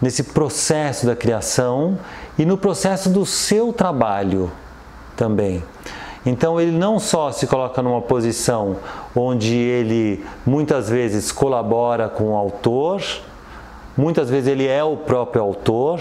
nesse 0.00 0.22
processo 0.24 1.06
da 1.06 1.14
criação 1.14 1.98
e 2.38 2.44
no 2.44 2.56
processo 2.56 3.10
do 3.10 3.26
seu 3.26 3.72
trabalho 3.72 4.50
também. 5.16 5.62
Então 6.24 6.60
ele 6.60 6.72
não 6.72 6.98
só 6.98 7.32
se 7.32 7.46
coloca 7.46 7.80
numa 7.80 8.02
posição 8.02 8.76
onde 9.14 9.54
ele 9.54 10.24
muitas 10.46 10.88
vezes 10.88 11.32
colabora 11.32 12.08
com 12.08 12.32
o 12.32 12.36
autor, 12.36 13.02
muitas 13.96 14.28
vezes 14.28 14.48
ele 14.48 14.66
é 14.66 14.84
o 14.84 14.96
próprio 14.96 15.42
autor, 15.42 16.00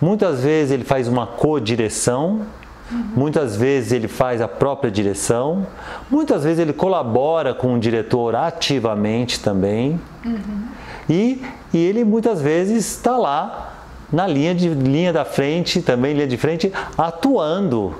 muitas 0.00 0.42
vezes 0.42 0.70
ele 0.72 0.84
faz 0.84 1.08
uma 1.08 1.26
co-direção, 1.26 2.42
uhum. 2.90 3.10
muitas 3.16 3.56
vezes 3.56 3.92
ele 3.92 4.06
faz 4.06 4.40
a 4.40 4.46
própria 4.46 4.90
direção, 4.90 5.66
muitas 6.08 6.44
vezes 6.44 6.60
ele 6.60 6.72
colabora 6.72 7.52
com 7.52 7.74
o 7.74 7.80
diretor 7.80 8.34
ativamente 8.36 9.40
também. 9.40 10.00
Uhum. 10.24 10.75
E, 11.08 11.42
e 11.72 11.78
ele 11.78 12.04
muitas 12.04 12.40
vezes 12.40 12.96
está 12.96 13.16
lá 13.16 13.74
na 14.12 14.26
linha, 14.26 14.54
de, 14.54 14.68
linha 14.68 15.12
da 15.12 15.24
frente, 15.24 15.82
também 15.82 16.14
linha 16.14 16.26
de 16.26 16.36
frente, 16.36 16.72
atuando. 16.96 17.94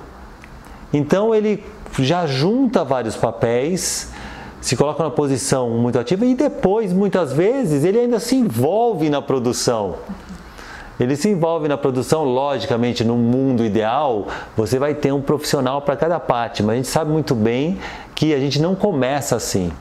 Então 0.93 1.33
ele 1.33 1.63
já 1.99 2.25
junta 2.25 2.83
vários 2.83 3.15
papéis, 3.15 4.11
se 4.61 4.75
coloca 4.75 5.03
numa 5.03 5.11
posição 5.11 5.69
muito 5.71 5.99
ativa 5.99 6.25
e 6.25 6.35
depois, 6.35 6.91
muitas 6.91 7.31
vezes, 7.31 7.83
ele 7.83 7.99
ainda 7.99 8.19
se 8.19 8.35
envolve 8.35 9.09
na 9.09 9.21
produção. 9.21 9.95
Ele 10.99 11.15
se 11.15 11.29
envolve 11.29 11.67
na 11.67 11.77
produção, 11.77 12.23
logicamente, 12.23 13.03
no 13.03 13.15
mundo 13.15 13.63
ideal, 13.63 14.27
você 14.55 14.79
vai 14.79 14.95
ter 14.95 15.11
um 15.11 15.21
profissional 15.21 15.81
para 15.81 15.95
cada 15.95 16.19
parte, 16.19 16.63
mas 16.63 16.73
a 16.73 16.75
gente 16.77 16.87
sabe 16.87 17.11
muito 17.11 17.35
bem 17.35 17.77
que 18.15 18.33
a 18.33 18.39
gente 18.39 18.59
não 18.59 18.73
começa 18.73 19.35
assim. 19.35 19.71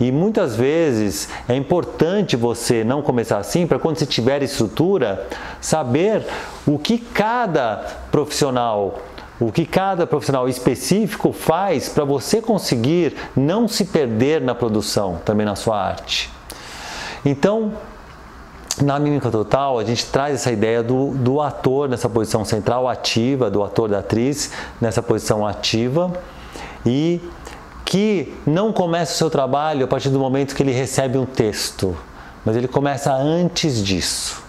E 0.00 0.12
muitas 0.12 0.54
vezes 0.54 1.28
é 1.48 1.56
importante 1.56 2.36
você 2.36 2.84
não 2.84 3.02
começar 3.02 3.38
assim 3.38 3.66
para 3.66 3.78
quando 3.78 3.98
você 3.98 4.06
tiver 4.06 4.42
estrutura, 4.42 5.26
saber 5.60 6.24
o 6.66 6.78
que 6.78 6.98
cada 6.98 7.84
profissional, 8.10 9.00
o 9.40 9.50
que 9.50 9.66
cada 9.66 10.06
profissional 10.06 10.48
específico 10.48 11.32
faz 11.32 11.88
para 11.88 12.04
você 12.04 12.40
conseguir 12.40 13.16
não 13.36 13.66
se 13.66 13.86
perder 13.86 14.40
na 14.40 14.54
produção, 14.54 15.20
também 15.24 15.44
na 15.44 15.56
sua 15.56 15.80
arte. 15.80 16.30
Então, 17.24 17.72
na 18.80 18.96
Mímica 19.00 19.30
Total, 19.30 19.76
a 19.78 19.84
gente 19.84 20.06
traz 20.06 20.36
essa 20.36 20.52
ideia 20.52 20.82
do, 20.84 21.10
do 21.10 21.40
ator 21.40 21.88
nessa 21.88 22.08
posição 22.08 22.44
central 22.44 22.88
ativa, 22.88 23.50
do 23.50 23.64
ator, 23.64 23.88
da 23.88 23.98
atriz 23.98 24.52
nessa 24.80 25.02
posição 25.02 25.44
ativa 25.44 26.12
e 26.86 27.20
que 27.88 28.34
não 28.46 28.70
começa 28.70 29.14
o 29.14 29.16
seu 29.16 29.30
trabalho 29.30 29.86
a 29.86 29.88
partir 29.88 30.10
do 30.10 30.18
momento 30.18 30.54
que 30.54 30.62
ele 30.62 30.72
recebe 30.72 31.16
um 31.16 31.24
texto, 31.24 31.96
mas 32.44 32.54
ele 32.54 32.68
começa 32.68 33.10
antes 33.14 33.82
disso. 33.82 34.42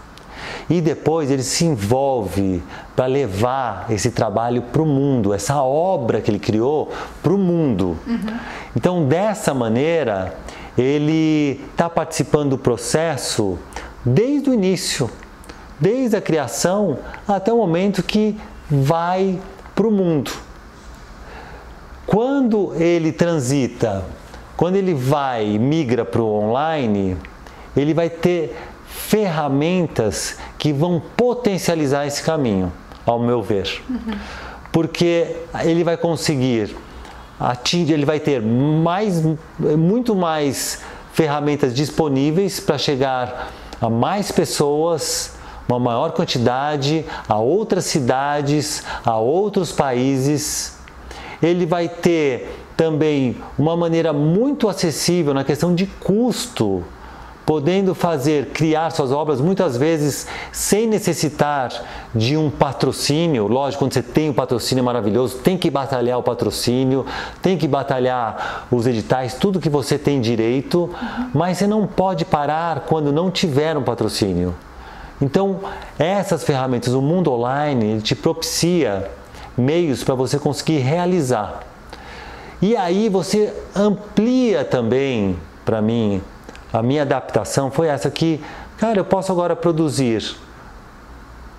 E 0.70 0.82
depois 0.82 1.32
ele 1.32 1.42
se 1.42 1.64
envolve 1.64 2.62
para 2.98 3.06
levar 3.06 3.86
esse 3.90 4.12
trabalho 4.12 4.64
para 4.64 4.82
o 4.82 4.86
mundo, 4.86 5.34
essa 5.34 5.64
obra 5.64 6.20
que 6.20 6.30
ele 6.30 6.38
criou 6.38 6.92
para 7.24 7.32
o 7.32 7.38
mundo. 7.38 7.98
Uhum. 8.06 8.38
Então, 8.76 9.06
dessa 9.06 9.54
maneira, 9.54 10.36
ele 10.78 11.62
está 11.72 11.90
participando 11.90 12.50
do 12.50 12.58
processo 12.58 13.58
desde 14.04 14.50
o 14.50 14.54
início, 14.54 15.10
desde 15.80 16.18
a 16.18 16.22
criação 16.22 17.00
até 17.26 17.54
o 17.54 17.58
momento 17.58 18.04
que 18.04 18.38
vai 18.70 19.40
para 19.74 19.88
o 19.88 19.92
mundo. 19.92 20.49
Quando 22.10 22.74
ele 22.74 23.12
transita, 23.12 24.04
quando 24.58 24.78
ele 24.78 24.96
vai 24.96 25.60
migra 25.60 26.04
para 26.04 26.20
o 26.24 26.42
online, 26.42 27.16
ele 27.78 27.94
vai 27.94 28.10
ter 28.10 28.58
ferramentas 28.88 30.40
que 30.58 30.74
vão 30.74 31.00
potencializar 31.16 32.08
esse 32.08 32.24
caminho, 32.24 32.74
ao 33.06 33.20
meu 33.20 33.44
ver. 33.44 33.84
Uhum. 33.88 34.18
Porque 34.72 35.36
ele 35.64 35.84
vai 35.84 35.98
conseguir 35.98 36.76
atingir, 37.40 37.94
ele 37.94 38.06
vai 38.06 38.20
ter 38.20 38.42
mais, 38.42 39.22
muito 39.60 40.16
mais 40.16 40.82
ferramentas 41.14 41.76
disponíveis 41.76 42.60
para 42.60 42.80
chegar 42.80 43.52
a 43.80 43.88
mais 43.88 44.32
pessoas, 44.32 45.36
uma 45.68 45.80
maior 45.80 46.12
quantidade, 46.14 47.06
a 47.28 47.38
outras 47.38 47.86
cidades, 47.86 48.84
a 49.06 49.16
outros 49.16 49.72
países. 49.72 50.79
Ele 51.42 51.66
vai 51.66 51.88
ter 51.88 52.50
também 52.76 53.36
uma 53.58 53.76
maneira 53.76 54.14
muito 54.14 54.70
acessível 54.70 55.34
na 55.34 55.44
questão 55.44 55.76
de 55.76 55.86
custo, 55.86 56.84
podendo 57.46 57.96
fazer, 57.96 58.52
criar 58.54 58.92
suas 58.92 59.12
obras 59.12 59.42
muitas 59.42 59.76
vezes 59.76 60.28
sem 60.52 60.86
necessitar 60.88 61.72
de 62.14 62.38
um 62.38 62.50
patrocínio. 62.50 63.48
Lógico, 63.48 63.84
quando 63.84 63.94
você 63.94 64.04
tem 64.04 64.30
um 64.30 64.34
patrocínio 64.34 64.84
maravilhoso, 64.84 65.40
tem 65.40 65.58
que 65.58 65.70
batalhar 65.70 66.20
o 66.20 66.24
patrocínio, 66.24 67.06
tem 67.42 67.58
que 67.58 67.68
batalhar 67.68 68.68
os 68.70 68.86
editais, 68.86 69.34
tudo 69.34 69.60
que 69.60 69.70
você 69.70 69.98
tem 69.98 70.22
direito, 70.22 70.90
mas 71.34 71.58
você 71.58 71.66
não 71.66 71.88
pode 71.88 72.24
parar 72.24 72.82
quando 72.82 73.12
não 73.12 73.32
tiver 73.32 73.76
um 73.76 73.84
patrocínio. 73.84 74.56
Então, 75.20 75.60
essas 75.98 76.44
ferramentas, 76.44 76.94
o 76.94 77.02
mundo 77.02 77.32
online, 77.32 77.94
ele 77.94 78.02
te 78.02 78.16
propicia 78.16 79.10
meios 79.60 80.04
para 80.04 80.16
você 80.16 80.40
conseguir 80.40 80.80
realizar. 80.80 81.60
E 82.62 82.76
aí 82.76 83.10
você 83.10 83.54
amplia 83.76 84.66
também, 84.66 85.38
para 85.64 85.82
mim, 85.82 86.22
a 86.74 86.82
minha 86.82 87.04
adaptação 87.04 87.70
foi 87.72 87.88
essa 87.88 88.10
que, 88.10 88.44
cara, 88.78 89.00
eu 89.00 89.06
posso 89.06 89.32
agora 89.32 89.56
produzir, 89.56 90.36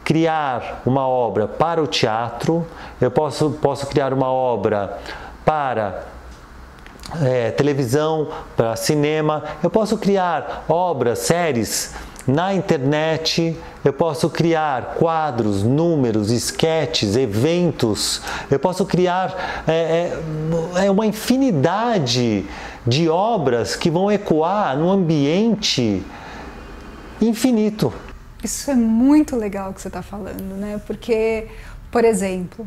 criar 0.04 0.82
uma 0.84 1.06
obra 1.06 1.46
para 1.46 1.82
o 1.82 1.86
teatro, 1.86 2.66
eu 3.00 3.10
posso, 3.10 3.50
posso 3.62 3.86
criar 3.86 4.12
uma 4.12 4.28
obra 4.28 4.98
para 5.44 6.04
é, 7.22 7.50
televisão, 7.50 8.28
para 8.56 8.76
cinema, 8.76 9.42
eu 9.62 9.70
posso 9.70 9.96
criar 9.96 10.64
obras, 10.68 11.20
séries 11.20 11.94
na 12.26 12.54
internet 12.54 13.56
eu 13.84 13.92
posso 13.92 14.28
criar 14.28 14.94
quadros, 14.98 15.62
números, 15.62 16.30
esquetes, 16.30 17.16
eventos, 17.16 18.20
eu 18.50 18.58
posso 18.58 18.84
criar 18.84 19.62
é, 19.66 20.12
é, 20.76 20.86
é 20.86 20.90
uma 20.90 21.06
infinidade 21.06 22.44
de 22.86 23.08
obras 23.08 23.76
que 23.76 23.90
vão 23.90 24.10
ecoar 24.10 24.76
no 24.76 24.90
ambiente 24.90 26.02
infinito. 27.20 27.92
Isso 28.42 28.70
é 28.70 28.74
muito 28.74 29.36
legal 29.36 29.72
que 29.72 29.80
você 29.80 29.88
está 29.88 30.02
falando, 30.02 30.56
né? 30.56 30.80
Porque, 30.86 31.46
por 31.90 32.04
exemplo, 32.04 32.66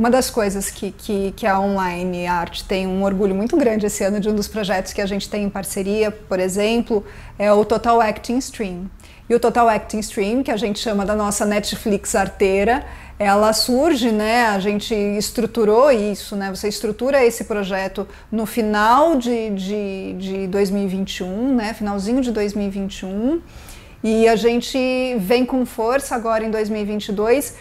uma 0.00 0.10
das 0.10 0.30
coisas 0.30 0.70
que, 0.70 0.92
que, 0.92 1.30
que, 1.36 1.46
a 1.46 1.60
Online 1.60 2.26
Art 2.26 2.62
tem 2.62 2.86
um 2.86 3.04
orgulho 3.04 3.34
muito 3.34 3.54
grande 3.54 3.84
esse 3.84 4.02
ano 4.02 4.18
de 4.18 4.30
um 4.30 4.34
dos 4.34 4.48
projetos 4.48 4.94
que 4.94 5.00
a 5.02 5.04
gente 5.04 5.28
tem 5.28 5.44
em 5.44 5.50
parceria, 5.50 6.10
por 6.10 6.40
exemplo, 6.40 7.04
é 7.38 7.52
o 7.52 7.66
Total 7.66 8.00
Acting 8.00 8.38
Stream. 8.38 8.90
E 9.28 9.34
o 9.34 9.38
Total 9.38 9.68
Acting 9.68 9.98
Stream, 9.98 10.42
que 10.42 10.50
a 10.50 10.56
gente 10.56 10.78
chama 10.78 11.04
da 11.04 11.14
nossa 11.14 11.44
Netflix 11.44 12.14
arteira, 12.14 12.82
ela 13.18 13.52
surge, 13.52 14.10
né? 14.10 14.46
A 14.46 14.58
gente 14.58 14.94
estruturou 14.94 15.90
isso, 15.90 16.34
né? 16.34 16.48
Você 16.48 16.66
estrutura 16.66 17.22
esse 17.22 17.44
projeto 17.44 18.08
no 18.32 18.46
final 18.46 19.16
de, 19.16 19.50
de, 19.50 20.14
de 20.14 20.46
2021, 20.46 21.54
né? 21.56 21.74
Finalzinho 21.74 22.22
de 22.22 22.32
2021. 22.32 23.42
E 24.02 24.26
a 24.26 24.34
gente 24.34 24.78
vem 25.18 25.44
com 25.44 25.66
força 25.66 26.14
agora 26.14 26.42
em 26.42 26.50
2022, 26.50 27.54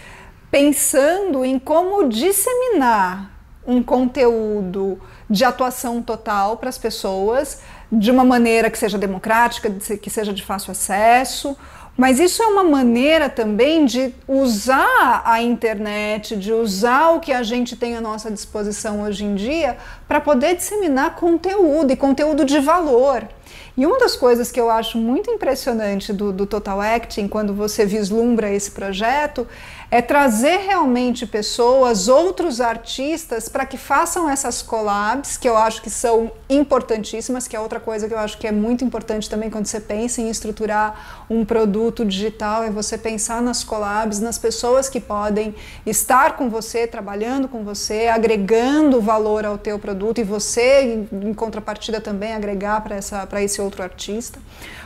pensando 0.52 1.46
em 1.46 1.60
como 1.60 2.08
disseminar 2.10 3.32
um 3.66 3.84
conteúdo 3.84 5.00
de 5.30 5.46
atuação 5.46 6.02
total 6.02 6.58
para 6.58 6.70
as 6.70 6.78
pessoas 6.78 7.62
de 7.92 8.10
uma 8.10 8.24
maneira 8.24 8.70
que 8.70 8.78
seja 8.78 8.98
democrática, 8.98 9.70
que 9.70 10.10
seja 10.10 10.34
de 10.34 10.44
fácil 10.44 10.72
acesso, 10.72 11.56
mas 12.00 12.18
isso 12.18 12.42
é 12.42 12.46
uma 12.48 12.64
maneira 12.64 13.30
também 13.30 13.86
de 13.86 14.14
usar 14.26 15.22
a 15.26 15.42
internet, 15.42 16.36
de 16.38 16.54
usar 16.54 17.10
o 17.10 17.20
que 17.20 17.34
a 17.34 17.44
gente 17.44 17.76
tem 17.76 17.98
à 17.98 18.00
nossa 18.00 18.32
disposição 18.32 19.02
hoje 19.02 19.26
em 19.26 19.36
dia 19.36 19.76
para 20.08 20.22
poder 20.22 20.56
disseminar 20.56 21.16
conteúdo 21.16 21.92
e 21.92 21.98
conteúdo 21.98 22.46
de 22.46 22.58
valor. 22.60 23.28
E 23.76 23.86
uma 23.86 24.00
das 24.00 24.16
coisas 24.16 24.52
que 24.52 24.60
eu 24.60 24.70
acho 24.70 24.98
muito 24.98 25.30
impressionante 25.30 26.14
do, 26.14 26.32
do 26.32 26.46
Total 26.46 26.80
Acting, 26.80 27.28
quando 27.28 27.54
você 27.54 27.86
vislumbra 27.86 28.50
esse 28.50 28.72
projeto, 28.72 29.46
é 29.92 30.04
trazer 30.04 30.58
realmente 30.58 31.26
pessoas, 31.26 32.08
outros 32.08 32.62
artistas, 32.62 33.50
para 33.50 33.66
que 33.66 33.78
façam 33.78 34.30
essas 34.30 34.62
collabs, 34.62 35.36
que 35.36 35.50
eu 35.50 35.58
acho 35.58 35.82
que 35.82 35.90
são 35.90 36.32
importantíssimas, 36.48 37.48
que 37.48 37.56
é 37.56 37.60
outra 37.60 37.80
coisa 37.80 38.08
que 38.08 38.14
eu 38.14 38.20
acho 38.20 38.38
que 38.38 38.46
é 38.46 38.52
muito 38.52 38.84
importante 38.84 39.28
também 39.28 39.50
quando 39.50 39.66
você 39.66 39.80
pensa 39.80 40.22
em 40.22 40.30
estruturar 40.30 41.26
um 41.28 41.44
produto 41.44 42.06
digital, 42.06 42.64
é 42.64 42.70
você 42.70 43.00
pensar 43.00 43.42
nas 43.42 43.64
collabs, 43.64 44.20
nas 44.20 44.38
pessoas 44.38 44.88
que 44.88 45.00
podem 45.00 45.56
estar 45.86 46.36
com 46.36 46.50
você, 46.50 46.86
trabalhando 46.86 47.48
com 47.48 47.64
você, 47.64 48.08
agregando 48.08 49.02
valor 49.02 49.44
ao 49.44 49.58
teu 49.58 49.80
produto 49.80 50.20
e 50.20 50.24
você, 50.24 51.08
em 51.12 51.34
contrapartida, 51.34 52.00
também 52.00 52.34
agregar 52.34 52.82
para 52.82 53.42
esse 53.42 53.60
outro 53.60 53.82
artista. 53.82 54.40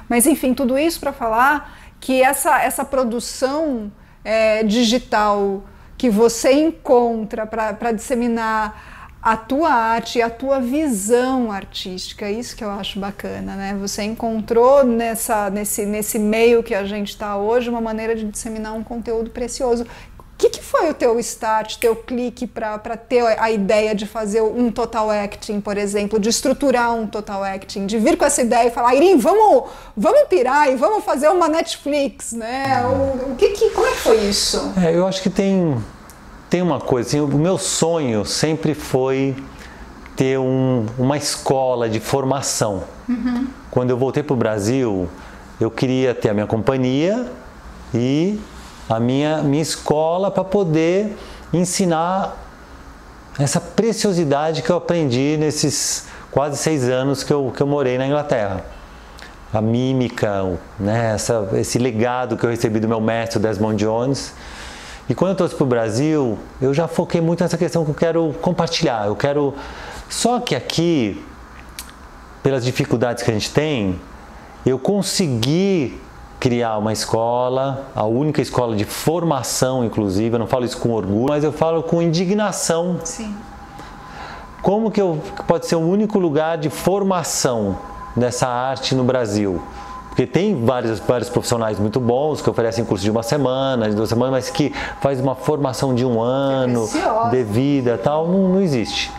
Mas 0.08 0.26
enfim, 0.26 0.54
tudo 0.54 0.78
isso 0.78 0.99
para 1.01 1.12
falar 1.12 1.78
que 1.99 2.22
essa, 2.22 2.62
essa 2.62 2.86
produção 2.86 3.91
é, 4.24 4.63
digital 4.63 5.63
que 5.97 6.09
você 6.09 6.51
encontra 6.51 7.45
para 7.45 7.91
disseminar 7.91 8.93
a 9.24 9.38
tua 9.38 9.69
arte 9.69 10.21
a 10.21 10.30
tua 10.30 10.59
visão 10.59 11.49
artística, 11.49 12.30
isso 12.30 12.57
que 12.57 12.63
eu 12.63 12.69
acho 12.69 12.99
bacana, 12.99 13.55
né? 13.55 13.78
Você 13.80 14.03
encontrou 14.03 14.84
nessa, 14.84 15.49
nesse, 15.49 15.86
nesse 15.86 16.19
meio 16.19 16.61
que 16.61 16.76
a 16.76 16.84
gente 16.84 17.09
está 17.09 17.38
hoje 17.38 17.69
uma 17.69 17.80
maneira 17.80 18.17
de 18.17 18.26
disseminar 18.26 18.74
um 18.74 18.84
conteúdo 18.84 19.30
precioso 19.30 19.88
que, 20.38 20.49
que 20.49 20.61
foi 20.61 20.89
o 20.89 20.93
teu 20.93 21.19
start, 21.19 21.77
teu 21.77 21.95
clique 21.95 22.45
para 22.47 22.97
ter 22.97 23.21
a 23.39 23.51
ideia 23.51 23.95
de 23.95 24.05
fazer 24.05 24.41
um 24.41 24.71
total 24.71 25.09
acting, 25.09 25.61
por 25.61 25.77
exemplo, 25.77 26.19
de 26.19 26.29
estruturar 26.29 26.93
um 26.93 27.07
total 27.07 27.43
acting, 27.43 27.86
de 27.86 27.97
vir 27.97 28.17
com 28.17 28.25
essa 28.25 28.41
ideia 28.41 28.67
e 28.67 28.71
falar, 28.71 28.95
Irim, 28.95 29.17
vamos, 29.17 29.69
vamos 29.95 30.27
pirar 30.27 30.69
e 30.71 30.75
vamos 30.75 31.03
fazer 31.03 31.29
uma 31.29 31.47
Netflix, 31.47 32.34
né? 32.34 32.84
O, 32.86 33.31
o 33.31 33.36
que, 33.36 33.49
que, 33.49 33.69
como 33.69 33.88
é 33.88 33.91
que 33.91 33.99
foi 33.99 34.17
isso? 34.21 34.73
É, 34.77 34.95
eu 34.95 35.07
acho 35.07 35.21
que 35.21 35.29
tem, 35.29 35.77
tem 36.49 36.61
uma 36.61 36.79
coisa, 36.79 37.09
assim, 37.09 37.19
o 37.19 37.27
meu 37.27 37.57
sonho 37.57 38.25
sempre 38.25 38.73
foi 38.73 39.36
ter 40.15 40.38
um, 40.38 40.86
uma 40.97 41.17
escola 41.17 41.89
de 41.89 41.99
formação. 41.99 42.84
Uhum. 43.07 43.47
Quando 43.71 43.89
eu 43.89 43.97
voltei 43.97 44.21
para 44.23 44.34
o 44.34 44.38
Brasil, 44.38 45.07
eu 45.59 45.71
queria 45.71 46.13
ter 46.13 46.29
a 46.29 46.34
minha 46.34 46.47
companhia 46.47 47.27
e 47.93 48.39
a 48.89 48.99
minha, 48.99 49.41
minha 49.41 49.61
escola 49.61 50.29
para 50.29 50.43
poder 50.43 51.15
ensinar 51.53 52.38
essa 53.39 53.59
preciosidade 53.59 54.61
que 54.61 54.69
eu 54.69 54.77
aprendi 54.77 55.38
nesses 55.38 56.07
quase 56.29 56.57
seis 56.57 56.88
anos 56.89 57.23
que 57.23 57.31
eu, 57.31 57.51
que 57.55 57.61
eu 57.61 57.67
morei 57.67 57.97
na 57.97 58.07
Inglaterra. 58.07 58.65
A 59.53 59.61
mímica, 59.61 60.57
né, 60.79 61.13
essa, 61.13 61.47
esse 61.53 61.77
legado 61.77 62.36
que 62.36 62.43
eu 62.43 62.49
recebi 62.49 62.79
do 62.79 62.88
meu 62.88 62.99
mestre 62.99 63.39
Desmond 63.39 63.84
Jones. 63.84 64.34
E 65.07 65.13
quando 65.13 65.31
eu 65.31 65.36
trouxe 65.36 65.53
para 65.53 65.63
o 65.63 65.67
Brasil, 65.67 66.39
eu 66.59 66.73
já 66.73 66.88
foquei 66.88 67.21
muito 67.21 67.41
nessa 67.41 67.57
questão 67.57 67.86
que 67.86 67.91
eu 67.91 67.95
quero 67.95 68.34
compartilhar. 68.41 69.05
Eu 69.05 69.15
quero. 69.15 69.53
Só 70.09 70.39
que 70.39 70.55
aqui, 70.55 71.23
pelas 72.41 72.63
dificuldades 72.63 73.21
que 73.21 73.29
a 73.29 73.34
gente 73.34 73.51
tem, 73.51 73.99
eu 74.65 74.79
consegui 74.79 75.99
criar 76.43 76.77
uma 76.77 76.91
escola, 76.91 77.87
a 77.95 78.03
única 78.03 78.41
escola 78.41 78.75
de 78.75 78.83
formação, 78.83 79.85
inclusive. 79.85 80.35
Eu 80.35 80.39
não 80.39 80.45
falo 80.45 80.65
isso 80.65 80.77
com 80.77 80.91
orgulho, 80.91 81.29
mas 81.29 81.41
eu 81.41 81.53
falo 81.53 81.81
com 81.81 82.01
indignação. 82.01 82.99
Sim. 83.05 83.33
Como 84.61 84.91
que 84.91 84.99
eu, 84.99 85.21
pode 85.47 85.67
ser 85.67 85.77
o 85.77 85.79
único 85.79 86.19
lugar 86.19 86.57
de 86.57 86.69
formação 86.69 87.77
nessa 88.13 88.45
arte 88.45 88.93
no 88.93 89.05
Brasil? 89.05 89.61
Porque 90.09 90.27
tem 90.27 90.65
vários, 90.65 90.99
vários 90.99 91.29
profissionais 91.29 91.79
muito 91.79 92.01
bons 92.01 92.41
que 92.41 92.49
oferecem 92.49 92.83
curso 92.83 93.05
de 93.05 93.09
uma 93.09 93.23
semana, 93.23 93.89
de 93.89 93.95
duas 93.95 94.09
semanas, 94.09 94.33
mas 94.33 94.49
que 94.49 94.73
faz 94.99 95.21
uma 95.21 95.35
formação 95.35 95.95
de 95.95 96.05
um 96.05 96.21
ano, 96.21 96.81
preciosa. 96.89 97.29
de 97.29 97.43
vida 97.43 97.97
tal, 98.03 98.27
não, 98.27 98.49
não 98.49 98.61
existe. 98.61 99.09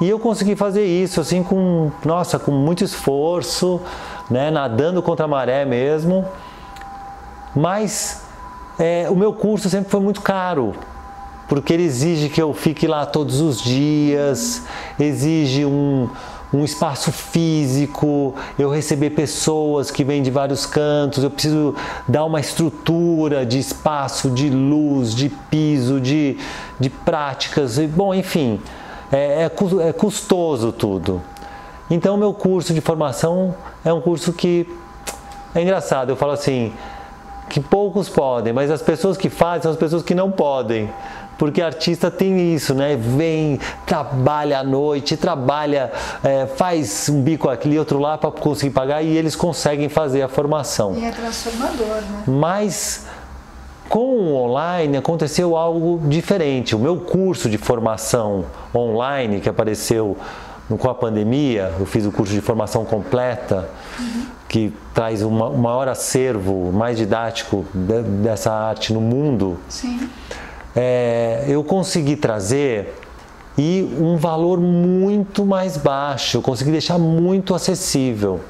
E 0.00 0.08
eu 0.08 0.20
consegui 0.20 0.54
fazer 0.54 0.84
isso 0.84 1.20
assim 1.20 1.42
com, 1.42 1.90
nossa, 2.04 2.38
com 2.38 2.52
muito 2.52 2.84
esforço, 2.84 3.80
né, 4.30 4.52
nadando 4.52 5.02
contra 5.02 5.24
a 5.24 5.28
maré 5.28 5.64
mesmo. 5.64 6.24
Mas 7.54 8.22
é, 8.78 9.08
o 9.10 9.16
meu 9.16 9.32
curso 9.32 9.68
sempre 9.68 9.90
foi 9.90 10.00
muito 10.00 10.20
caro, 10.20 10.74
porque 11.48 11.72
ele 11.72 11.82
exige 11.82 12.28
que 12.28 12.40
eu 12.40 12.54
fique 12.54 12.86
lá 12.86 13.04
todos 13.04 13.40
os 13.40 13.60
dias, 13.60 14.62
exige 14.98 15.66
um, 15.66 16.08
um 16.52 16.64
espaço 16.64 17.12
físico, 17.12 18.34
eu 18.58 18.70
receber 18.70 19.10
pessoas 19.10 19.90
que 19.90 20.02
vêm 20.02 20.22
de 20.22 20.30
vários 20.30 20.64
cantos, 20.64 21.22
eu 21.22 21.30
preciso 21.30 21.74
dar 22.08 22.24
uma 22.24 22.40
estrutura 22.40 23.44
de 23.44 23.58
espaço, 23.58 24.30
de 24.30 24.48
luz, 24.48 25.14
de 25.14 25.28
piso, 25.28 26.00
de, 26.00 26.38
de 26.78 26.88
práticas, 26.88 27.78
e, 27.78 27.86
bom, 27.86 28.14
enfim, 28.14 28.60
é, 29.12 29.42
é, 29.42 29.88
é 29.88 29.92
custoso 29.92 30.72
tudo. 30.72 31.20
Então, 31.90 32.16
meu 32.16 32.32
curso 32.32 32.72
de 32.72 32.80
formação 32.80 33.54
é 33.84 33.92
um 33.92 34.00
curso 34.00 34.32
que 34.32 34.68
é 35.54 35.62
engraçado, 35.62 36.10
eu 36.10 36.16
falo 36.16 36.32
assim, 36.32 36.72
que 37.50 37.60
poucos 37.60 38.08
podem, 38.08 38.52
mas 38.52 38.70
as 38.70 38.80
pessoas 38.80 39.16
que 39.16 39.28
fazem 39.28 39.62
são 39.62 39.72
as 39.72 39.76
pessoas 39.76 40.02
que 40.02 40.14
não 40.14 40.30
podem. 40.30 40.88
Porque 41.36 41.60
artista 41.60 42.10
tem 42.10 42.54
isso, 42.54 42.74
né? 42.74 42.96
Vem, 42.96 43.58
trabalha 43.86 44.60
à 44.60 44.62
noite, 44.62 45.16
trabalha, 45.16 45.90
é, 46.22 46.46
faz 46.46 47.08
um 47.08 47.22
bico 47.22 47.48
aqui, 47.48 47.78
outro 47.78 47.98
lá 47.98 48.16
para 48.16 48.30
conseguir 48.30 48.72
pagar 48.72 49.02
e 49.02 49.16
eles 49.16 49.34
conseguem 49.34 49.88
fazer 49.88 50.22
a 50.22 50.28
formação. 50.28 50.94
E 50.96 51.04
é 51.04 51.10
transformador, 51.10 51.86
né? 51.86 52.24
Mas 52.26 53.06
com 53.88 54.16
o 54.18 54.36
online 54.36 54.98
aconteceu 54.98 55.56
algo 55.56 56.00
diferente. 56.08 56.76
O 56.76 56.78
meu 56.78 56.98
curso 56.98 57.48
de 57.48 57.56
formação 57.56 58.44
online 58.74 59.40
que 59.40 59.48
apareceu 59.48 60.16
com 60.78 60.90
a 60.90 60.94
pandemia, 60.94 61.72
eu 61.80 61.86
fiz 61.86 62.06
o 62.06 62.12
curso 62.12 62.32
de 62.32 62.40
formação 62.40 62.84
completa, 62.84 63.68
que 64.50 64.72
traz 64.92 65.22
uma- 65.22 65.46
o 65.48 65.56
maior 65.56 65.86
acervo 65.86 66.72
mais 66.72 66.98
didático 66.98 67.64
de- 67.72 68.02
dessa 68.02 68.52
arte 68.52 68.92
no 68.92 69.00
mundo 69.00 69.56
Sim. 69.68 70.10
é, 70.74 71.44
eu 71.46 71.62
consegui 71.62 72.16
trazer 72.16 72.92
e 73.56 73.88
um 74.00 74.16
valor 74.16 74.58
muito 74.60 75.46
mais 75.46 75.76
baixo, 75.76 76.38
eu 76.38 76.42
consegui 76.42 76.72
deixar 76.72 76.98
muito 76.98 77.54
acessível. 77.54 78.40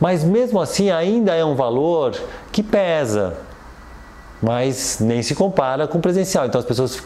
Mas 0.00 0.24
mesmo 0.24 0.60
assim 0.60 0.90
ainda 0.90 1.34
é 1.34 1.44
um 1.44 1.54
valor 1.54 2.16
que 2.50 2.60
pesa, 2.62 3.36
mas 4.42 4.98
nem 5.00 5.22
se 5.22 5.34
compara 5.34 5.86
com 5.86 6.00
presencial. 6.00 6.46
Então 6.46 6.58
as 6.58 6.64
pessoas 6.64 7.02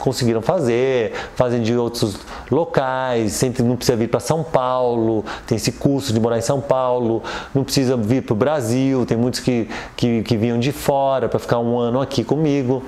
conseguiram 0.00 0.42
fazer, 0.42 1.12
fazem 1.34 1.62
de 1.62 1.76
outros 1.76 2.18
locais, 2.50 3.32
sempre 3.32 3.62
não 3.62 3.76
precisa 3.76 3.96
vir 3.96 4.08
para 4.08 4.20
São 4.20 4.42
Paulo, 4.42 5.24
tem 5.46 5.56
esse 5.56 5.72
curso 5.72 6.12
de 6.12 6.20
morar 6.20 6.38
em 6.38 6.42
São 6.42 6.60
Paulo, 6.60 7.22
não 7.54 7.64
precisa 7.64 7.96
vir 7.96 8.22
para 8.22 8.32
o 8.34 8.36
Brasil, 8.36 9.06
tem 9.06 9.16
muitos 9.16 9.40
que, 9.40 9.68
que, 9.96 10.22
que 10.22 10.36
vinham 10.36 10.58
de 10.58 10.72
fora 10.72 11.28
para 11.28 11.38
ficar 11.38 11.58
um 11.58 11.78
ano 11.78 12.00
aqui 12.00 12.22
comigo. 12.22 12.82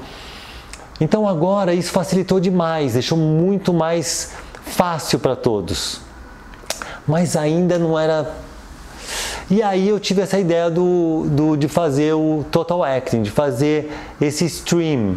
Então 1.00 1.28
agora 1.28 1.72
isso 1.72 1.92
facilitou 1.92 2.40
demais, 2.40 2.94
deixou 2.94 3.16
muito 3.16 3.72
mais 3.72 4.32
fácil 4.64 5.18
para 5.18 5.36
todos. 5.36 6.00
Mas 7.06 7.36
ainda 7.36 7.78
não 7.78 7.98
era. 7.98 8.30
E 9.50 9.62
aí 9.62 9.88
eu 9.88 9.98
tive 9.98 10.20
essa 10.20 10.38
ideia 10.38 10.68
do, 10.70 11.24
do, 11.30 11.56
de 11.56 11.68
fazer 11.68 12.12
o 12.12 12.44
Total 12.50 12.84
Acting, 12.84 13.22
de 13.22 13.30
fazer 13.30 13.90
esse 14.20 14.44
stream. 14.44 15.16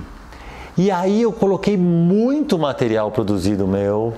E 0.77 0.89
aí 0.89 1.21
eu 1.21 1.33
coloquei 1.33 1.75
muito 1.75 2.57
material 2.57 3.11
produzido 3.11 3.67
meu, 3.67 4.13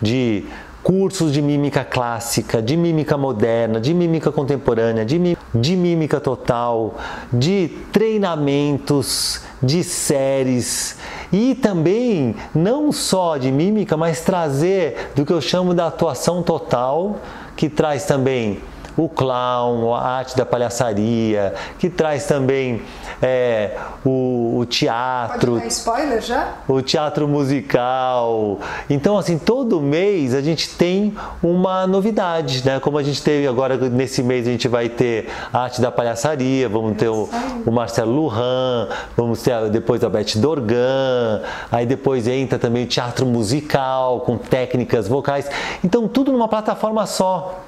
de 0.00 0.44
cursos 0.82 1.32
de 1.32 1.40
mímica 1.40 1.82
clássica, 1.84 2.60
de 2.62 2.76
mímica 2.76 3.16
moderna, 3.16 3.80
de 3.80 3.92
mímica 3.94 4.30
contemporânea, 4.30 5.04
de, 5.06 5.18
mí- 5.18 5.36
de 5.54 5.74
mímica 5.74 6.20
total, 6.20 6.94
de 7.32 7.70
treinamentos, 7.90 9.40
de 9.62 9.82
séries 9.82 10.96
e 11.32 11.54
também 11.56 12.36
não 12.54 12.92
só 12.92 13.36
de 13.38 13.50
mímica, 13.50 13.96
mas 13.96 14.20
trazer 14.20 15.10
do 15.16 15.24
que 15.24 15.32
eu 15.32 15.40
chamo 15.40 15.72
da 15.74 15.86
atuação 15.88 16.42
total, 16.42 17.16
que 17.56 17.68
traz 17.70 18.04
também 18.04 18.60
o 18.96 19.08
clown, 19.08 19.94
a 19.94 20.00
arte 20.00 20.36
da 20.36 20.46
palhaçaria, 20.46 21.54
que 21.78 21.90
traz 21.90 22.26
também 22.26 22.82
é, 23.22 23.76
o, 24.04 24.54
o 24.54 24.56
Pode 24.58 24.70
teatro, 24.78 25.58
dar 25.58 25.66
spoiler 25.66 26.20
já? 26.20 26.54
o 26.68 26.80
teatro 26.82 27.28
musical. 27.28 28.58
Então, 28.88 29.18
assim, 29.18 29.38
todo 29.38 29.80
mês 29.80 30.34
a 30.34 30.40
gente 30.40 30.70
tem 30.70 31.14
uma 31.42 31.86
novidade, 31.86 32.64
né? 32.64 32.80
Como 32.80 32.98
a 32.98 33.02
gente 33.02 33.22
teve 33.22 33.46
agora 33.46 33.76
nesse 33.76 34.22
mês, 34.22 34.46
a 34.46 34.50
gente 34.50 34.68
vai 34.68 34.88
ter 34.88 35.28
a 35.52 35.60
arte 35.60 35.80
da 35.80 35.90
palhaçaria, 35.90 36.68
vamos 36.68 36.96
ter 36.96 37.08
o, 37.08 37.28
o 37.64 37.70
Marcelo 37.70 38.12
Lujan, 38.12 38.88
vamos 39.16 39.42
ter 39.42 39.68
depois 39.70 40.02
a 40.02 40.08
Beth 40.08 40.36
Dorgan, 40.36 41.42
aí 41.70 41.86
depois 41.86 42.26
entra 42.26 42.58
também 42.58 42.84
o 42.84 42.86
teatro 42.86 43.26
musical 43.26 44.20
com 44.20 44.36
técnicas 44.36 45.08
vocais. 45.08 45.48
Então, 45.84 46.08
tudo 46.08 46.32
numa 46.32 46.48
plataforma 46.48 47.06
só, 47.06 47.60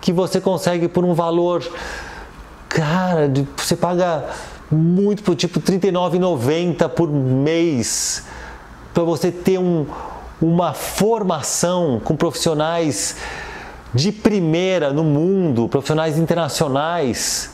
que 0.00 0.12
você 0.12 0.40
consegue 0.40 0.88
por 0.88 1.04
um 1.04 1.14
valor 1.14 1.62
Cara, 2.68 3.28
de- 3.28 3.48
você 3.56 3.74
paga 3.74 4.26
muito, 4.70 5.22
por 5.22 5.34
tipo 5.34 5.58
R$ 5.58 5.78
39,90 5.78 6.86
por 6.90 7.08
mês 7.08 8.24
para 8.92 9.02
você 9.04 9.30
ter 9.32 9.58
um, 9.58 9.86
uma 10.40 10.74
formação 10.74 11.98
com 12.04 12.14
profissionais 12.14 13.16
de 13.94 14.12
primeira 14.12 14.92
no 14.92 15.02
mundo, 15.02 15.66
profissionais 15.66 16.18
internacionais. 16.18 17.50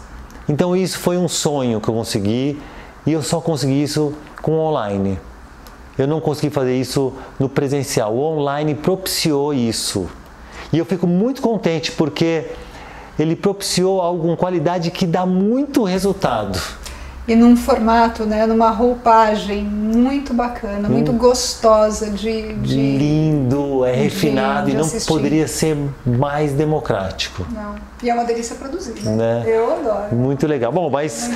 Então 0.48 0.74
isso 0.74 0.98
foi 0.98 1.16
um 1.16 1.28
sonho 1.28 1.80
que 1.80 1.88
eu 1.88 1.94
consegui 1.94 2.60
e 3.06 3.12
eu 3.12 3.22
só 3.22 3.40
consegui 3.40 3.82
isso 3.84 4.12
com 4.42 4.58
online. 4.58 5.18
Eu 5.96 6.08
não 6.08 6.20
consegui 6.20 6.50
fazer 6.50 6.76
isso 6.76 7.12
no 7.38 7.48
presencial. 7.48 8.12
O 8.12 8.20
online 8.20 8.74
propiciou 8.74 9.54
isso. 9.54 10.08
E 10.74 10.78
eu 10.78 10.84
fico 10.84 11.06
muito 11.06 11.40
contente 11.40 11.92
porque 11.92 12.46
ele 13.16 13.36
propiciou 13.36 14.02
algo 14.02 14.26
com 14.26 14.36
qualidade 14.36 14.90
que 14.90 15.06
dá 15.06 15.24
muito 15.24 15.84
resultado. 15.84 16.60
E 17.28 17.36
num 17.36 17.56
formato, 17.56 18.26
né, 18.26 18.44
numa 18.44 18.70
roupagem 18.70 19.62
muito 19.62 20.34
bacana, 20.34 20.88
muito 20.88 21.12
gostosa 21.12 22.10
de, 22.10 22.54
de... 22.54 22.74
Lindo, 22.74 23.84
é 23.84 23.94
refinado 23.94 24.68
e 24.68 24.74
não 24.74 24.80
assistir. 24.80 25.06
poderia 25.06 25.46
ser 25.46 25.76
mais 26.04 26.52
democrático. 26.52 27.46
Não. 27.52 27.76
E 28.02 28.10
é 28.10 28.12
uma 28.12 28.24
delícia 28.24 28.56
produzir, 28.56 29.00
né? 29.04 29.14
Né? 29.14 29.44
Eu 29.46 29.74
adoro. 29.74 30.16
Muito 30.16 30.44
legal. 30.44 30.72
Bom, 30.72 30.90
mas 30.90 31.30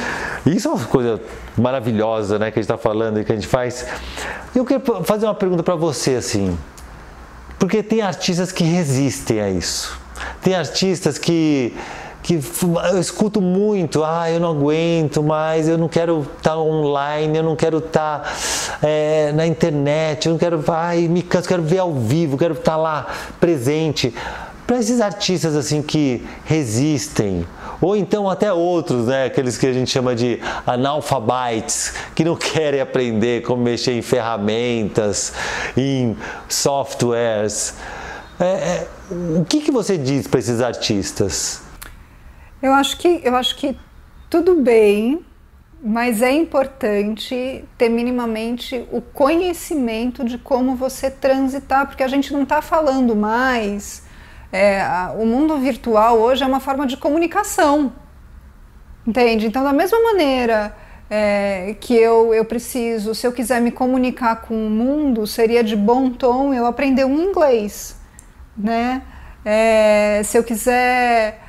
isso 0.44 0.66
é 0.66 0.72
uma 0.72 0.84
coisa 0.84 1.20
maravilhosa, 1.56 2.40
né, 2.40 2.50
que 2.50 2.58
a 2.58 2.62
gente 2.62 2.70
está 2.72 2.76
falando 2.76 3.20
e 3.20 3.24
que 3.24 3.30
a 3.30 3.36
gente 3.36 3.46
faz. 3.46 3.86
Eu 4.52 4.64
quero 4.64 5.04
fazer 5.04 5.26
uma 5.26 5.34
pergunta 5.34 5.62
para 5.62 5.76
você, 5.76 6.16
assim, 6.16 6.58
porque 7.58 7.82
tem 7.82 8.00
artistas 8.00 8.52
que 8.52 8.64
resistem 8.64 9.40
a 9.40 9.50
isso. 9.50 9.98
Tem 10.42 10.54
artistas 10.54 11.18
que 11.18 11.74
que 12.28 12.34
eu 12.34 13.00
escuto 13.00 13.40
muito, 13.40 14.04
ah, 14.04 14.30
eu 14.30 14.38
não 14.38 14.50
aguento 14.50 15.22
mais, 15.22 15.66
eu 15.66 15.78
não 15.78 15.88
quero 15.88 16.26
estar 16.36 16.58
online, 16.58 17.38
eu 17.38 17.42
não 17.42 17.56
quero 17.56 17.78
estar 17.78 18.36
é, 18.82 19.32
na 19.32 19.46
internet, 19.46 20.26
eu 20.26 20.32
não 20.32 20.38
quero, 20.38 20.62
ai, 20.68 21.08
me 21.08 21.22
canso, 21.22 21.48
quero 21.48 21.62
ver 21.62 21.78
ao 21.78 21.94
vivo, 21.94 22.36
quero 22.36 22.52
estar 22.52 22.76
lá 22.76 23.06
presente. 23.40 24.14
Para 24.68 24.80
esses 24.80 25.00
artistas 25.00 25.56
assim 25.56 25.80
que 25.80 26.22
resistem, 26.44 27.46
ou 27.80 27.96
então 27.96 28.28
até 28.28 28.52
outros, 28.52 29.06
né, 29.06 29.24
aqueles 29.24 29.56
que 29.56 29.66
a 29.66 29.72
gente 29.72 29.90
chama 29.90 30.14
de 30.14 30.38
analfabetes, 30.66 31.94
que 32.14 32.22
não 32.22 32.36
querem 32.36 32.78
aprender 32.78 33.42
como 33.44 33.62
mexer 33.62 33.92
em 33.92 34.02
ferramentas, 34.02 35.32
em 35.74 36.14
softwares. 36.50 37.76
É, 38.38 38.44
é, 38.44 38.88
o 39.38 39.44
que, 39.46 39.62
que 39.62 39.70
você 39.70 39.96
diz 39.96 40.26
para 40.26 40.38
esses 40.38 40.60
artistas? 40.60 41.62
Eu 42.60 42.74
acho 42.74 42.98
que 42.98 43.22
eu 43.24 43.34
acho 43.36 43.56
que 43.56 43.74
tudo 44.28 44.56
bem, 44.56 45.24
mas 45.82 46.20
é 46.20 46.30
importante 46.30 47.64
ter 47.78 47.88
minimamente 47.88 48.86
o 48.92 49.00
conhecimento 49.00 50.26
de 50.26 50.36
como 50.36 50.76
você 50.76 51.10
transitar, 51.10 51.86
porque 51.86 52.02
a 52.02 52.08
gente 52.08 52.34
não 52.34 52.42
está 52.42 52.60
falando 52.60 53.16
mais. 53.16 54.06
É, 54.52 54.80
a- 54.80 55.14
o 55.16 55.26
mundo 55.26 55.56
virtual 55.58 56.18
hoje 56.18 56.42
é 56.42 56.46
uma 56.46 56.60
forma 56.60 56.86
de 56.86 56.96
comunicação. 56.96 57.92
Entende? 59.06 59.46
Então, 59.46 59.62
da 59.64 59.72
mesma 59.72 59.98
maneira 60.02 60.74
é, 61.10 61.74
que 61.80 61.94
eu, 61.94 62.34
eu 62.34 62.44
preciso, 62.44 63.14
se 63.14 63.26
eu 63.26 63.32
quiser 63.32 63.60
me 63.60 63.70
comunicar 63.70 64.42
com 64.42 64.66
o 64.66 64.70
mundo, 64.70 65.26
seria 65.26 65.64
de 65.64 65.74
bom 65.74 66.10
tom 66.10 66.52
eu 66.52 66.66
aprender 66.66 67.04
um 67.04 67.18
inglês, 67.18 67.96
né? 68.56 69.02
É, 69.44 70.20
se 70.24 70.36
eu 70.36 70.44
quiser 70.44 71.40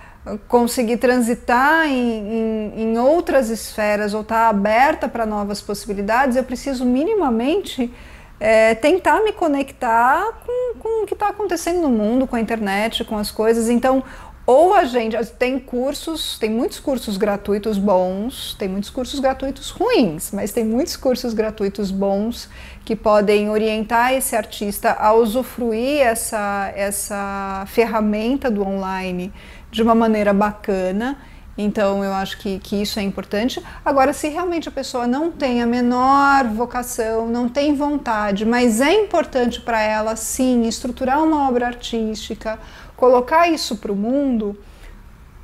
conseguir 0.47 0.97
transitar 0.97 1.87
em, 1.87 2.71
em, 2.73 2.81
em 2.83 2.97
outras 2.99 3.49
esferas 3.49 4.13
ou 4.13 4.21
estar 4.21 4.43
tá 4.43 4.49
aberta 4.49 5.07
para 5.07 5.25
novas 5.25 5.61
possibilidades, 5.61 6.37
eu 6.37 6.43
preciso 6.43 6.85
minimamente 6.85 7.91
é, 8.39 8.73
tentar 8.75 9.21
me 9.23 9.33
conectar 9.33 10.23
com, 10.45 10.79
com 10.79 11.03
o 11.03 11.05
que 11.05 11.13
está 11.13 11.29
acontecendo 11.29 11.81
no 11.81 11.89
mundo, 11.89 12.25
com 12.25 12.35
a 12.35 12.39
internet, 12.39 13.03
com 13.03 13.17
as 13.17 13.31
coisas. 13.31 13.69
Então, 13.69 14.03
ou 14.51 14.73
a 14.73 14.83
gente 14.83 15.15
tem 15.37 15.59
cursos, 15.59 16.39
tem 16.39 16.49
muitos 16.49 16.79
cursos 16.79 17.17
gratuitos 17.17 17.77
bons, 17.77 18.55
tem 18.57 18.67
muitos 18.67 18.89
cursos 18.89 19.19
gratuitos 19.19 19.69
ruins, 19.69 20.31
mas 20.31 20.51
tem 20.51 20.65
muitos 20.65 20.97
cursos 20.97 21.35
gratuitos 21.35 21.91
bons 21.91 22.49
que 22.83 22.95
podem 22.95 23.51
orientar 23.51 24.11
esse 24.13 24.35
artista 24.35 24.93
a 24.93 25.13
usufruir 25.13 26.01
essa, 26.01 26.73
essa 26.75 27.63
ferramenta 27.67 28.49
do 28.49 28.63
online 28.65 29.31
de 29.69 29.83
uma 29.83 29.93
maneira 29.93 30.33
bacana. 30.33 31.19
Então, 31.61 32.05
eu 32.05 32.13
acho 32.13 32.37
que, 32.37 32.57
que 32.57 32.81
isso 32.81 32.97
é 32.99 33.03
importante. 33.03 33.61
Agora, 33.83 34.13
se 34.13 34.29
realmente 34.29 34.69
a 34.69 34.71
pessoa 34.71 35.05
não 35.05 35.29
tem 35.29 35.61
a 35.61 35.67
menor 35.67 36.45
vocação, 36.45 37.27
não 37.27 37.49
tem 37.49 37.75
vontade, 37.75 38.45
mas 38.45 38.79
é 38.79 38.93
importante 38.93 39.59
para 39.59 39.81
ela, 39.81 40.15
sim, 40.15 40.65
estruturar 40.65 41.21
uma 41.21 41.49
obra 41.49 41.67
artística, 41.67 42.57
colocar 42.95 43.49
isso 43.49 43.75
para 43.75 43.91
o 43.91 43.95
mundo, 43.95 44.57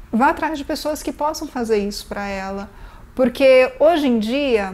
vá 0.09 0.29
atrás 0.29 0.57
de 0.57 0.63
pessoas 0.63 1.03
que 1.03 1.11
possam 1.11 1.49
fazer 1.49 1.79
isso 1.79 2.07
para 2.07 2.25
ela. 2.25 2.69
Porque 3.13 3.73
hoje 3.77 4.07
em 4.07 4.17
dia, 4.17 4.73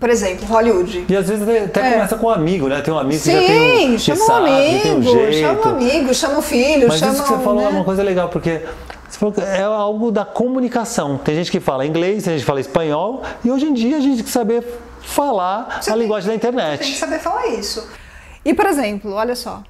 por 0.00 0.08
exemplo, 0.08 0.46
Hollywood. 0.46 1.04
E 1.06 1.14
às 1.14 1.28
vezes 1.28 1.46
até 1.66 1.80
é. 1.80 1.92
começa 1.92 2.16
com 2.16 2.28
um 2.28 2.30
amigo, 2.30 2.66
né? 2.66 2.80
Tem 2.80 2.94
um 2.94 2.98
amigo 2.98 3.20
Sim, 3.20 3.30
que 3.30 3.40
já 3.40 3.46
tem 3.46 3.94
um, 3.94 3.98
chama 3.98 4.24
sabe, 4.24 4.48
um 4.48 4.54
amigo, 4.54 4.82
tem 4.82 4.96
um 4.96 5.32
chama 5.32 5.60
um 5.60 5.68
amigo, 5.68 6.14
chama 6.14 6.38
o 6.38 6.42
filho, 6.42 6.88
Mas 6.88 6.98
chama 6.98 7.12
isso 7.12 7.22
que 7.24 7.28
você 7.28 7.44
falou 7.44 7.60
né? 7.60 7.66
é 7.66 7.68
uma 7.68 7.84
coisa 7.84 8.02
legal, 8.02 8.30
porque 8.30 8.62
é 9.38 9.62
algo 9.62 10.10
da 10.10 10.24
comunicação. 10.24 11.18
Tem 11.18 11.34
gente 11.34 11.50
que 11.50 11.60
fala 11.60 11.86
inglês, 11.86 12.24
tem 12.24 12.34
gente 12.34 12.40
que 12.40 12.46
fala 12.46 12.60
espanhol, 12.60 13.22
e 13.44 13.50
hoje 13.50 13.66
em 13.66 13.74
dia 13.74 13.96
a 13.96 14.00
gente 14.00 14.16
tem 14.16 14.24
que 14.24 14.30
saber 14.30 14.64
falar 15.00 15.80
Você 15.80 15.90
a 15.90 15.94
tem, 15.94 16.02
linguagem 16.02 16.28
da 16.28 16.34
internet. 16.34 16.80
Tem 16.80 16.92
que 16.92 16.98
saber 16.98 17.18
falar 17.18 17.46
isso. 17.48 17.88
E, 18.44 18.54
por 18.54 18.66
exemplo, 18.66 19.12
olha 19.12 19.34
só, 19.34 19.62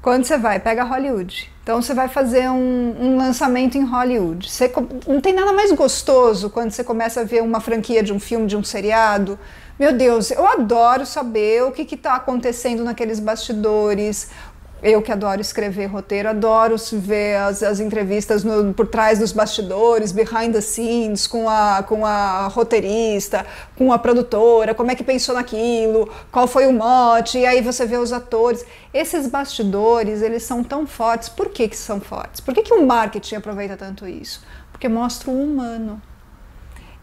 quando 0.00 0.24
você 0.24 0.38
vai, 0.38 0.58
pega 0.58 0.84
Hollywood. 0.84 1.50
Então 1.62 1.82
você 1.82 1.92
vai 1.92 2.08
fazer 2.08 2.48
um, 2.48 2.96
um 2.98 3.16
lançamento 3.18 3.76
em 3.76 3.84
Hollywood. 3.84 4.50
Você, 4.50 4.72
não 5.06 5.20
tem 5.20 5.34
nada 5.34 5.52
mais 5.52 5.70
gostoso 5.72 6.48
quando 6.48 6.70
você 6.70 6.82
começa 6.82 7.20
a 7.20 7.24
ver 7.24 7.42
uma 7.42 7.60
franquia 7.60 8.02
de 8.02 8.12
um 8.12 8.18
filme, 8.18 8.46
de 8.46 8.56
um 8.56 8.64
seriado. 8.64 9.38
Meu 9.78 9.92
Deus, 9.92 10.30
eu 10.30 10.46
adoro 10.46 11.06
saber 11.06 11.62
o 11.62 11.70
que 11.70 11.94
está 11.94 12.14
acontecendo 12.14 12.82
naqueles 12.82 13.20
bastidores, 13.20 14.30
eu 14.82 15.02
que 15.02 15.10
adoro 15.10 15.40
escrever 15.40 15.86
roteiro, 15.86 16.28
adoro 16.28 16.76
ver 16.92 17.36
as, 17.36 17.62
as 17.62 17.80
entrevistas 17.80 18.44
no, 18.44 18.72
por 18.72 18.86
trás 18.86 19.18
dos 19.18 19.32
bastidores, 19.32 20.12
behind 20.12 20.52
the 20.52 20.60
scenes, 20.60 21.26
com 21.26 21.48
a, 21.48 21.82
com 21.82 22.06
a 22.06 22.46
roteirista, 22.48 23.44
com 23.76 23.92
a 23.92 23.98
produtora, 23.98 24.74
como 24.74 24.90
é 24.90 24.94
que 24.94 25.02
pensou 25.02 25.34
naquilo, 25.34 26.08
qual 26.30 26.46
foi 26.46 26.66
o 26.66 26.72
mote, 26.72 27.38
e 27.38 27.46
aí 27.46 27.60
você 27.60 27.86
vê 27.86 27.96
os 27.96 28.12
atores. 28.12 28.64
Esses 28.94 29.26
bastidores, 29.26 30.22
eles 30.22 30.44
são 30.44 30.62
tão 30.62 30.86
fortes. 30.86 31.28
Por 31.28 31.48
que, 31.48 31.68
que 31.68 31.76
são 31.76 32.00
fortes? 32.00 32.40
Por 32.40 32.54
que, 32.54 32.62
que 32.62 32.74
o 32.74 32.86
marketing 32.86 33.34
aproveita 33.34 33.76
tanto 33.76 34.06
isso? 34.06 34.44
Porque 34.70 34.88
mostra 34.88 35.30
o 35.30 35.42
humano. 35.42 36.00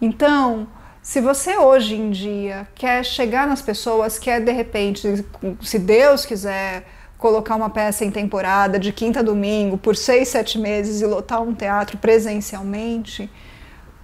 Então, 0.01 0.67
se 1.01 1.19
você 1.19 1.57
hoje 1.57 1.95
em 1.95 2.09
dia 2.09 2.67
quer 2.73 3.03
chegar 3.03 3.45
nas 3.45 3.61
pessoas, 3.61 4.17
quer 4.17 4.39
de 4.39 4.51
repente, 4.51 5.26
se 5.61 5.78
Deus 5.78 6.26
quiser 6.26 6.86
colocar 7.18 7.55
uma 7.55 7.70
peça 7.70 8.03
em 8.03 8.11
temporada 8.11 8.78
de 8.78 8.91
quinta 8.91 9.20
a 9.20 9.24
domingo 9.24 9.78
por 9.78 9.95
seis, 9.95 10.30
sete 10.30 10.59
meses 10.59 11.01
e 11.01 11.05
lotar 11.05 11.41
um 11.41 11.53
teatro 11.53 11.97
presencialmente, 11.97 13.30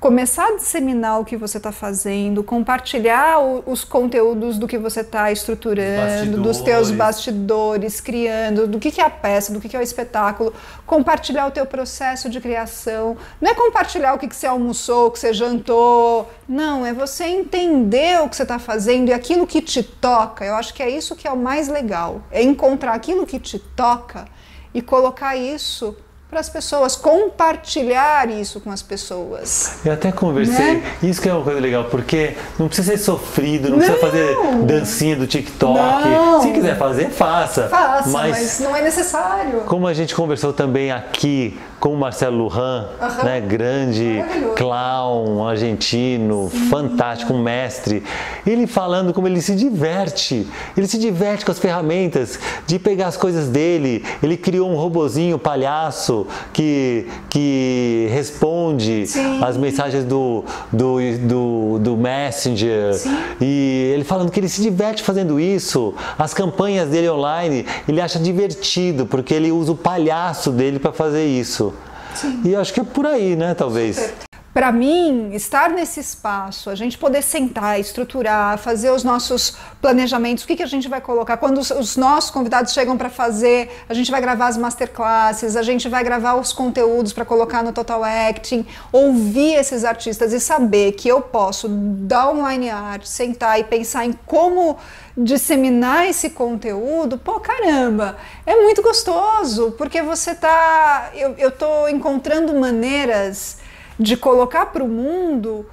começar 0.02 0.47
a 0.47 0.56
disseminar 0.56 1.20
o 1.20 1.24
que 1.24 1.38
você 1.38 1.58
está 1.58 1.72
fazendo, 1.72 2.43
compartilhar 2.43 3.39
o, 3.39 3.64
os 3.68 3.84
conteúdos 3.84 4.58
do 4.58 4.68
que 4.68 4.76
você 4.76 5.02
está 5.02 5.32
estruturando, 5.32 6.41
dos 6.41 6.60
teus 6.60 6.89
bastidores, 6.89 8.02
criando, 8.02 8.66
do 8.66 8.80
que, 8.80 8.89
que 8.89 8.99
é 8.99 9.04
a 9.04 9.12
peça, 9.12 9.54
do 9.54 9.62
que, 9.62 9.70
que 9.70 9.78
é 9.78 9.80
o 9.80 9.84
espetáculo, 9.84 10.56
compartilhar 10.88 11.45
o 11.45 11.52
teu 11.52 11.68
processo 11.68 12.32
de 12.32 12.41
criação. 12.41 13.16
Não 13.39 13.52
é 13.52 13.54
compartilhar 13.54 14.16
o 14.16 14.18
que, 14.18 14.28
que 14.28 14.36
você 14.36 14.47
almoçou, 14.47 15.06
o 15.06 15.12
que 15.12 15.20
você 15.20 15.36
jantou. 15.36 16.28
Não, 16.49 16.84
é 16.84 16.91
você 16.91 17.26
entender 17.26 18.24
o 18.24 18.28
que 18.28 18.36
você 18.36 18.41
está 18.41 18.58
fazendo 18.58 19.10
e 19.10 19.14
aquilo 19.14 19.45
que 19.45 19.62
te 19.62 19.84
toca. 19.84 20.43
Eu 20.43 20.56
acho 20.56 20.74
que 20.74 20.82
é 20.82 20.89
isso 20.89 21.16
que 21.16 21.28
é 21.28 21.32
o 21.32 21.38
mais 21.38 21.68
legal. 21.68 22.24
É 22.32 22.41
encontrar 22.41 22.93
aquilo 22.93 23.28
que 23.28 23.39
te 23.39 23.60
toca 23.60 24.26
e 24.74 24.82
colocar 24.82 25.36
isso 25.36 25.95
para 26.32 26.39
as 26.39 26.47
pessoas, 26.47 26.95
compartilhar 26.95 28.29
isso 28.29 28.61
com 28.61 28.71
as 28.71 28.82
pessoas. 28.82 29.79
Eu 29.84 29.91
até 29.91 30.13
conversei, 30.13 30.75
né? 30.75 30.95
isso 31.03 31.21
que 31.21 31.27
é 31.27 31.34
uma 31.34 31.43
coisa 31.43 31.59
legal, 31.59 31.84
porque 31.91 32.38
não 32.57 32.67
precisa 32.67 32.93
ser 32.93 32.97
sofrido, 32.99 33.69
não, 33.69 33.71
não. 33.71 33.86
precisa 33.86 33.99
fazer 33.99 34.38
dancinha 34.65 35.17
do 35.17 35.27
TikTok. 35.27 36.07
Não. 36.07 36.41
Se 36.41 36.51
quiser 36.51 36.77
fazer, 36.77 37.09
faça. 37.09 37.67
Faça, 37.67 38.09
mas, 38.09 38.32
mas 38.32 38.59
não 38.61 38.73
é 38.73 38.82
necessário. 38.82 39.59
Como 39.65 39.86
a 39.86 39.93
gente 39.93 40.15
conversou 40.15 40.53
também 40.53 40.89
aqui 40.89 41.59
com 41.82 41.95
o 41.95 41.97
Marcelo 41.97 42.43
Lujan, 42.43 42.86
uhum. 43.01 43.25
né, 43.25 43.41
grande 43.41 44.23
clown 44.55 45.43
argentino, 45.47 46.47
Sim. 46.51 46.69
fantástico, 46.69 47.34
um 47.34 47.41
mestre. 47.41 48.03
Ele 48.45 48.67
falando 48.67 49.11
como 49.11 49.27
ele 49.27 49.41
se 49.41 49.55
diverte. 49.55 50.47
Ele 50.77 50.86
se 50.86 50.99
diverte 50.99 51.43
com 51.43 51.51
as 51.51 51.57
ferramentas 51.57 52.39
de 52.67 52.77
pegar 52.77 53.07
as 53.07 53.17
coisas 53.17 53.49
dele. 53.49 54.05
Ele 54.21 54.38
criou 54.38 54.69
um 54.69 54.75
robozinho 54.75 55.39
palhaço 55.39 56.27
que, 56.53 57.07
que 57.27 58.07
responde 58.11 59.07
Sim. 59.07 59.43
as 59.43 59.57
mensagens 59.57 60.03
do, 60.03 60.45
do, 60.71 60.97
do, 61.27 61.79
do 61.79 61.97
Messenger. 61.97 62.93
Sim. 62.93 63.17
E 63.41 63.91
ele 63.95 64.03
falando 64.03 64.29
que 64.29 64.39
ele 64.39 64.49
se 64.49 64.61
diverte 64.61 65.01
fazendo 65.01 65.39
isso. 65.39 65.95
As 66.15 66.32
campanhas 66.32 66.89
dele 66.89 67.09
online, 67.09 67.65
ele 67.88 67.99
acha 67.99 68.19
divertido, 68.19 69.07
porque 69.07 69.34
ele 69.34 69.51
usa 69.51 69.71
o 69.71 69.75
palhaço 69.75 70.51
dele 70.51 70.77
para 70.77 70.91
fazer 70.91 71.25
isso. 71.25 71.70
Sim. 72.16 72.41
E 72.43 72.55
acho 72.55 72.74
que 72.74 72.80
é 72.80 72.84
por 72.84 73.05
aí, 73.05 73.36
né, 73.36 73.53
talvez. 73.53 74.14
Para 74.54 74.70
mim, 74.70 75.32
estar 75.34 75.70
nesse 75.70 76.02
espaço, 76.02 76.70
a 76.70 76.76
gente 76.76 76.97
poder 76.97 77.22
sentar, 77.22 77.80
estruturar, 77.80 78.58
fazer 78.58 78.91
os 78.91 79.02
nossos 79.02 79.56
planejamentos, 79.82 80.43
o 80.43 80.47
que, 80.47 80.58
que 80.58 80.64
a 80.64 80.68
gente 80.68 80.89
vai 80.89 80.99
colocar. 80.99 81.38
Quando 81.38 81.58
os, 81.60 81.72
os 81.72 81.95
nossos 81.95 82.30
convidados 82.32 82.74
chegam 82.74 82.97
para 82.97 83.10
fazer, 83.10 83.72
a 83.88 83.93
gente 83.93 84.12
vai 84.12 84.20
gravar 84.20 84.47
as 84.47 84.58
masterclasses, 84.58 85.56
a 85.56 85.62
gente 85.62 85.88
vai 85.88 86.04
gravar 86.04 86.36
os 86.36 86.52
conteúdos 86.52 87.14
para 87.14 87.24
colocar 87.24 87.64
no 87.64 87.72
Total 87.72 88.04
Acting, 88.04 88.66
ouvir 88.91 89.54
esses 89.54 89.86
artistas 89.86 90.34
e 90.34 90.39
saber 90.39 90.91
que 90.93 91.08
eu 91.08 91.22
posso 91.22 91.70
dar 91.70 92.30
online 92.30 92.70
art, 92.70 93.06
sentar 93.06 93.58
e 93.58 93.64
pensar 93.64 94.06
em 94.06 94.12
como 94.26 94.78
disseminar 95.16 96.08
esse 96.08 96.32
conteúdo, 96.32 97.18
pô, 97.18 97.39
caramba, 97.39 98.18
é 98.45 98.56
muito 98.62 98.82
gostoso, 98.82 99.74
porque 99.78 100.02
você 100.02 100.36
tá. 100.36 101.12
Eu, 101.38 101.52
tô 101.52 101.88
encontrando 101.88 102.54
maneiras 102.54 103.58
de 104.02 104.18
colocar 104.18 104.68
para 104.68 104.84
o 104.84 104.88
mundo 104.88 105.66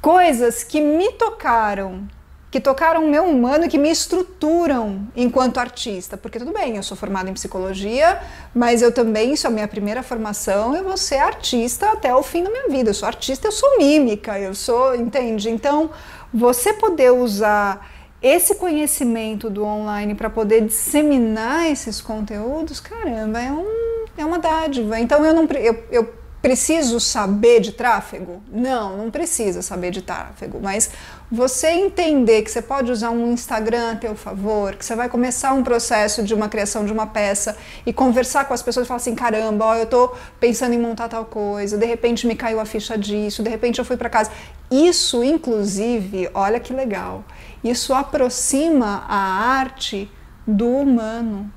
coisas 0.00 0.62
que 0.62 0.80
me 0.80 1.10
tocaram, 1.12 2.06
que 2.48 2.60
tocaram 2.60 3.04
o 3.04 3.10
meu 3.10 3.24
humano 3.24 3.64
e 3.64 3.68
que 3.68 3.76
me 3.76 3.90
estruturam 3.90 5.08
enquanto 5.16 5.58
artista. 5.58 6.16
Porque 6.16 6.38
tudo 6.38 6.52
bem, 6.52 6.76
eu 6.76 6.82
sou 6.82 6.96
formada 6.96 7.28
em 7.28 7.34
psicologia, 7.34 8.20
mas 8.54 8.82
eu 8.82 8.92
também, 8.92 9.32
isso 9.32 9.48
é 9.48 9.50
a 9.50 9.52
minha 9.52 9.66
primeira 9.66 10.02
formação, 10.02 10.76
eu 10.76 10.84
vou 10.84 10.96
ser 10.96 11.16
artista 11.16 11.90
até 11.90 12.14
o 12.14 12.22
fim 12.22 12.44
da 12.44 12.50
minha 12.50 12.68
vida. 12.68 12.90
Eu 12.90 12.94
sou 12.94 13.08
artista, 13.08 13.48
eu 13.48 13.52
sou 13.52 13.78
mímica, 13.78 14.38
eu 14.38 14.54
sou, 14.54 14.94
entende? 14.94 15.50
Então, 15.50 15.90
você 16.32 16.72
poder 16.72 17.12
usar 17.12 17.90
esse 18.22 18.54
conhecimento 18.54 19.50
do 19.50 19.64
online 19.64 20.14
para 20.14 20.30
poder 20.30 20.62
disseminar 20.62 21.70
esses 21.70 22.00
conteúdos, 22.00 22.78
caramba, 22.80 23.40
é, 23.40 23.50
um, 23.50 24.04
é 24.16 24.24
uma 24.24 24.38
dádiva. 24.38 24.98
Então 25.00 25.24
eu 25.24 25.34
não 25.34 25.44
eu, 25.56 25.84
eu 25.90 26.25
preciso 26.46 27.00
saber 27.00 27.60
de 27.60 27.72
tráfego? 27.72 28.40
Não, 28.48 28.96
não 28.98 29.10
precisa 29.10 29.62
saber 29.62 29.90
de 29.90 30.00
tráfego, 30.00 30.60
mas 30.62 30.88
você 31.28 31.70
entender 31.70 32.42
que 32.42 32.50
você 32.52 32.62
pode 32.62 32.92
usar 32.92 33.10
um 33.10 33.32
Instagram 33.32 33.90
a 33.90 33.96
teu 33.96 34.14
favor, 34.14 34.76
que 34.76 34.84
você 34.84 34.94
vai 34.94 35.08
começar 35.08 35.52
um 35.54 35.64
processo 35.64 36.22
de 36.22 36.32
uma 36.32 36.48
criação 36.48 36.84
de 36.84 36.92
uma 36.92 37.04
peça 37.04 37.56
e 37.84 37.92
conversar 37.92 38.44
com 38.44 38.54
as 38.54 38.62
pessoas 38.62 38.86
e 38.86 38.88
falar 38.88 38.98
assim, 38.98 39.16
caramba, 39.16 39.64
ó, 39.64 39.74
eu 39.74 39.82
estou 39.82 40.16
pensando 40.38 40.72
em 40.72 40.78
montar 40.78 41.08
tal 41.08 41.24
coisa, 41.24 41.76
de 41.76 41.84
repente 41.84 42.28
me 42.28 42.36
caiu 42.36 42.60
a 42.60 42.64
ficha 42.64 42.96
disso, 42.96 43.42
de 43.42 43.50
repente 43.50 43.80
eu 43.80 43.84
fui 43.84 43.96
para 43.96 44.08
casa. 44.08 44.30
Isso, 44.70 45.24
inclusive, 45.24 46.30
olha 46.32 46.60
que 46.60 46.72
legal, 46.72 47.24
isso 47.64 47.92
aproxima 47.92 49.04
a 49.08 49.18
arte 49.18 50.08
do 50.46 50.68
humano, 50.68 51.52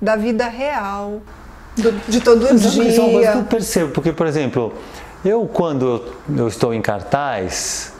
da 0.00 0.16
vida 0.16 0.48
real, 0.48 1.22
do, 1.76 1.92
de 2.08 2.20
todo 2.20 2.46
Mas 2.50 2.72
dia. 2.72 2.96
É 2.96 3.00
uma 3.00 3.12
coisa 3.12 3.32
que 3.32 3.38
eu 3.38 3.44
percebo, 3.44 3.92
porque, 3.92 4.12
por 4.12 4.26
exemplo, 4.26 4.72
Eu, 5.24 5.46
quando 5.46 6.02
eu 6.36 6.48
estou 6.48 6.74
em 6.74 6.82
cartaz, 6.82 7.92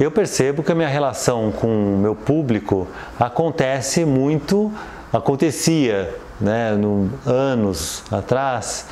eu 0.00 0.10
percebo 0.10 0.60
que 0.64 0.72
a 0.72 0.74
minha 0.74 0.88
relação 0.88 1.52
com 1.52 1.94
o 1.94 1.98
meu 1.98 2.16
público 2.16 2.88
acontece 3.18 4.04
muito, 4.04 4.72
acontecia 5.12 6.12
né, 6.40 6.72
no, 6.72 7.10
anos 7.24 8.02
atrás, 8.10 8.86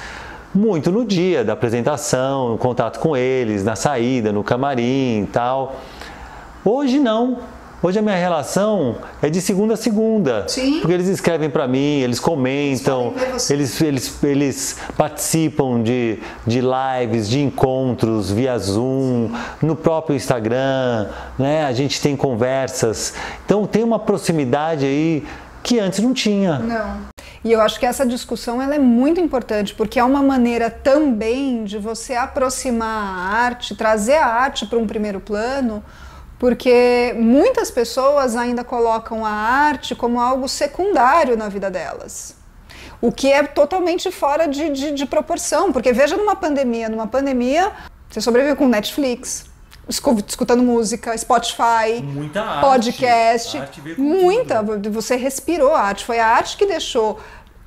muito 0.54 0.92
no 0.92 1.04
dia 1.04 1.44
da 1.44 1.54
apresentação, 1.54 2.50
no 2.50 2.58
contato 2.58 3.00
com 3.00 3.16
eles, 3.16 3.64
na 3.64 3.74
saída, 3.74 4.30
no 4.30 4.44
camarim 4.44 5.24
e 5.24 5.28
tal. 5.32 5.74
Hoje 6.64 7.00
não. 7.00 7.38
Hoje 7.82 7.98
a 7.98 8.02
minha 8.02 8.16
relação 8.16 8.96
é 9.20 9.28
de 9.28 9.40
segunda 9.40 9.74
a 9.74 9.76
segunda. 9.76 10.48
Sim. 10.48 10.80
Porque 10.80 10.94
eles 10.94 11.08
escrevem 11.08 11.50
para 11.50 11.68
mim, 11.68 12.00
eles 12.00 12.18
comentam, 12.18 13.12
eles, 13.50 13.80
eles, 13.80 14.24
eles 14.24 14.78
participam 14.96 15.82
de, 15.82 16.18
de 16.46 16.60
lives, 16.60 17.28
de 17.28 17.40
encontros 17.40 18.30
via 18.30 18.58
Zoom, 18.58 19.30
no 19.60 19.76
próprio 19.76 20.16
Instagram, 20.16 21.08
né? 21.38 21.66
a 21.66 21.72
gente 21.72 22.00
tem 22.00 22.16
conversas. 22.16 23.12
Então 23.44 23.66
tem 23.66 23.84
uma 23.84 23.98
proximidade 23.98 24.86
aí 24.86 25.22
que 25.62 25.78
antes 25.78 25.98
não 26.00 26.14
tinha. 26.14 26.58
Não. 26.58 27.16
E 27.44 27.52
eu 27.52 27.60
acho 27.60 27.78
que 27.78 27.84
essa 27.84 28.06
discussão 28.06 28.60
ela 28.60 28.74
é 28.74 28.78
muito 28.78 29.20
importante, 29.20 29.74
porque 29.74 30.00
é 30.00 30.04
uma 30.04 30.22
maneira 30.22 30.70
também 30.70 31.62
de 31.64 31.78
você 31.78 32.14
aproximar 32.14 32.88
a 32.88 33.36
arte, 33.36 33.76
trazer 33.76 34.16
a 34.16 34.26
arte 34.26 34.66
para 34.66 34.78
um 34.78 34.86
primeiro 34.86 35.20
plano, 35.20 35.84
porque 36.38 37.14
muitas 37.16 37.70
pessoas 37.70 38.36
ainda 38.36 38.62
colocam 38.62 39.24
a 39.24 39.30
arte 39.30 39.94
como 39.94 40.20
algo 40.20 40.48
secundário 40.48 41.36
na 41.36 41.48
vida 41.48 41.70
delas. 41.70 42.34
O 43.00 43.12
que 43.12 43.30
é 43.30 43.42
totalmente 43.42 44.10
fora 44.10 44.46
de, 44.46 44.70
de, 44.70 44.92
de 44.92 45.06
proporção, 45.06 45.72
porque 45.72 45.92
veja 45.92 46.16
numa 46.16 46.36
pandemia, 46.36 46.88
numa 46.88 47.06
pandemia 47.06 47.72
você 48.08 48.20
sobrevive 48.20 48.56
com 48.56 48.68
Netflix, 48.68 49.46
escu- 49.88 50.22
escutando 50.26 50.62
música, 50.62 51.16
Spotify, 51.16 52.02
Muita 52.02 52.42
arte. 52.42 52.60
podcast, 52.66 53.58
arte 53.58 53.80
muita. 53.98 54.62
Você 54.90 55.16
respirou 55.16 55.74
a 55.74 55.80
arte, 55.82 56.04
foi 56.04 56.18
a 56.18 56.26
arte 56.26 56.56
que 56.56 56.64
deixou. 56.66 57.18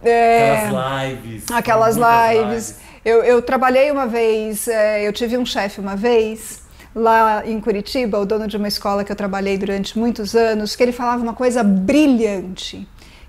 é, 0.04 0.70
lives. 1.10 1.46
aquelas 1.52 1.96
lives. 1.98 2.76
Eu, 3.06 3.24
eu 3.24 3.42
trabalhei 3.42 3.92
uma 3.92 4.08
vez, 4.08 4.68
é, 4.68 5.08
eu 5.08 5.14
tive 5.14 5.38
um 5.38 5.46
chefe 5.46 5.80
uma 5.80 5.96
vez 5.96 6.62
lá 6.94 7.46
em 7.46 7.60
Curitiba, 7.60 8.20
o 8.20 8.26
dono 8.26 8.48
de 8.48 8.58
uma 8.58 8.68
escola 8.68 9.04
que 9.04 9.12
eu 9.12 9.16
trabalhei 9.16 9.58
durante 9.58 9.98
muitos 9.98 10.36
anos, 10.36 10.76
que 10.76 10.84
ele 10.84 10.92
falava 10.92 11.22
uma 11.22 11.34
coisa 11.34 11.64
brilhante, 11.64 12.88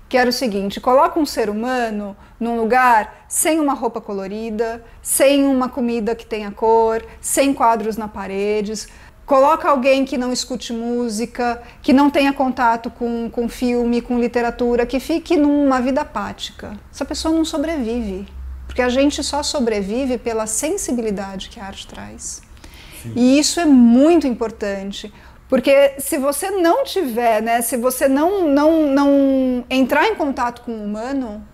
que 0.09 0.17
era 0.17 0.29
o 0.29 0.33
seguinte: 0.33 0.79
coloca 0.79 1.19
um 1.19 1.25
ser 1.25 1.49
humano 1.49 2.15
num 2.39 2.57
lugar 2.57 3.25
sem 3.27 3.59
uma 3.59 3.73
roupa 3.73 4.01
colorida, 4.01 4.83
sem 5.01 5.45
uma 5.45 5.69
comida 5.69 6.15
que 6.15 6.25
tenha 6.25 6.51
cor, 6.51 7.05
sem 7.19 7.53
quadros 7.53 7.97
na 7.97 8.07
paredes. 8.07 8.87
Coloca 9.25 9.69
alguém 9.69 10.03
que 10.03 10.17
não 10.17 10.33
escute 10.33 10.73
música, 10.73 11.61
que 11.81 11.93
não 11.93 12.09
tenha 12.09 12.33
contato 12.33 12.89
com, 12.89 13.29
com 13.29 13.47
filme, 13.47 14.01
com 14.01 14.19
literatura, 14.19 14.85
que 14.85 14.99
fique 14.99 15.37
numa 15.37 15.79
vida 15.79 16.01
apática. 16.01 16.73
Essa 16.93 17.05
pessoa 17.05 17.33
não 17.33 17.45
sobrevive. 17.45 18.27
Porque 18.67 18.81
a 18.81 18.89
gente 18.89 19.23
só 19.23 19.43
sobrevive 19.43 20.17
pela 20.17 20.47
sensibilidade 20.47 21.49
que 21.49 21.59
a 21.59 21.65
arte 21.65 21.87
traz. 21.87 22.41
E 23.15 23.39
isso 23.39 23.59
é 23.59 23.65
muito 23.65 24.27
importante. 24.27 25.13
Porque 25.47 25.95
se 25.99 26.17
você 26.17 26.49
não 26.49 26.85
tiver, 26.85 27.41
né, 27.41 27.61
se 27.61 27.75
você 27.75 28.07
não, 28.07 28.47
não, 28.47 28.87
não 28.87 29.65
entrar 29.69 30.07
em 30.07 30.15
contato 30.15 30.61
com 30.61 30.71
o 30.71 30.83
humano, 30.85 31.45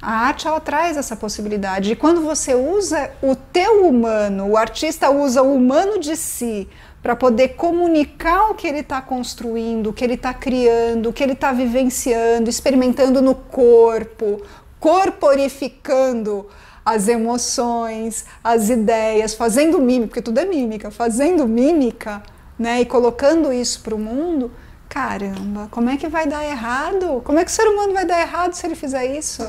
a 0.00 0.26
arte 0.26 0.46
ela 0.46 0.60
traz 0.60 0.96
essa 0.96 1.14
possibilidade. 1.14 1.92
E 1.92 1.96
quando 1.96 2.22
você 2.22 2.54
usa 2.54 3.10
o 3.20 3.36
teu 3.36 3.86
humano, 3.86 4.48
o 4.48 4.56
artista 4.56 5.10
usa 5.10 5.42
o 5.42 5.54
humano 5.54 5.98
de 5.98 6.16
si 6.16 6.68
para 7.02 7.14
poder 7.14 7.48
comunicar 7.48 8.50
o 8.50 8.54
que 8.54 8.66
ele 8.66 8.80
está 8.80 9.00
construindo, 9.02 9.88
o 9.90 9.92
que 9.92 10.04
ele 10.04 10.14
está 10.14 10.32
criando, 10.32 11.10
o 11.10 11.12
que 11.12 11.22
ele 11.22 11.32
está 11.32 11.52
vivenciando, 11.52 12.48
experimentando 12.48 13.20
no 13.20 13.34
corpo, 13.34 14.42
corporificando 14.80 16.46
as 16.88 17.06
emoções, 17.06 18.24
as 18.42 18.70
ideias, 18.70 19.34
fazendo 19.34 19.78
mímica, 19.78 20.06
porque 20.06 20.22
tudo 20.22 20.40
é 20.40 20.46
mímica, 20.46 20.90
fazendo 20.90 21.46
mímica, 21.46 22.22
né, 22.58 22.80
e 22.80 22.86
colocando 22.86 23.52
isso 23.52 23.82
para 23.82 23.94
o 23.94 23.98
mundo, 23.98 24.50
caramba, 24.88 25.68
como 25.70 25.90
é 25.90 25.98
que 25.98 26.08
vai 26.08 26.26
dar 26.26 26.42
errado? 26.42 27.20
Como 27.24 27.38
é 27.38 27.44
que 27.44 27.50
o 27.50 27.54
ser 27.54 27.68
humano 27.68 27.92
vai 27.92 28.06
dar 28.06 28.18
errado 28.18 28.54
se 28.54 28.66
ele 28.66 28.74
fizer 28.74 29.04
isso? 29.04 29.46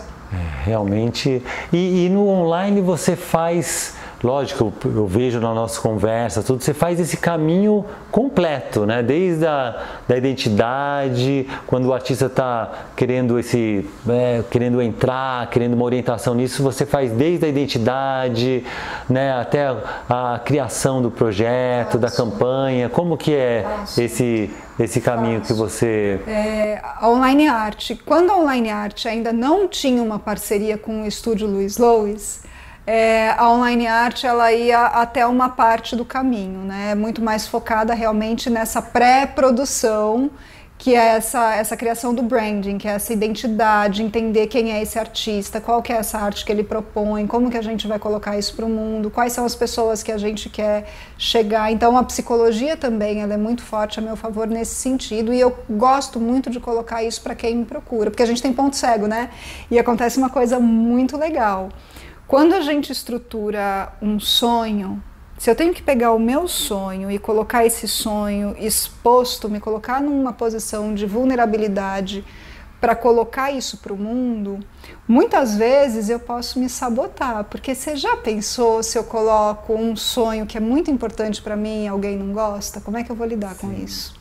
Realmente. 0.66 1.42
E, 1.72 2.06
e 2.06 2.10
no 2.10 2.28
online 2.28 2.82
você 2.82 3.16
faz, 3.16 3.94
lógico, 4.24 4.74
eu, 4.84 5.08
vejo 5.08 5.40
na 5.40 5.54
nossa 5.54 5.80
conversa, 5.80 6.44
tudo, 6.44 6.62
você 6.62 6.74
faz 6.74 7.00
esse 7.00 7.18
caminho 7.18 7.86
completo, 8.12 8.86
né? 8.86 9.02
Desde 9.02 9.46
a 9.46 9.84
da 10.08 10.18
identidade, 10.18 11.48
quando 11.68 11.86
o 11.86 11.94
artista 11.94 12.26
está 12.26 12.88
querendo 12.96 13.40
esse, 13.40 13.88
né, 14.06 14.44
querendo 14.50 14.82
entrar, 14.82 15.50
querendo 15.50 15.74
uma 15.74 15.86
orientação 15.86 16.34
nisso, 16.34 16.64
você 16.64 16.86
faz 16.86 17.12
desde 17.12 17.46
a 17.46 17.48
identidade, 17.48 18.64
né, 19.10 19.34
até 19.34 19.68
a, 19.68 20.36
a 20.36 20.40
criação 20.40 21.02
do 21.02 21.12
projeto, 21.12 21.98
da 21.98 22.10
campanha. 22.10 22.90
Como 22.90 23.18
que 23.18 23.34
é 23.34 23.66
esse 23.98 24.50
esse 24.80 25.02
caminho 25.02 25.42
que 25.42 25.52
você 25.52 26.22
É, 26.26 26.82
a 26.82 27.10
online 27.10 27.48
arte. 27.48 28.00
Quando 28.06 28.32
a 28.32 28.38
online 28.38 28.70
arte 28.70 29.10
ainda 29.10 29.34
não 29.34 29.68
tinha 29.68 30.02
uma 30.02 30.18
parceria 30.18 30.78
com 30.78 31.04
o 31.04 31.06
estúdio 31.06 31.48
Luiz 31.48 31.78
Lois, 31.78 32.42
é, 32.92 33.36
a 33.38 33.48
online 33.52 33.86
arte 33.86 34.26
ela 34.26 34.52
ia 34.52 34.88
até 34.88 35.24
uma 35.24 35.48
parte 35.48 35.96
do 35.96 36.04
caminho, 36.04 36.62
né? 36.62 36.96
Muito 36.96 37.22
mais 37.22 37.48
focada 37.48 37.94
realmente 37.94 38.50
nessa 38.50 38.82
pré-produção, 38.82 40.32
que 40.76 40.96
é 40.96 41.10
essa, 41.10 41.54
essa 41.54 41.78
criação 41.78 42.16
do 42.16 42.24
branding, 42.24 42.80
que 42.80 42.88
é 42.88 42.92
essa 42.94 43.14
identidade, 43.14 44.02
entender 44.02 44.48
quem 44.48 44.72
é 44.72 44.82
esse 44.82 44.98
artista, 44.98 45.62
qual 45.62 45.84
que 45.84 45.94
é 45.94 45.98
essa 45.98 46.18
arte 46.18 46.44
que 46.44 46.52
ele 46.52 46.64
propõe, 46.64 47.28
como 47.28 47.52
que 47.52 47.58
a 47.58 47.62
gente 47.62 47.88
vai 47.88 48.00
colocar 48.00 48.40
isso 48.40 48.56
para 48.56 48.66
o 48.66 48.70
mundo, 48.70 49.12
quais 49.12 49.34
são 49.34 49.46
as 49.46 49.54
pessoas 49.54 50.02
que 50.02 50.12
a 50.12 50.18
gente 50.18 50.50
quer 50.50 50.90
chegar. 51.16 51.72
Então 51.72 51.96
a 51.96 52.04
psicologia 52.04 52.76
também 52.76 53.22
ela 53.22 53.36
é 53.36 53.38
muito 53.38 53.62
forte 53.62 54.00
a 54.00 54.02
meu 54.02 54.16
favor 54.16 54.48
nesse 54.48 54.74
sentido 54.74 55.32
e 55.32 55.40
eu 55.40 55.56
gosto 55.70 56.20
muito 56.20 56.50
de 56.50 56.60
colocar 56.60 57.04
isso 57.04 57.22
para 57.22 57.36
quem 57.36 57.58
me 57.58 57.66
procura, 57.66 58.10
porque 58.10 58.24
a 58.24 58.26
gente 58.26 58.42
tem 58.42 58.52
ponto 58.52 58.76
cego, 58.76 59.06
né? 59.06 59.30
E 59.70 59.78
acontece 59.78 60.18
uma 60.18 60.32
coisa 60.32 60.60
muito 60.60 61.16
legal. 61.18 61.70
Quando 62.30 62.54
a 62.54 62.62
gente 62.62 62.92
estrutura 62.92 63.92
um 64.00 64.20
sonho, 64.20 65.02
se 65.36 65.50
eu 65.50 65.56
tenho 65.56 65.74
que 65.74 65.82
pegar 65.82 66.14
o 66.14 66.20
meu 66.20 66.48
sonho 66.48 67.10
e 67.10 67.18
colocar 67.18 67.66
esse 67.66 67.88
sonho 67.88 68.56
exposto, 68.60 69.50
me 69.50 69.60
colocar 69.60 70.00
numa 70.00 70.32
posição 70.32 70.94
de 70.94 71.08
vulnerabilidade 71.08 72.24
para 72.80 72.94
colocar 72.94 73.50
isso 73.50 73.78
para 73.78 73.92
o 73.92 73.98
mundo, 73.98 74.60
muitas 75.08 75.56
vezes 75.56 76.08
eu 76.08 76.20
posso 76.20 76.60
me 76.60 76.70
sabotar, 76.70 77.46
porque 77.46 77.74
você 77.74 77.96
já 77.96 78.16
pensou 78.16 78.84
se 78.84 78.96
eu 78.96 79.04
coloco 79.04 79.74
um 79.74 79.96
sonho 79.96 80.46
que 80.46 80.56
é 80.56 80.62
muito 80.62 80.92
importante 80.92 81.42
para 81.42 81.56
mim 81.56 81.86
e 81.86 81.88
alguém 81.88 82.16
não 82.16 82.32
gosta? 82.32 82.80
Como 82.80 82.96
é 82.96 83.04
que 83.04 83.10
eu 83.10 83.16
vou 83.16 83.26
lidar 83.26 83.56
com 83.56 83.74
isso? 83.74 84.14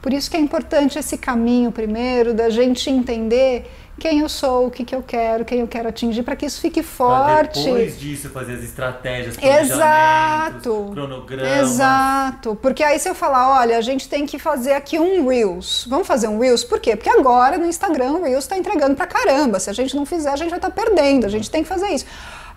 Por 0.00 0.14
isso 0.14 0.30
que 0.30 0.36
é 0.38 0.40
importante 0.40 0.98
esse 0.98 1.18
caminho 1.18 1.70
primeiro 1.70 2.32
da 2.32 2.48
gente 2.48 2.88
entender 2.88 3.70
quem 4.00 4.20
eu 4.20 4.28
sou, 4.28 4.66
o 4.66 4.70
que, 4.70 4.84
que 4.84 4.94
eu 4.94 5.02
quero, 5.02 5.44
quem 5.44 5.60
eu 5.60 5.68
quero 5.68 5.88
atingir, 5.88 6.22
para 6.22 6.34
que 6.34 6.46
isso 6.46 6.60
fique 6.60 6.82
forte. 6.82 7.62
depois 7.62 8.00
disso 8.00 8.30
fazer 8.30 8.54
as 8.54 8.64
estratégias, 8.64 9.36
Exato. 9.40 10.90
cronogramas. 10.92 11.70
Exato. 11.70 12.56
Porque 12.56 12.82
aí 12.82 12.98
se 12.98 13.08
eu 13.08 13.14
falar, 13.14 13.60
olha, 13.60 13.76
a 13.76 13.80
gente 13.82 14.08
tem 14.08 14.24
que 14.24 14.38
fazer 14.38 14.72
aqui 14.72 14.98
um 14.98 15.28
Reels. 15.28 15.86
Vamos 15.88 16.06
fazer 16.06 16.26
um 16.28 16.38
Reels? 16.38 16.64
Por 16.64 16.80
quê? 16.80 16.96
Porque 16.96 17.10
agora 17.10 17.58
no 17.58 17.66
Instagram 17.66 18.12
o 18.12 18.24
Reels 18.24 18.44
está 18.44 18.56
entregando 18.56 18.96
pra 18.96 19.06
caramba. 19.06 19.60
Se 19.60 19.68
a 19.68 19.72
gente 19.74 19.94
não 19.94 20.06
fizer, 20.06 20.30
a 20.30 20.36
gente 20.36 20.48
vai 20.50 20.58
estar 20.58 20.70
perdendo. 20.70 21.26
A 21.26 21.28
gente 21.28 21.50
tem 21.50 21.62
que 21.62 21.68
fazer 21.68 21.88
isso. 21.88 22.06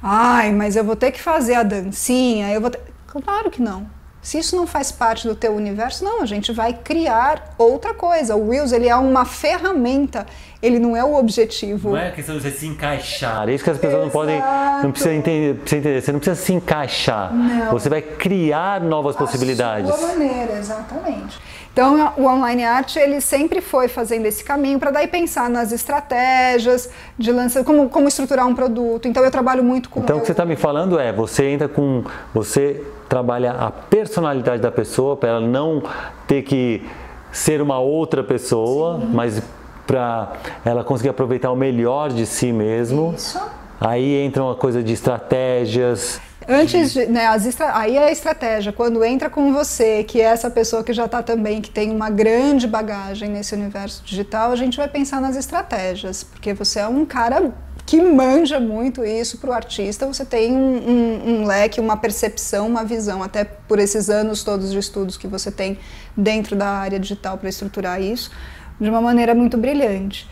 Ai, 0.02 0.52
mas 0.52 0.76
eu 0.76 0.84
vou 0.84 0.96
ter 0.96 1.12
que 1.12 1.22
fazer 1.22 1.56
a 1.56 1.64
dancinha, 1.64 2.52
eu 2.52 2.62
vou 2.62 2.70
ter... 2.70 2.80
Claro 3.08 3.52
que 3.52 3.62
não. 3.62 3.86
Se 4.24 4.40
isso 4.40 4.56
não 4.56 4.66
faz 4.66 4.90
parte 4.90 5.28
do 5.28 5.36
teu 5.36 5.54
universo, 5.54 6.02
não, 6.02 6.22
a 6.22 6.26
gente 6.26 6.54
vai 6.54 6.72
criar 6.72 7.54
outra 7.58 7.94
coisa. 7.94 8.38
O 8.38 8.50
Reels, 8.50 8.72
ele 8.72 8.88
é 8.88 8.96
uma 8.96 9.26
ferramenta, 9.26 10.26
ele 10.62 10.80
não 10.80 10.96
é 10.96 11.04
o 11.04 11.16
objetivo. 11.16 11.90
Não 11.90 11.98
é 11.98 12.10
questão 12.10 12.38
de 12.38 12.42
você 12.42 12.52
se 12.52 12.66
encaixar. 12.66 13.50
É 13.50 13.54
isso 13.54 13.66
que 13.66 13.70
as 13.70 13.78
pessoas 13.78 14.04
não 14.04 14.10
podem. 14.10 14.42
Não 14.82 14.94
precisa 14.94 15.14
entender, 15.14 15.56
precisa 15.56 15.80
entender. 15.82 16.02
Você 16.02 16.12
não 16.14 16.20
precisa 16.20 16.42
se 16.42 16.54
encaixar. 16.54 17.34
Não. 17.34 17.72
Você 17.72 17.90
vai 17.90 18.02
criar 18.02 18.80
novas 18.80 19.14
possibilidades. 19.18 19.90
Da 19.90 19.98
sua 19.98 20.08
maneira, 20.08 20.58
exatamente. 20.58 21.38
Então, 21.74 22.14
o 22.18 22.26
online 22.28 22.64
art 22.64 22.96
ele 22.98 23.20
sempre 23.20 23.60
foi 23.60 23.88
fazendo 23.88 24.28
esse 24.28 24.44
caminho 24.44 24.78
para 24.78 24.92
daí 24.92 25.08
pensar 25.08 25.50
nas 25.50 25.72
estratégias 25.72 26.88
de 27.18 27.32
lançar, 27.32 27.64
como, 27.64 27.90
como 27.90 28.08
estruturar 28.08 28.48
um 28.48 28.54
produto. 28.54 29.08
Então, 29.08 29.24
eu 29.24 29.32
trabalho 29.32 29.64
muito 29.64 29.90
com 29.90 30.00
Então, 30.00 30.18
o 30.18 30.20
que 30.22 30.28
você 30.28 30.34
está 30.34 30.46
me 30.46 30.56
falando 30.56 31.00
é: 31.00 31.12
você 31.12 31.46
entra 31.46 31.68
com. 31.68 32.04
Você 32.32 32.84
trabalha 33.10 33.54
a 33.54 33.72
personalidade 33.72 34.62
da 34.62 34.72
pessoa 34.72 35.18
para 35.18 35.30
ela 35.30 35.42
não 35.42 35.82
ter 36.28 36.44
que 36.44 36.88
ser 37.32 37.60
uma 37.60 37.80
outra 37.80 38.24
pessoa, 38.24 39.02
mas 39.12 39.42
para 39.88 40.34
ela 40.64 40.84
conseguir 40.84 41.10
aproveitar 41.10 41.52
o 41.52 41.56
melhor 41.56 42.12
de 42.12 42.28
si 42.28 42.54
mesmo. 42.54 43.16
isso. 43.18 43.42
Aí 43.82 44.16
entra 44.16 44.44
uma 44.44 44.56
coisa 44.56 44.84
de 44.84 44.94
estratégias. 44.94 46.22
Antes 46.48 46.94
de, 46.94 47.06
né, 47.06 47.28
as 47.28 47.46
estra... 47.46 47.78
aí 47.78 47.98
é 47.98 48.06
a 48.06 48.12
estratégia. 48.12 48.72
Quando 48.72 49.04
entra 49.04 49.30
com 49.30 49.54
você, 49.54 50.04
que 50.04 50.22
é 50.22 50.26
essa 50.26 50.50
pessoa 50.50 50.84
que 50.84 50.94
já 50.94 51.06
está 51.06 51.24
também, 51.24 51.62
que 51.62 51.70
tem 51.70 51.92
uma 51.92 52.10
grande 52.10 52.68
bagagem 52.68 53.30
nesse 53.30 53.56
universo 53.56 54.04
digital, 54.04 54.52
a 54.52 54.56
gente 54.56 54.78
vai 54.78 54.88
pensar 54.88 55.22
nas 55.22 55.36
estratégias, 55.36 56.24
porque 56.24 56.54
você 56.54 56.80
é 56.80 56.88
um 56.88 57.06
cara 57.06 57.54
que 57.86 58.02
manja 58.02 58.60
muito 58.60 59.04
isso 59.04 59.38
para 59.38 59.50
o 59.50 59.54
artista, 59.54 60.06
você 60.06 60.24
tem 60.24 60.54
um, 60.54 60.78
um, 60.78 61.30
um, 61.30 61.46
leque, 61.46 61.82
uma 61.82 61.98
percepção, 61.98 62.68
uma 62.68 62.84
visão, 62.84 63.22
até 63.22 63.44
por 63.44 63.78
esses 63.78 64.10
anos 64.10 64.44
todos 64.44 64.72
de 64.72 64.80
estudos 64.80 65.18
que 65.18 65.28
você 65.28 65.52
tem 65.52 65.78
dentro 66.16 66.56
da 66.56 66.68
área 66.68 67.00
digital 67.00 67.38
para 67.38 67.50
estruturar 67.50 68.02
isso, 68.02 68.32
de 68.80 68.90
uma 68.90 69.02
maneira 69.02 69.36
muito 69.36 69.58
brilhante. 69.58 70.30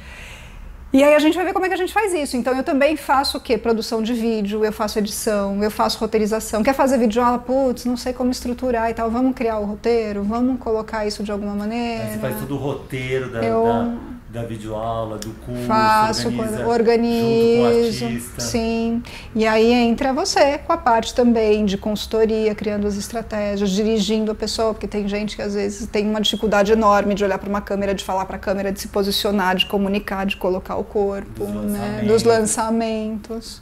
E 0.93 1.03
aí 1.03 1.15
a 1.15 1.19
gente 1.19 1.35
vai 1.35 1.45
ver 1.45 1.53
como 1.53 1.65
é 1.65 1.69
que 1.69 1.73
a 1.73 1.77
gente 1.77 1.93
faz 1.93 2.13
isso. 2.13 2.35
Então 2.35 2.55
eu 2.55 2.63
também 2.63 2.97
faço 2.97 3.37
o 3.37 3.41
quê? 3.41 3.57
Produção 3.57 4.01
de 4.03 4.13
vídeo, 4.13 4.65
eu 4.65 4.73
faço 4.73 4.99
edição, 4.99 5.63
eu 5.63 5.71
faço 5.71 5.97
roteirização. 5.97 6.61
Quer 6.63 6.73
fazer 6.73 6.97
vídeo 6.97 7.23
aula? 7.23 7.39
Putz, 7.39 7.85
não 7.85 7.95
sei 7.95 8.11
como 8.11 8.29
estruturar 8.31 8.89
e 8.89 8.93
tal. 8.93 9.09
Vamos 9.09 9.33
criar 9.33 9.59
o 9.59 9.65
roteiro? 9.65 10.23
Vamos 10.23 10.59
colocar 10.59 11.05
isso 11.05 11.23
de 11.23 11.31
alguma 11.31 11.55
maneira? 11.55 12.03
Aí 12.03 12.13
você 12.13 12.19
faz 12.19 12.39
todo 12.39 12.55
o 12.55 12.57
roteiro 12.57 13.29
da, 13.29 13.41
eu... 13.41 13.63
da 13.63 13.93
da 14.31 14.43
videoaula, 14.43 15.17
do 15.17 15.31
curso, 15.45 15.65
Faço, 15.67 16.27
organiza, 16.29 16.67
organizo, 16.67 18.31
sim. 18.37 19.03
E 19.35 19.45
aí 19.45 19.71
entra 19.73 20.13
você 20.13 20.57
com 20.59 20.71
a 20.71 20.77
parte 20.77 21.13
também 21.13 21.65
de 21.65 21.77
consultoria, 21.77 22.55
criando 22.55 22.87
as 22.87 22.95
estratégias, 22.95 23.69
dirigindo 23.69 24.31
a 24.31 24.35
pessoa, 24.35 24.73
porque 24.73 24.87
tem 24.87 25.05
gente 25.07 25.35
que 25.35 25.41
às 25.41 25.53
vezes 25.53 25.85
tem 25.87 26.09
uma 26.09 26.21
dificuldade 26.21 26.71
enorme 26.71 27.13
de 27.13 27.25
olhar 27.25 27.37
para 27.37 27.49
uma 27.49 27.61
câmera, 27.61 27.93
de 27.93 28.05
falar 28.05 28.25
para 28.25 28.37
a 28.37 28.39
câmera, 28.39 28.71
de 28.71 28.79
se 28.79 28.87
posicionar, 28.87 29.57
de 29.57 29.65
comunicar, 29.65 30.25
de 30.25 30.37
colocar 30.37 30.77
o 30.77 30.83
corpo, 30.83 31.45
dos 31.45 31.49
né? 31.49 31.79
lançamentos, 31.79 32.07
dos 32.07 32.23
lançamentos 32.23 33.61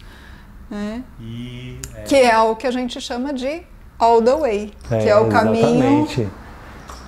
né? 0.70 1.04
E, 1.20 1.80
é... 1.96 2.02
que 2.04 2.16
é 2.16 2.38
o 2.38 2.56
que 2.56 2.68
a 2.68 2.72
gente 2.72 3.02
chama 3.02 3.34
de 3.34 3.64
all 3.98 4.22
the 4.22 4.36
way, 4.36 4.72
é, 4.92 4.98
que 5.00 5.10
é 5.10 5.16
o 5.16 5.28
caminho 5.30 6.08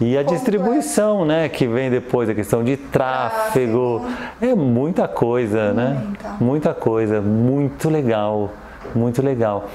e 0.01 0.17
a 0.17 0.23
distribuição, 0.23 1.23
né, 1.23 1.47
que 1.47 1.67
vem 1.67 1.91
depois, 1.91 2.27
a 2.27 2.33
questão 2.33 2.63
de 2.63 2.75
tráfego, 2.75 4.03
é 4.41 4.55
muita 4.55 5.07
coisa, 5.07 5.71
né? 5.73 6.01
Muita 6.39 6.73
coisa, 6.73 7.21
muito 7.21 7.87
legal, 7.87 8.51
muito 8.95 9.21
legal. 9.21 9.69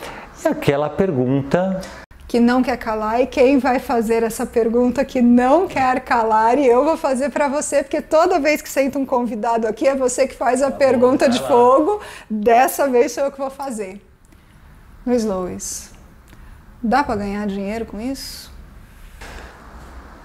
E 0.44 0.48
aquela 0.48 0.90
pergunta 0.90 1.80
que 2.26 2.40
não 2.40 2.60
quer 2.60 2.76
calar 2.76 3.20
e 3.20 3.26
quem 3.28 3.58
vai 3.58 3.78
fazer 3.78 4.24
essa 4.24 4.44
pergunta 4.44 5.04
que 5.04 5.22
não 5.22 5.68
quer 5.68 6.00
calar 6.00 6.58
e 6.58 6.66
eu 6.66 6.84
vou 6.84 6.96
fazer 6.96 7.30
para 7.30 7.46
você 7.46 7.84
porque 7.84 8.02
toda 8.02 8.40
vez 8.40 8.60
que 8.60 8.68
senta 8.68 8.98
um 8.98 9.06
convidado 9.06 9.64
aqui 9.68 9.86
é 9.86 9.94
você 9.94 10.26
que 10.26 10.34
faz 10.34 10.60
a 10.60 10.72
tá 10.72 10.76
pergunta 10.76 11.26
bom, 11.26 11.30
de 11.30 11.40
fogo. 11.46 12.00
Dessa 12.28 12.88
vez 12.88 13.12
sou 13.12 13.22
eu 13.22 13.30
que 13.30 13.38
vou 13.38 13.48
fazer. 13.48 14.04
Luiz 15.06 15.24
Lois, 15.24 15.92
dá 16.82 17.04
para 17.04 17.14
ganhar 17.14 17.46
dinheiro 17.46 17.86
com 17.86 18.00
isso? 18.00 18.55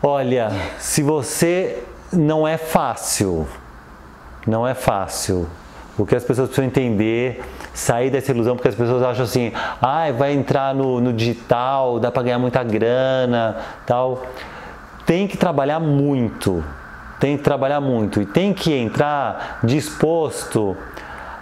Olha, 0.04 0.52
se 0.80 1.04
você 1.04 1.84
não 2.12 2.48
é 2.48 2.58
fácil, 2.58 3.48
não 4.48 4.68
é 4.68 4.74
fácil. 4.74 5.48
O 5.96 6.06
que 6.08 6.16
as 6.16 6.24
pessoas 6.24 6.48
precisam 6.50 6.66
entender, 6.66 7.44
sair 7.72 8.10
dessa 8.10 8.32
ilusão, 8.32 8.56
porque 8.56 8.70
as 8.70 8.74
pessoas 8.74 9.04
acham 9.04 9.26
assim, 9.26 9.52
ah, 9.80 10.12
vai 10.12 10.34
entrar 10.34 10.74
no, 10.74 11.00
no 11.00 11.14
digital, 11.14 12.00
dá 12.00 12.10
para 12.10 12.24
ganhar 12.24 12.40
muita 12.40 12.64
grana, 12.64 13.58
tal. 13.86 14.24
Tem 15.06 15.28
que 15.28 15.38
trabalhar 15.38 15.80
muito, 15.80 16.64
tem 17.20 17.38
que 17.38 17.44
trabalhar 17.44 17.80
muito 17.80 18.22
e 18.22 18.26
tem 18.26 18.56
que 18.56 18.74
entrar 18.74 19.60
disposto 19.64 20.76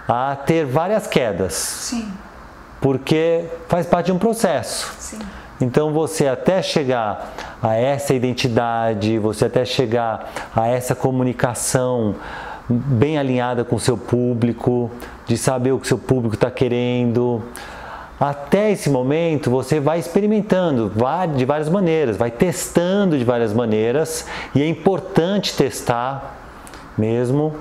a 0.06 0.36
ter 0.36 0.66
várias 0.66 1.06
quedas. 1.06 1.54
Sim. 1.54 2.12
Porque 2.78 3.46
faz 3.68 3.86
parte 3.86 4.06
de 4.06 4.12
um 4.12 4.18
processo. 4.18 4.92
Sim. 4.98 5.18
Então 5.60 5.92
você 5.92 6.26
até 6.26 6.62
chegar 6.62 7.34
a 7.62 7.74
essa 7.74 8.14
identidade, 8.14 9.18
você 9.18 9.44
até 9.44 9.64
chegar 9.64 10.32
a 10.56 10.66
essa 10.66 10.94
comunicação 10.94 12.14
bem 12.68 13.18
alinhada 13.18 13.64
com 13.64 13.76
o 13.76 13.80
seu 13.80 13.98
público, 13.98 14.90
de 15.26 15.36
saber 15.36 15.72
o 15.72 15.78
que 15.78 15.86
seu 15.86 15.98
público 15.98 16.34
está 16.34 16.50
querendo. 16.50 17.42
Até 18.18 18.70
esse 18.70 18.88
momento 18.88 19.50
você 19.50 19.80
vai 19.80 19.98
experimentando 19.98 20.92
de 21.36 21.44
várias 21.44 21.68
maneiras, 21.68 22.16
vai 22.16 22.30
testando 22.30 23.18
de 23.18 23.24
várias 23.24 23.52
maneiras 23.52 24.26
e 24.54 24.62
é 24.62 24.66
importante 24.68 25.56
testar 25.56 26.36
mesmo 26.96 27.54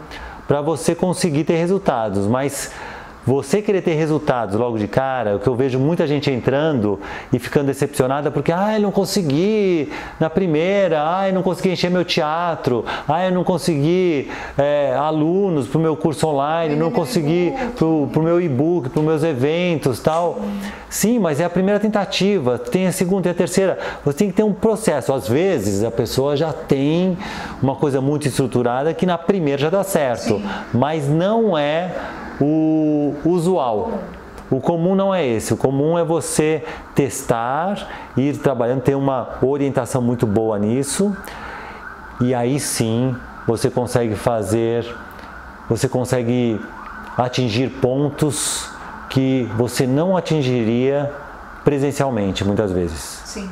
para 0.47 0.61
você 0.61 0.95
conseguir 0.95 1.43
ter 1.43 1.55
resultados, 1.55 2.27
mas 2.27 2.71
você 3.30 3.61
querer 3.61 3.84
ter 3.84 3.93
resultados 3.93 4.55
logo 4.55 4.80
de 4.80 4.88
cara, 4.88 5.36
o 5.36 5.39
que 5.39 5.47
eu 5.47 5.53
vejo 5.53 5.77
muita 5.77 6.07
gente 6.07 6.32
entrando 6.32 6.99
e 7.32 7.38
ficando 7.38 7.67
decepcionada 7.67 8.32
porque, 8.32 8.51
ah, 8.51 8.73
eu 8.75 8.82
não 8.82 8.91
consegui 8.91 9.91
na 10.19 10.32
primeira, 10.32 11.03
ah, 11.05 11.30
eu 11.30 11.34
não 11.36 11.43
consegui 11.43 11.69
encher 11.69 11.91
meu 11.91 12.03
teatro, 12.03 12.84
ah, 13.07 13.23
eu 13.23 13.32
não 13.32 13.43
consegui 13.43 14.32
é, 14.57 14.95
alunos 14.95 15.67
para 15.67 15.77
o 15.77 15.82
meu 15.82 15.95
curso 15.95 16.25
online, 16.25 16.75
não 16.75 16.89
consegui 16.89 17.53
para 17.75 17.86
o 17.86 18.23
meu 18.23 18.41
e-book, 18.41 18.89
para 18.89 18.99
os 18.99 19.05
meus 19.05 19.23
eventos 19.23 19.99
tal. 19.99 20.39
Sim, 20.89 21.19
mas 21.19 21.39
é 21.39 21.45
a 21.45 21.49
primeira 21.51 21.80
tentativa, 21.80 22.57
tem 22.57 22.88
a 22.88 22.91
segunda, 22.91 23.21
tem 23.21 23.32
a 23.32 23.36
terceira. 23.36 23.77
Você 24.03 24.17
tem 24.17 24.30
que 24.30 24.38
ter 24.38 24.43
um 24.43 24.53
processo. 24.53 25.13
Às 25.13 25.27
vezes 25.27 25.84
a 25.84 25.91
pessoa 25.91 26.36
já 26.36 26.51
tem 26.51 27.15
uma 27.61 27.75
coisa 27.75 28.01
muito 28.01 28.27
estruturada 28.27 28.91
que 28.91 29.05
na 29.05 29.19
primeira 29.19 29.61
já 29.61 29.69
dá 29.69 29.84
certo, 29.84 30.39
Sim. 30.39 30.43
mas 30.73 31.07
não 31.07 31.55
é 31.55 31.91
o 32.41 33.13
usual. 33.26 33.91
O 34.49 34.59
comum 34.59 34.95
não 34.95 35.13
é 35.13 35.26
esse. 35.26 35.53
O 35.53 35.57
comum 35.57 35.97
é 35.97 36.03
você 36.03 36.63
testar, 36.95 38.11
ir 38.17 38.38
trabalhando, 38.38 38.82
ter 38.82 38.95
uma 38.95 39.38
orientação 39.41 40.01
muito 40.01 40.26
boa 40.26 40.57
nisso. 40.57 41.15
E 42.20 42.34
aí 42.34 42.59
sim 42.59 43.15
você 43.47 43.70
consegue 43.70 44.15
fazer, 44.15 44.86
você 45.70 45.88
consegue 45.88 46.59
atingir 47.17 47.70
pontos 47.82 48.70
que 49.09 49.49
você 49.55 49.86
não 49.86 50.17
atingiria 50.17 51.11
presencialmente 51.63 52.43
muitas 52.43 52.72
vezes. 52.72 53.22
Sim. 53.26 53.49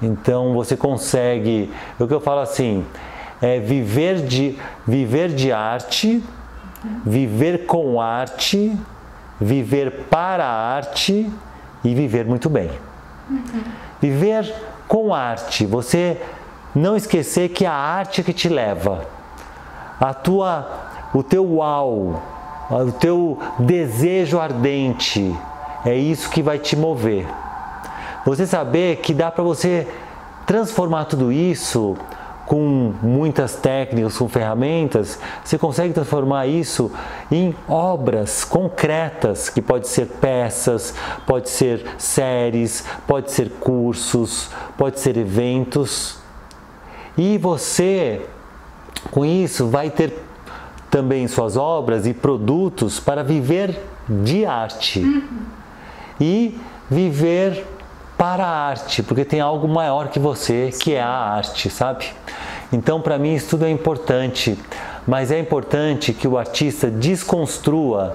Então 0.00 0.52
você 0.52 0.76
consegue, 0.76 1.72
o 1.98 2.06
que 2.06 2.14
eu 2.14 2.20
falo 2.20 2.40
assim, 2.40 2.84
é 3.40 3.60
viver 3.60 4.26
de 4.26 4.58
viver 4.86 5.28
de 5.28 5.52
arte 5.52 6.22
viver 7.04 7.66
com 7.66 8.00
arte, 8.00 8.76
viver 9.42 10.06
para 10.10 10.44
a 10.44 10.74
arte 10.74 11.30
e 11.84 11.94
viver 11.94 12.24
muito 12.24 12.48
bem. 12.48 12.70
Uhum. 13.28 13.62
Viver 14.00 14.54
com 14.88 15.14
arte, 15.14 15.66
você 15.66 16.20
não 16.74 16.96
esquecer 16.96 17.50
que 17.50 17.64
é 17.64 17.68
a 17.68 17.74
arte 17.74 18.22
que 18.22 18.32
te 18.32 18.48
leva. 18.48 19.06
A 20.00 20.14
tua, 20.14 20.68
o 21.14 21.22
teu 21.22 21.44
uau, 21.44 22.22
o 22.70 22.92
teu 22.92 23.38
desejo 23.58 24.40
ardente, 24.40 25.34
é 25.84 25.94
isso 25.94 26.30
que 26.30 26.42
vai 26.42 26.58
te 26.58 26.76
mover. 26.76 27.26
Você 28.24 28.46
saber 28.46 28.96
que 28.96 29.12
dá 29.12 29.30
para 29.30 29.42
você 29.42 29.86
transformar 30.46 31.04
tudo 31.06 31.32
isso 31.32 31.96
com 32.46 32.92
muitas 33.02 33.54
técnicas, 33.56 34.16
com 34.16 34.28
ferramentas, 34.28 35.18
você 35.44 35.56
consegue 35.56 35.94
transformar 35.94 36.46
isso 36.46 36.90
em 37.30 37.54
obras 37.68 38.44
concretas, 38.44 39.48
que 39.48 39.62
pode 39.62 39.88
ser 39.88 40.06
peças, 40.06 40.94
pode 41.26 41.48
ser 41.48 41.84
séries, 41.98 42.84
pode 43.06 43.30
ser 43.30 43.50
cursos, 43.60 44.50
pode 44.76 45.00
ser 45.00 45.16
eventos. 45.16 46.18
E 47.16 47.38
você, 47.38 48.22
com 49.10 49.24
isso, 49.24 49.68
vai 49.68 49.90
ter 49.90 50.12
também 50.90 51.26
suas 51.26 51.56
obras 51.56 52.06
e 52.06 52.12
produtos 52.12 53.00
para 53.00 53.22
viver 53.22 53.80
de 54.08 54.44
arte. 54.44 55.00
Uhum. 55.00 55.22
E 56.20 56.60
viver 56.90 57.66
para 58.22 58.44
a 58.44 58.68
arte, 58.68 59.02
porque 59.02 59.24
tem 59.24 59.40
algo 59.40 59.66
maior 59.66 60.06
que 60.06 60.20
você, 60.20 60.70
que 60.80 60.94
é 60.94 61.02
a 61.02 61.08
arte, 61.08 61.68
sabe? 61.68 62.06
Então, 62.72 63.00
para 63.00 63.18
mim, 63.18 63.34
isso 63.34 63.48
tudo 63.50 63.64
é 63.64 63.70
importante, 63.70 64.56
mas 65.04 65.32
é 65.32 65.40
importante 65.40 66.12
que 66.12 66.28
o 66.28 66.38
artista 66.38 66.88
desconstrua 66.88 68.14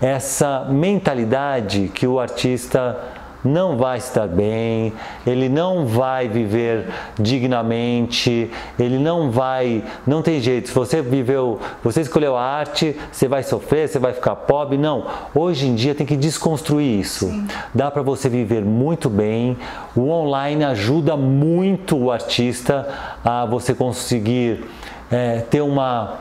essa 0.00 0.66
mentalidade 0.68 1.88
que 1.94 2.04
o 2.04 2.18
artista 2.18 2.98
não 3.44 3.76
vai 3.76 3.98
estar 3.98 4.26
bem, 4.26 4.92
ele 5.26 5.50
não 5.50 5.84
vai 5.84 6.28
viver 6.28 6.88
dignamente, 7.20 8.50
ele 8.78 8.98
não 8.98 9.30
vai, 9.30 9.84
não 10.06 10.22
tem 10.22 10.40
jeito. 10.40 10.68
Se 10.68 10.74
você 10.74 11.02
viveu, 11.02 11.60
você 11.82 12.00
escolheu 12.00 12.36
a 12.36 12.42
arte, 12.42 12.96
você 13.12 13.28
vai 13.28 13.42
sofrer, 13.42 13.88
você 13.88 13.98
vai 13.98 14.14
ficar 14.14 14.34
pobre. 14.34 14.78
Não. 14.78 15.06
Hoje 15.34 15.66
em 15.66 15.74
dia 15.74 15.94
tem 15.94 16.06
que 16.06 16.16
desconstruir 16.16 17.00
isso. 17.00 17.26
Sim. 17.26 17.46
Dá 17.74 17.90
para 17.90 18.00
você 18.00 18.30
viver 18.30 18.64
muito 18.64 19.10
bem. 19.10 19.58
O 19.94 20.08
online 20.08 20.64
ajuda 20.64 21.14
muito 21.16 21.98
o 21.98 22.10
artista 22.10 22.88
a 23.22 23.44
você 23.44 23.74
conseguir 23.74 24.64
é, 25.10 25.40
ter 25.40 25.60
uma, 25.60 26.20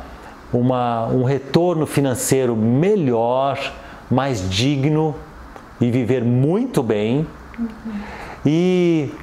uma, 0.51 1.07
um 1.07 1.23
retorno 1.23 1.85
financeiro 1.85 2.53
melhor, 2.53 3.57
mais 4.11 4.49
digno 4.49 5.15
e 5.79 5.91
viver 5.91 6.23
muito 6.23 6.81
bem 6.81 7.27
uhum. 7.57 7.67
e 8.45 9.13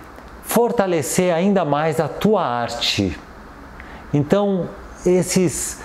fortalecer 0.42 1.32
ainda 1.32 1.64
mais 1.64 2.01
a 2.01 2.09
tua 2.09 2.44
arte. 2.44 3.18
Então, 4.12 4.68
esses 5.07 5.80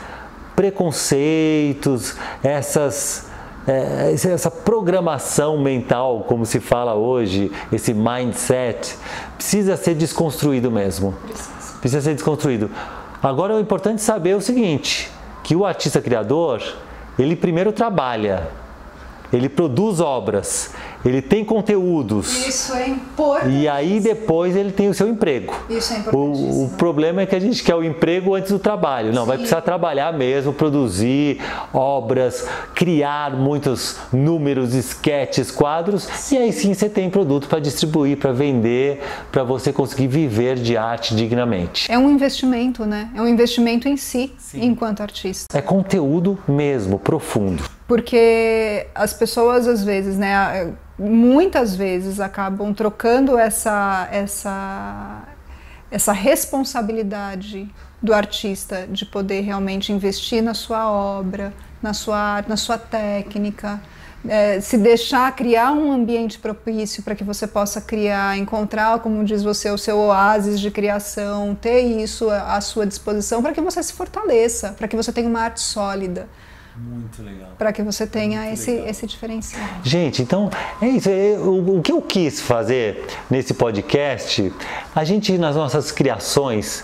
preconceitos, 0.55 2.15
essas 2.43 3.29
é, 3.67 4.13
essa 4.13 4.51
programação 4.51 5.57
mental, 5.57 6.23
como 6.27 6.45
se 6.45 6.59
fala 6.59 6.93
hoje, 6.93 7.51
esse 7.71 7.93
mindset, 7.95 8.95
precisa 9.35 9.75
ser 9.75 9.95
desconstruído 9.95 10.69
mesmo. 10.69 11.13
Precisa, 11.27 11.79
precisa 11.79 12.01
ser 12.01 12.13
desconstruído. 12.13 12.69
Agora 13.23 13.55
é 13.55 13.59
importante 13.59 14.03
saber 14.03 14.35
o 14.35 14.41
seguinte, 14.41 15.09
que 15.43 15.55
o 15.55 15.65
artista 15.65 15.99
criador, 15.99 16.61
ele 17.17 17.35
primeiro 17.35 17.71
trabalha, 17.71 18.47
ele 19.35 19.49
produz 19.49 19.99
obras, 19.99 20.71
ele 21.03 21.21
tem 21.21 21.43
conteúdos. 21.43 22.47
Isso 22.47 22.73
é 22.73 22.87
importante. 22.87 23.49
E 23.49 23.67
aí 23.67 23.99
depois 23.99 24.55
ele 24.55 24.71
tem 24.71 24.89
o 24.89 24.93
seu 24.93 25.07
emprego. 25.07 25.53
Isso 25.69 25.93
é 25.93 25.97
importante. 25.97 26.17
O, 26.17 26.65
o, 26.65 26.69
problema 26.77 27.21
é 27.21 27.25
que 27.25 27.35
a 27.35 27.39
gente 27.39 27.63
quer 27.63 27.75
o 27.75 27.83
emprego 27.83 28.33
antes 28.33 28.51
do 28.51 28.59
trabalho. 28.59 29.13
Não, 29.13 29.23
Sim. 29.23 29.27
vai 29.27 29.37
precisar 29.37 29.61
trabalhar 29.61 30.13
mesmo, 30.13 30.53
produzir 30.53 31.39
obras, 31.73 32.47
criar 32.73 33.35
muitos 33.35 33.97
números, 34.11 34.73
esquetes, 34.73 35.51
quadros. 35.51 36.03
Sim. 36.03 36.35
E 36.35 36.37
aí 36.39 36.53
sim 36.53 36.73
você 36.73 36.89
tem 36.89 37.09
produto 37.09 37.47
para 37.47 37.59
distribuir, 37.59 38.17
para 38.17 38.31
vender, 38.31 39.01
para 39.31 39.43
você 39.43 39.71
conseguir 39.71 40.07
viver 40.07 40.55
de 40.55 40.75
arte 40.77 41.15
dignamente. 41.15 41.91
É 41.91 41.97
um 41.97 42.09
investimento, 42.09 42.85
né? 42.85 43.09
É 43.15 43.21
um 43.21 43.27
investimento 43.27 43.87
em 43.87 43.97
si, 43.97 44.33
sim. 44.37 44.65
enquanto 44.65 45.01
artista. 45.01 45.55
É 45.55 45.61
conteúdo 45.61 46.37
mesmo, 46.47 46.97
profundo. 46.97 47.74
Porque 47.87 48.87
as 48.95 49.13
pessoas 49.13 49.67
às 49.67 49.83
vezes, 49.83 50.17
né? 50.17 50.73
muitas 50.97 51.75
vezes 51.75 52.19
acabam 52.19 52.73
trocando 52.73 53.37
essa, 53.37 54.07
essa, 54.11 55.23
essa 55.91 56.13
responsabilidade 56.13 57.69
do 58.01 58.13
artista 58.13 58.87
de 58.89 59.05
poder 59.05 59.41
realmente 59.41 59.91
investir 59.91 60.41
na 60.41 60.53
sua 60.53 60.89
obra, 60.89 61.53
na 61.81 61.93
sua 61.93 62.17
arte, 62.17 62.49
na 62.49 62.57
sua 62.57 62.77
técnica, 62.77 63.81
é, 64.27 64.59
se 64.59 64.77
deixar 64.77 65.35
criar 65.35 65.71
um 65.71 65.91
ambiente 65.91 66.39
propício 66.39 67.03
para 67.03 67.13
que 67.13 67.23
você 67.23 67.45
possa 67.45 67.79
criar, 67.79 68.37
encontrar, 68.37 68.99
como 68.99 69.23
diz 69.23 69.43
você, 69.43 69.69
o 69.69 69.77
seu 69.77 69.97
oásis 69.97 70.59
de 70.59 70.71
criação, 70.71 71.53
ter 71.53 71.81
isso 71.81 72.29
à 72.29 72.59
sua 72.61 72.87
disposição 72.87 73.41
para 73.41 73.53
que 73.53 73.61
você 73.61 73.83
se 73.83 73.93
fortaleça, 73.93 74.73
para 74.77 74.87
que 74.87 74.95
você 74.95 75.11
tenha 75.11 75.27
uma 75.27 75.41
arte 75.41 75.61
sólida. 75.61 76.27
Muito 76.77 77.23
legal. 77.23 77.49
Para 77.57 77.71
que 77.71 77.81
você 77.81 78.05
tenha 78.05 78.51
esse, 78.51 78.71
esse 78.71 79.07
diferencial. 79.07 79.63
Gente, 79.81 80.21
então 80.21 80.49
é 80.81 80.87
isso. 80.89 81.09
É, 81.09 81.37
o, 81.39 81.77
o 81.77 81.81
que 81.81 81.91
eu 81.91 82.01
quis 82.01 82.41
fazer 82.41 83.05
nesse 83.29 83.53
podcast, 83.53 84.51
a 84.93 85.03
gente 85.05 85.37
nas 85.37 85.55
nossas 85.55 85.91
criações, 85.91 86.83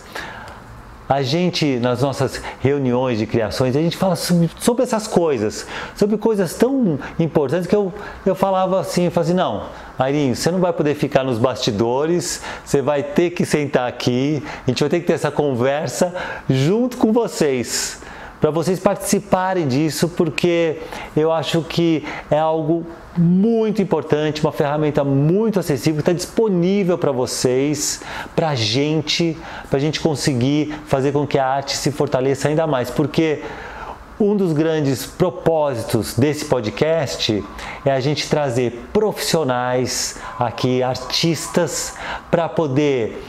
a 1.09 1.21
gente, 1.21 1.77
nas 1.77 2.01
nossas 2.01 2.41
reuniões 2.61 3.19
de 3.19 3.25
criações, 3.25 3.75
a 3.75 3.81
gente 3.81 3.97
fala 3.97 4.15
sobre, 4.15 4.49
sobre, 4.57 4.83
essas 4.83 5.07
coisas, 5.07 5.67
sobre 5.93 6.17
coisas 6.17 6.53
tão 6.53 6.97
importantes 7.19 7.67
que 7.67 7.75
eu, 7.75 7.93
eu 8.25 8.33
falava 8.33 8.79
assim, 8.79 9.05
eu 9.05 9.11
falava 9.11 9.29
assim, 9.29 9.37
não, 9.37 9.65
Airinho, 9.99 10.33
você 10.33 10.49
não 10.49 10.61
vai 10.61 10.71
poder 10.71 10.95
ficar 10.95 11.25
nos 11.25 11.37
bastidores, 11.37 12.41
você 12.63 12.81
vai 12.81 13.03
ter 13.03 13.31
que 13.31 13.45
sentar 13.45 13.89
aqui, 13.89 14.41
a 14.65 14.69
gente 14.71 14.79
vai 14.79 14.89
ter 14.89 15.01
que 15.01 15.07
ter 15.07 15.13
essa 15.13 15.29
conversa 15.29 16.15
junto 16.49 16.95
com 16.95 17.11
vocês 17.11 18.00
para 18.41 18.49
vocês 18.49 18.79
participarem 18.79 19.67
disso, 19.67 20.09
porque 20.09 20.79
eu 21.15 21.31
acho 21.31 21.61
que 21.61 22.03
é 22.29 22.39
algo 22.39 22.83
muito 23.15 23.81
importante, 23.83 24.41
uma 24.41 24.51
ferramenta 24.51 25.03
muito 25.03 25.59
acessível, 25.59 25.99
está 25.99 26.11
disponível 26.11 26.97
para 26.97 27.11
vocês, 27.11 28.01
para 28.35 28.49
a 28.49 28.55
gente, 28.55 29.37
para 29.69 29.77
a 29.77 29.79
gente 29.79 29.99
conseguir 29.99 30.73
fazer 30.87 31.11
com 31.11 31.27
que 31.27 31.37
a 31.37 31.45
arte 31.45 31.77
se 31.77 31.91
fortaleça 31.91 32.47
ainda 32.47 32.65
mais, 32.65 32.89
porque 32.89 33.43
um 34.19 34.35
dos 34.35 34.53
grandes 34.53 35.05
propósitos 35.05 36.15
desse 36.15 36.45
podcast 36.45 37.43
é 37.85 37.91
a 37.91 37.99
gente 37.99 38.27
trazer 38.27 38.87
profissionais 38.91 40.19
aqui, 40.39 40.81
artistas, 40.81 41.95
para 42.29 42.49
poder 42.49 43.23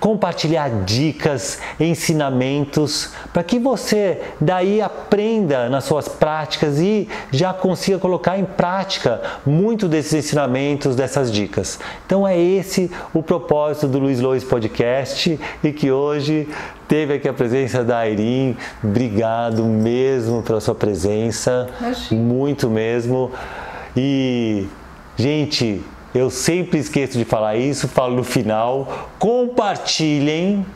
compartilhar 0.00 0.82
dicas, 0.84 1.60
ensinamentos, 1.78 3.12
para 3.32 3.44
que 3.44 3.58
você 3.58 4.20
daí 4.40 4.80
aprenda 4.80 5.68
nas 5.68 5.84
suas 5.84 6.08
práticas 6.08 6.80
e 6.80 7.06
já 7.30 7.52
consiga 7.52 7.98
colocar 7.98 8.38
em 8.38 8.44
prática 8.44 9.20
muito 9.44 9.86
desses 9.86 10.14
ensinamentos, 10.14 10.96
dessas 10.96 11.30
dicas. 11.30 11.78
Então 12.06 12.26
é 12.26 12.36
esse 12.38 12.90
o 13.12 13.22
propósito 13.22 13.86
do 13.86 13.98
Luiz 13.98 14.20
Lois 14.20 14.42
Podcast 14.42 15.38
e 15.62 15.72
que 15.72 15.92
hoje 15.92 16.48
teve 16.88 17.14
aqui 17.14 17.28
a 17.28 17.32
presença 17.34 17.84
da 17.84 17.98
Airin. 17.98 18.56
Obrigado 18.82 19.64
mesmo 19.64 20.42
pela 20.42 20.60
sua 20.60 20.74
presença, 20.74 21.68
Imagina. 21.78 22.22
muito 22.22 22.70
mesmo. 22.70 23.30
E 23.94 24.66
gente, 25.16 25.82
eu 26.14 26.28
sempre 26.28 26.78
esqueço 26.78 27.16
de 27.16 27.24
falar 27.24 27.56
isso, 27.56 27.86
falo 27.86 28.16
no 28.16 28.24
final. 28.24 29.10
Compartilhem, 29.18 30.66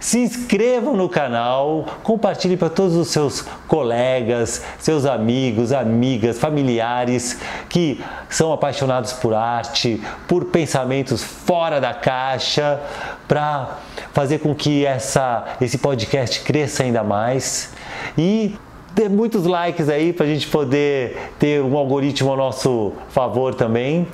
se 0.00 0.18
inscrevam 0.18 0.96
no 0.96 1.08
canal, 1.08 1.86
compartilhem 2.02 2.56
para 2.56 2.68
todos 2.68 2.96
os 2.96 3.06
seus 3.08 3.42
colegas, 3.68 4.64
seus 4.80 5.06
amigos, 5.06 5.72
amigas, 5.72 6.36
familiares 6.36 7.38
que 7.68 8.02
são 8.28 8.52
apaixonados 8.52 9.12
por 9.12 9.34
arte, 9.34 10.02
por 10.26 10.46
pensamentos 10.46 11.22
fora 11.22 11.80
da 11.80 11.94
caixa, 11.94 12.80
para 13.28 13.78
fazer 14.12 14.40
com 14.40 14.52
que 14.52 14.84
essa, 14.84 15.56
esse 15.60 15.78
podcast 15.78 16.40
cresça 16.40 16.82
ainda 16.82 17.04
mais. 17.04 17.70
E 18.18 18.56
ter 18.96 19.08
muitos 19.08 19.46
likes 19.46 19.88
aí 19.88 20.12
para 20.12 20.26
a 20.26 20.28
gente 20.28 20.48
poder 20.48 21.30
ter 21.38 21.62
um 21.62 21.76
algoritmo 21.76 22.32
ao 22.32 22.36
nosso 22.36 22.92
favor 23.10 23.54
também 23.54 24.08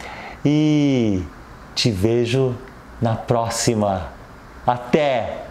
e 0.45 1.22
te 1.74 1.91
vejo 1.91 2.55
na 3.01 3.14
próxima. 3.14 4.09
Até! 4.66 5.47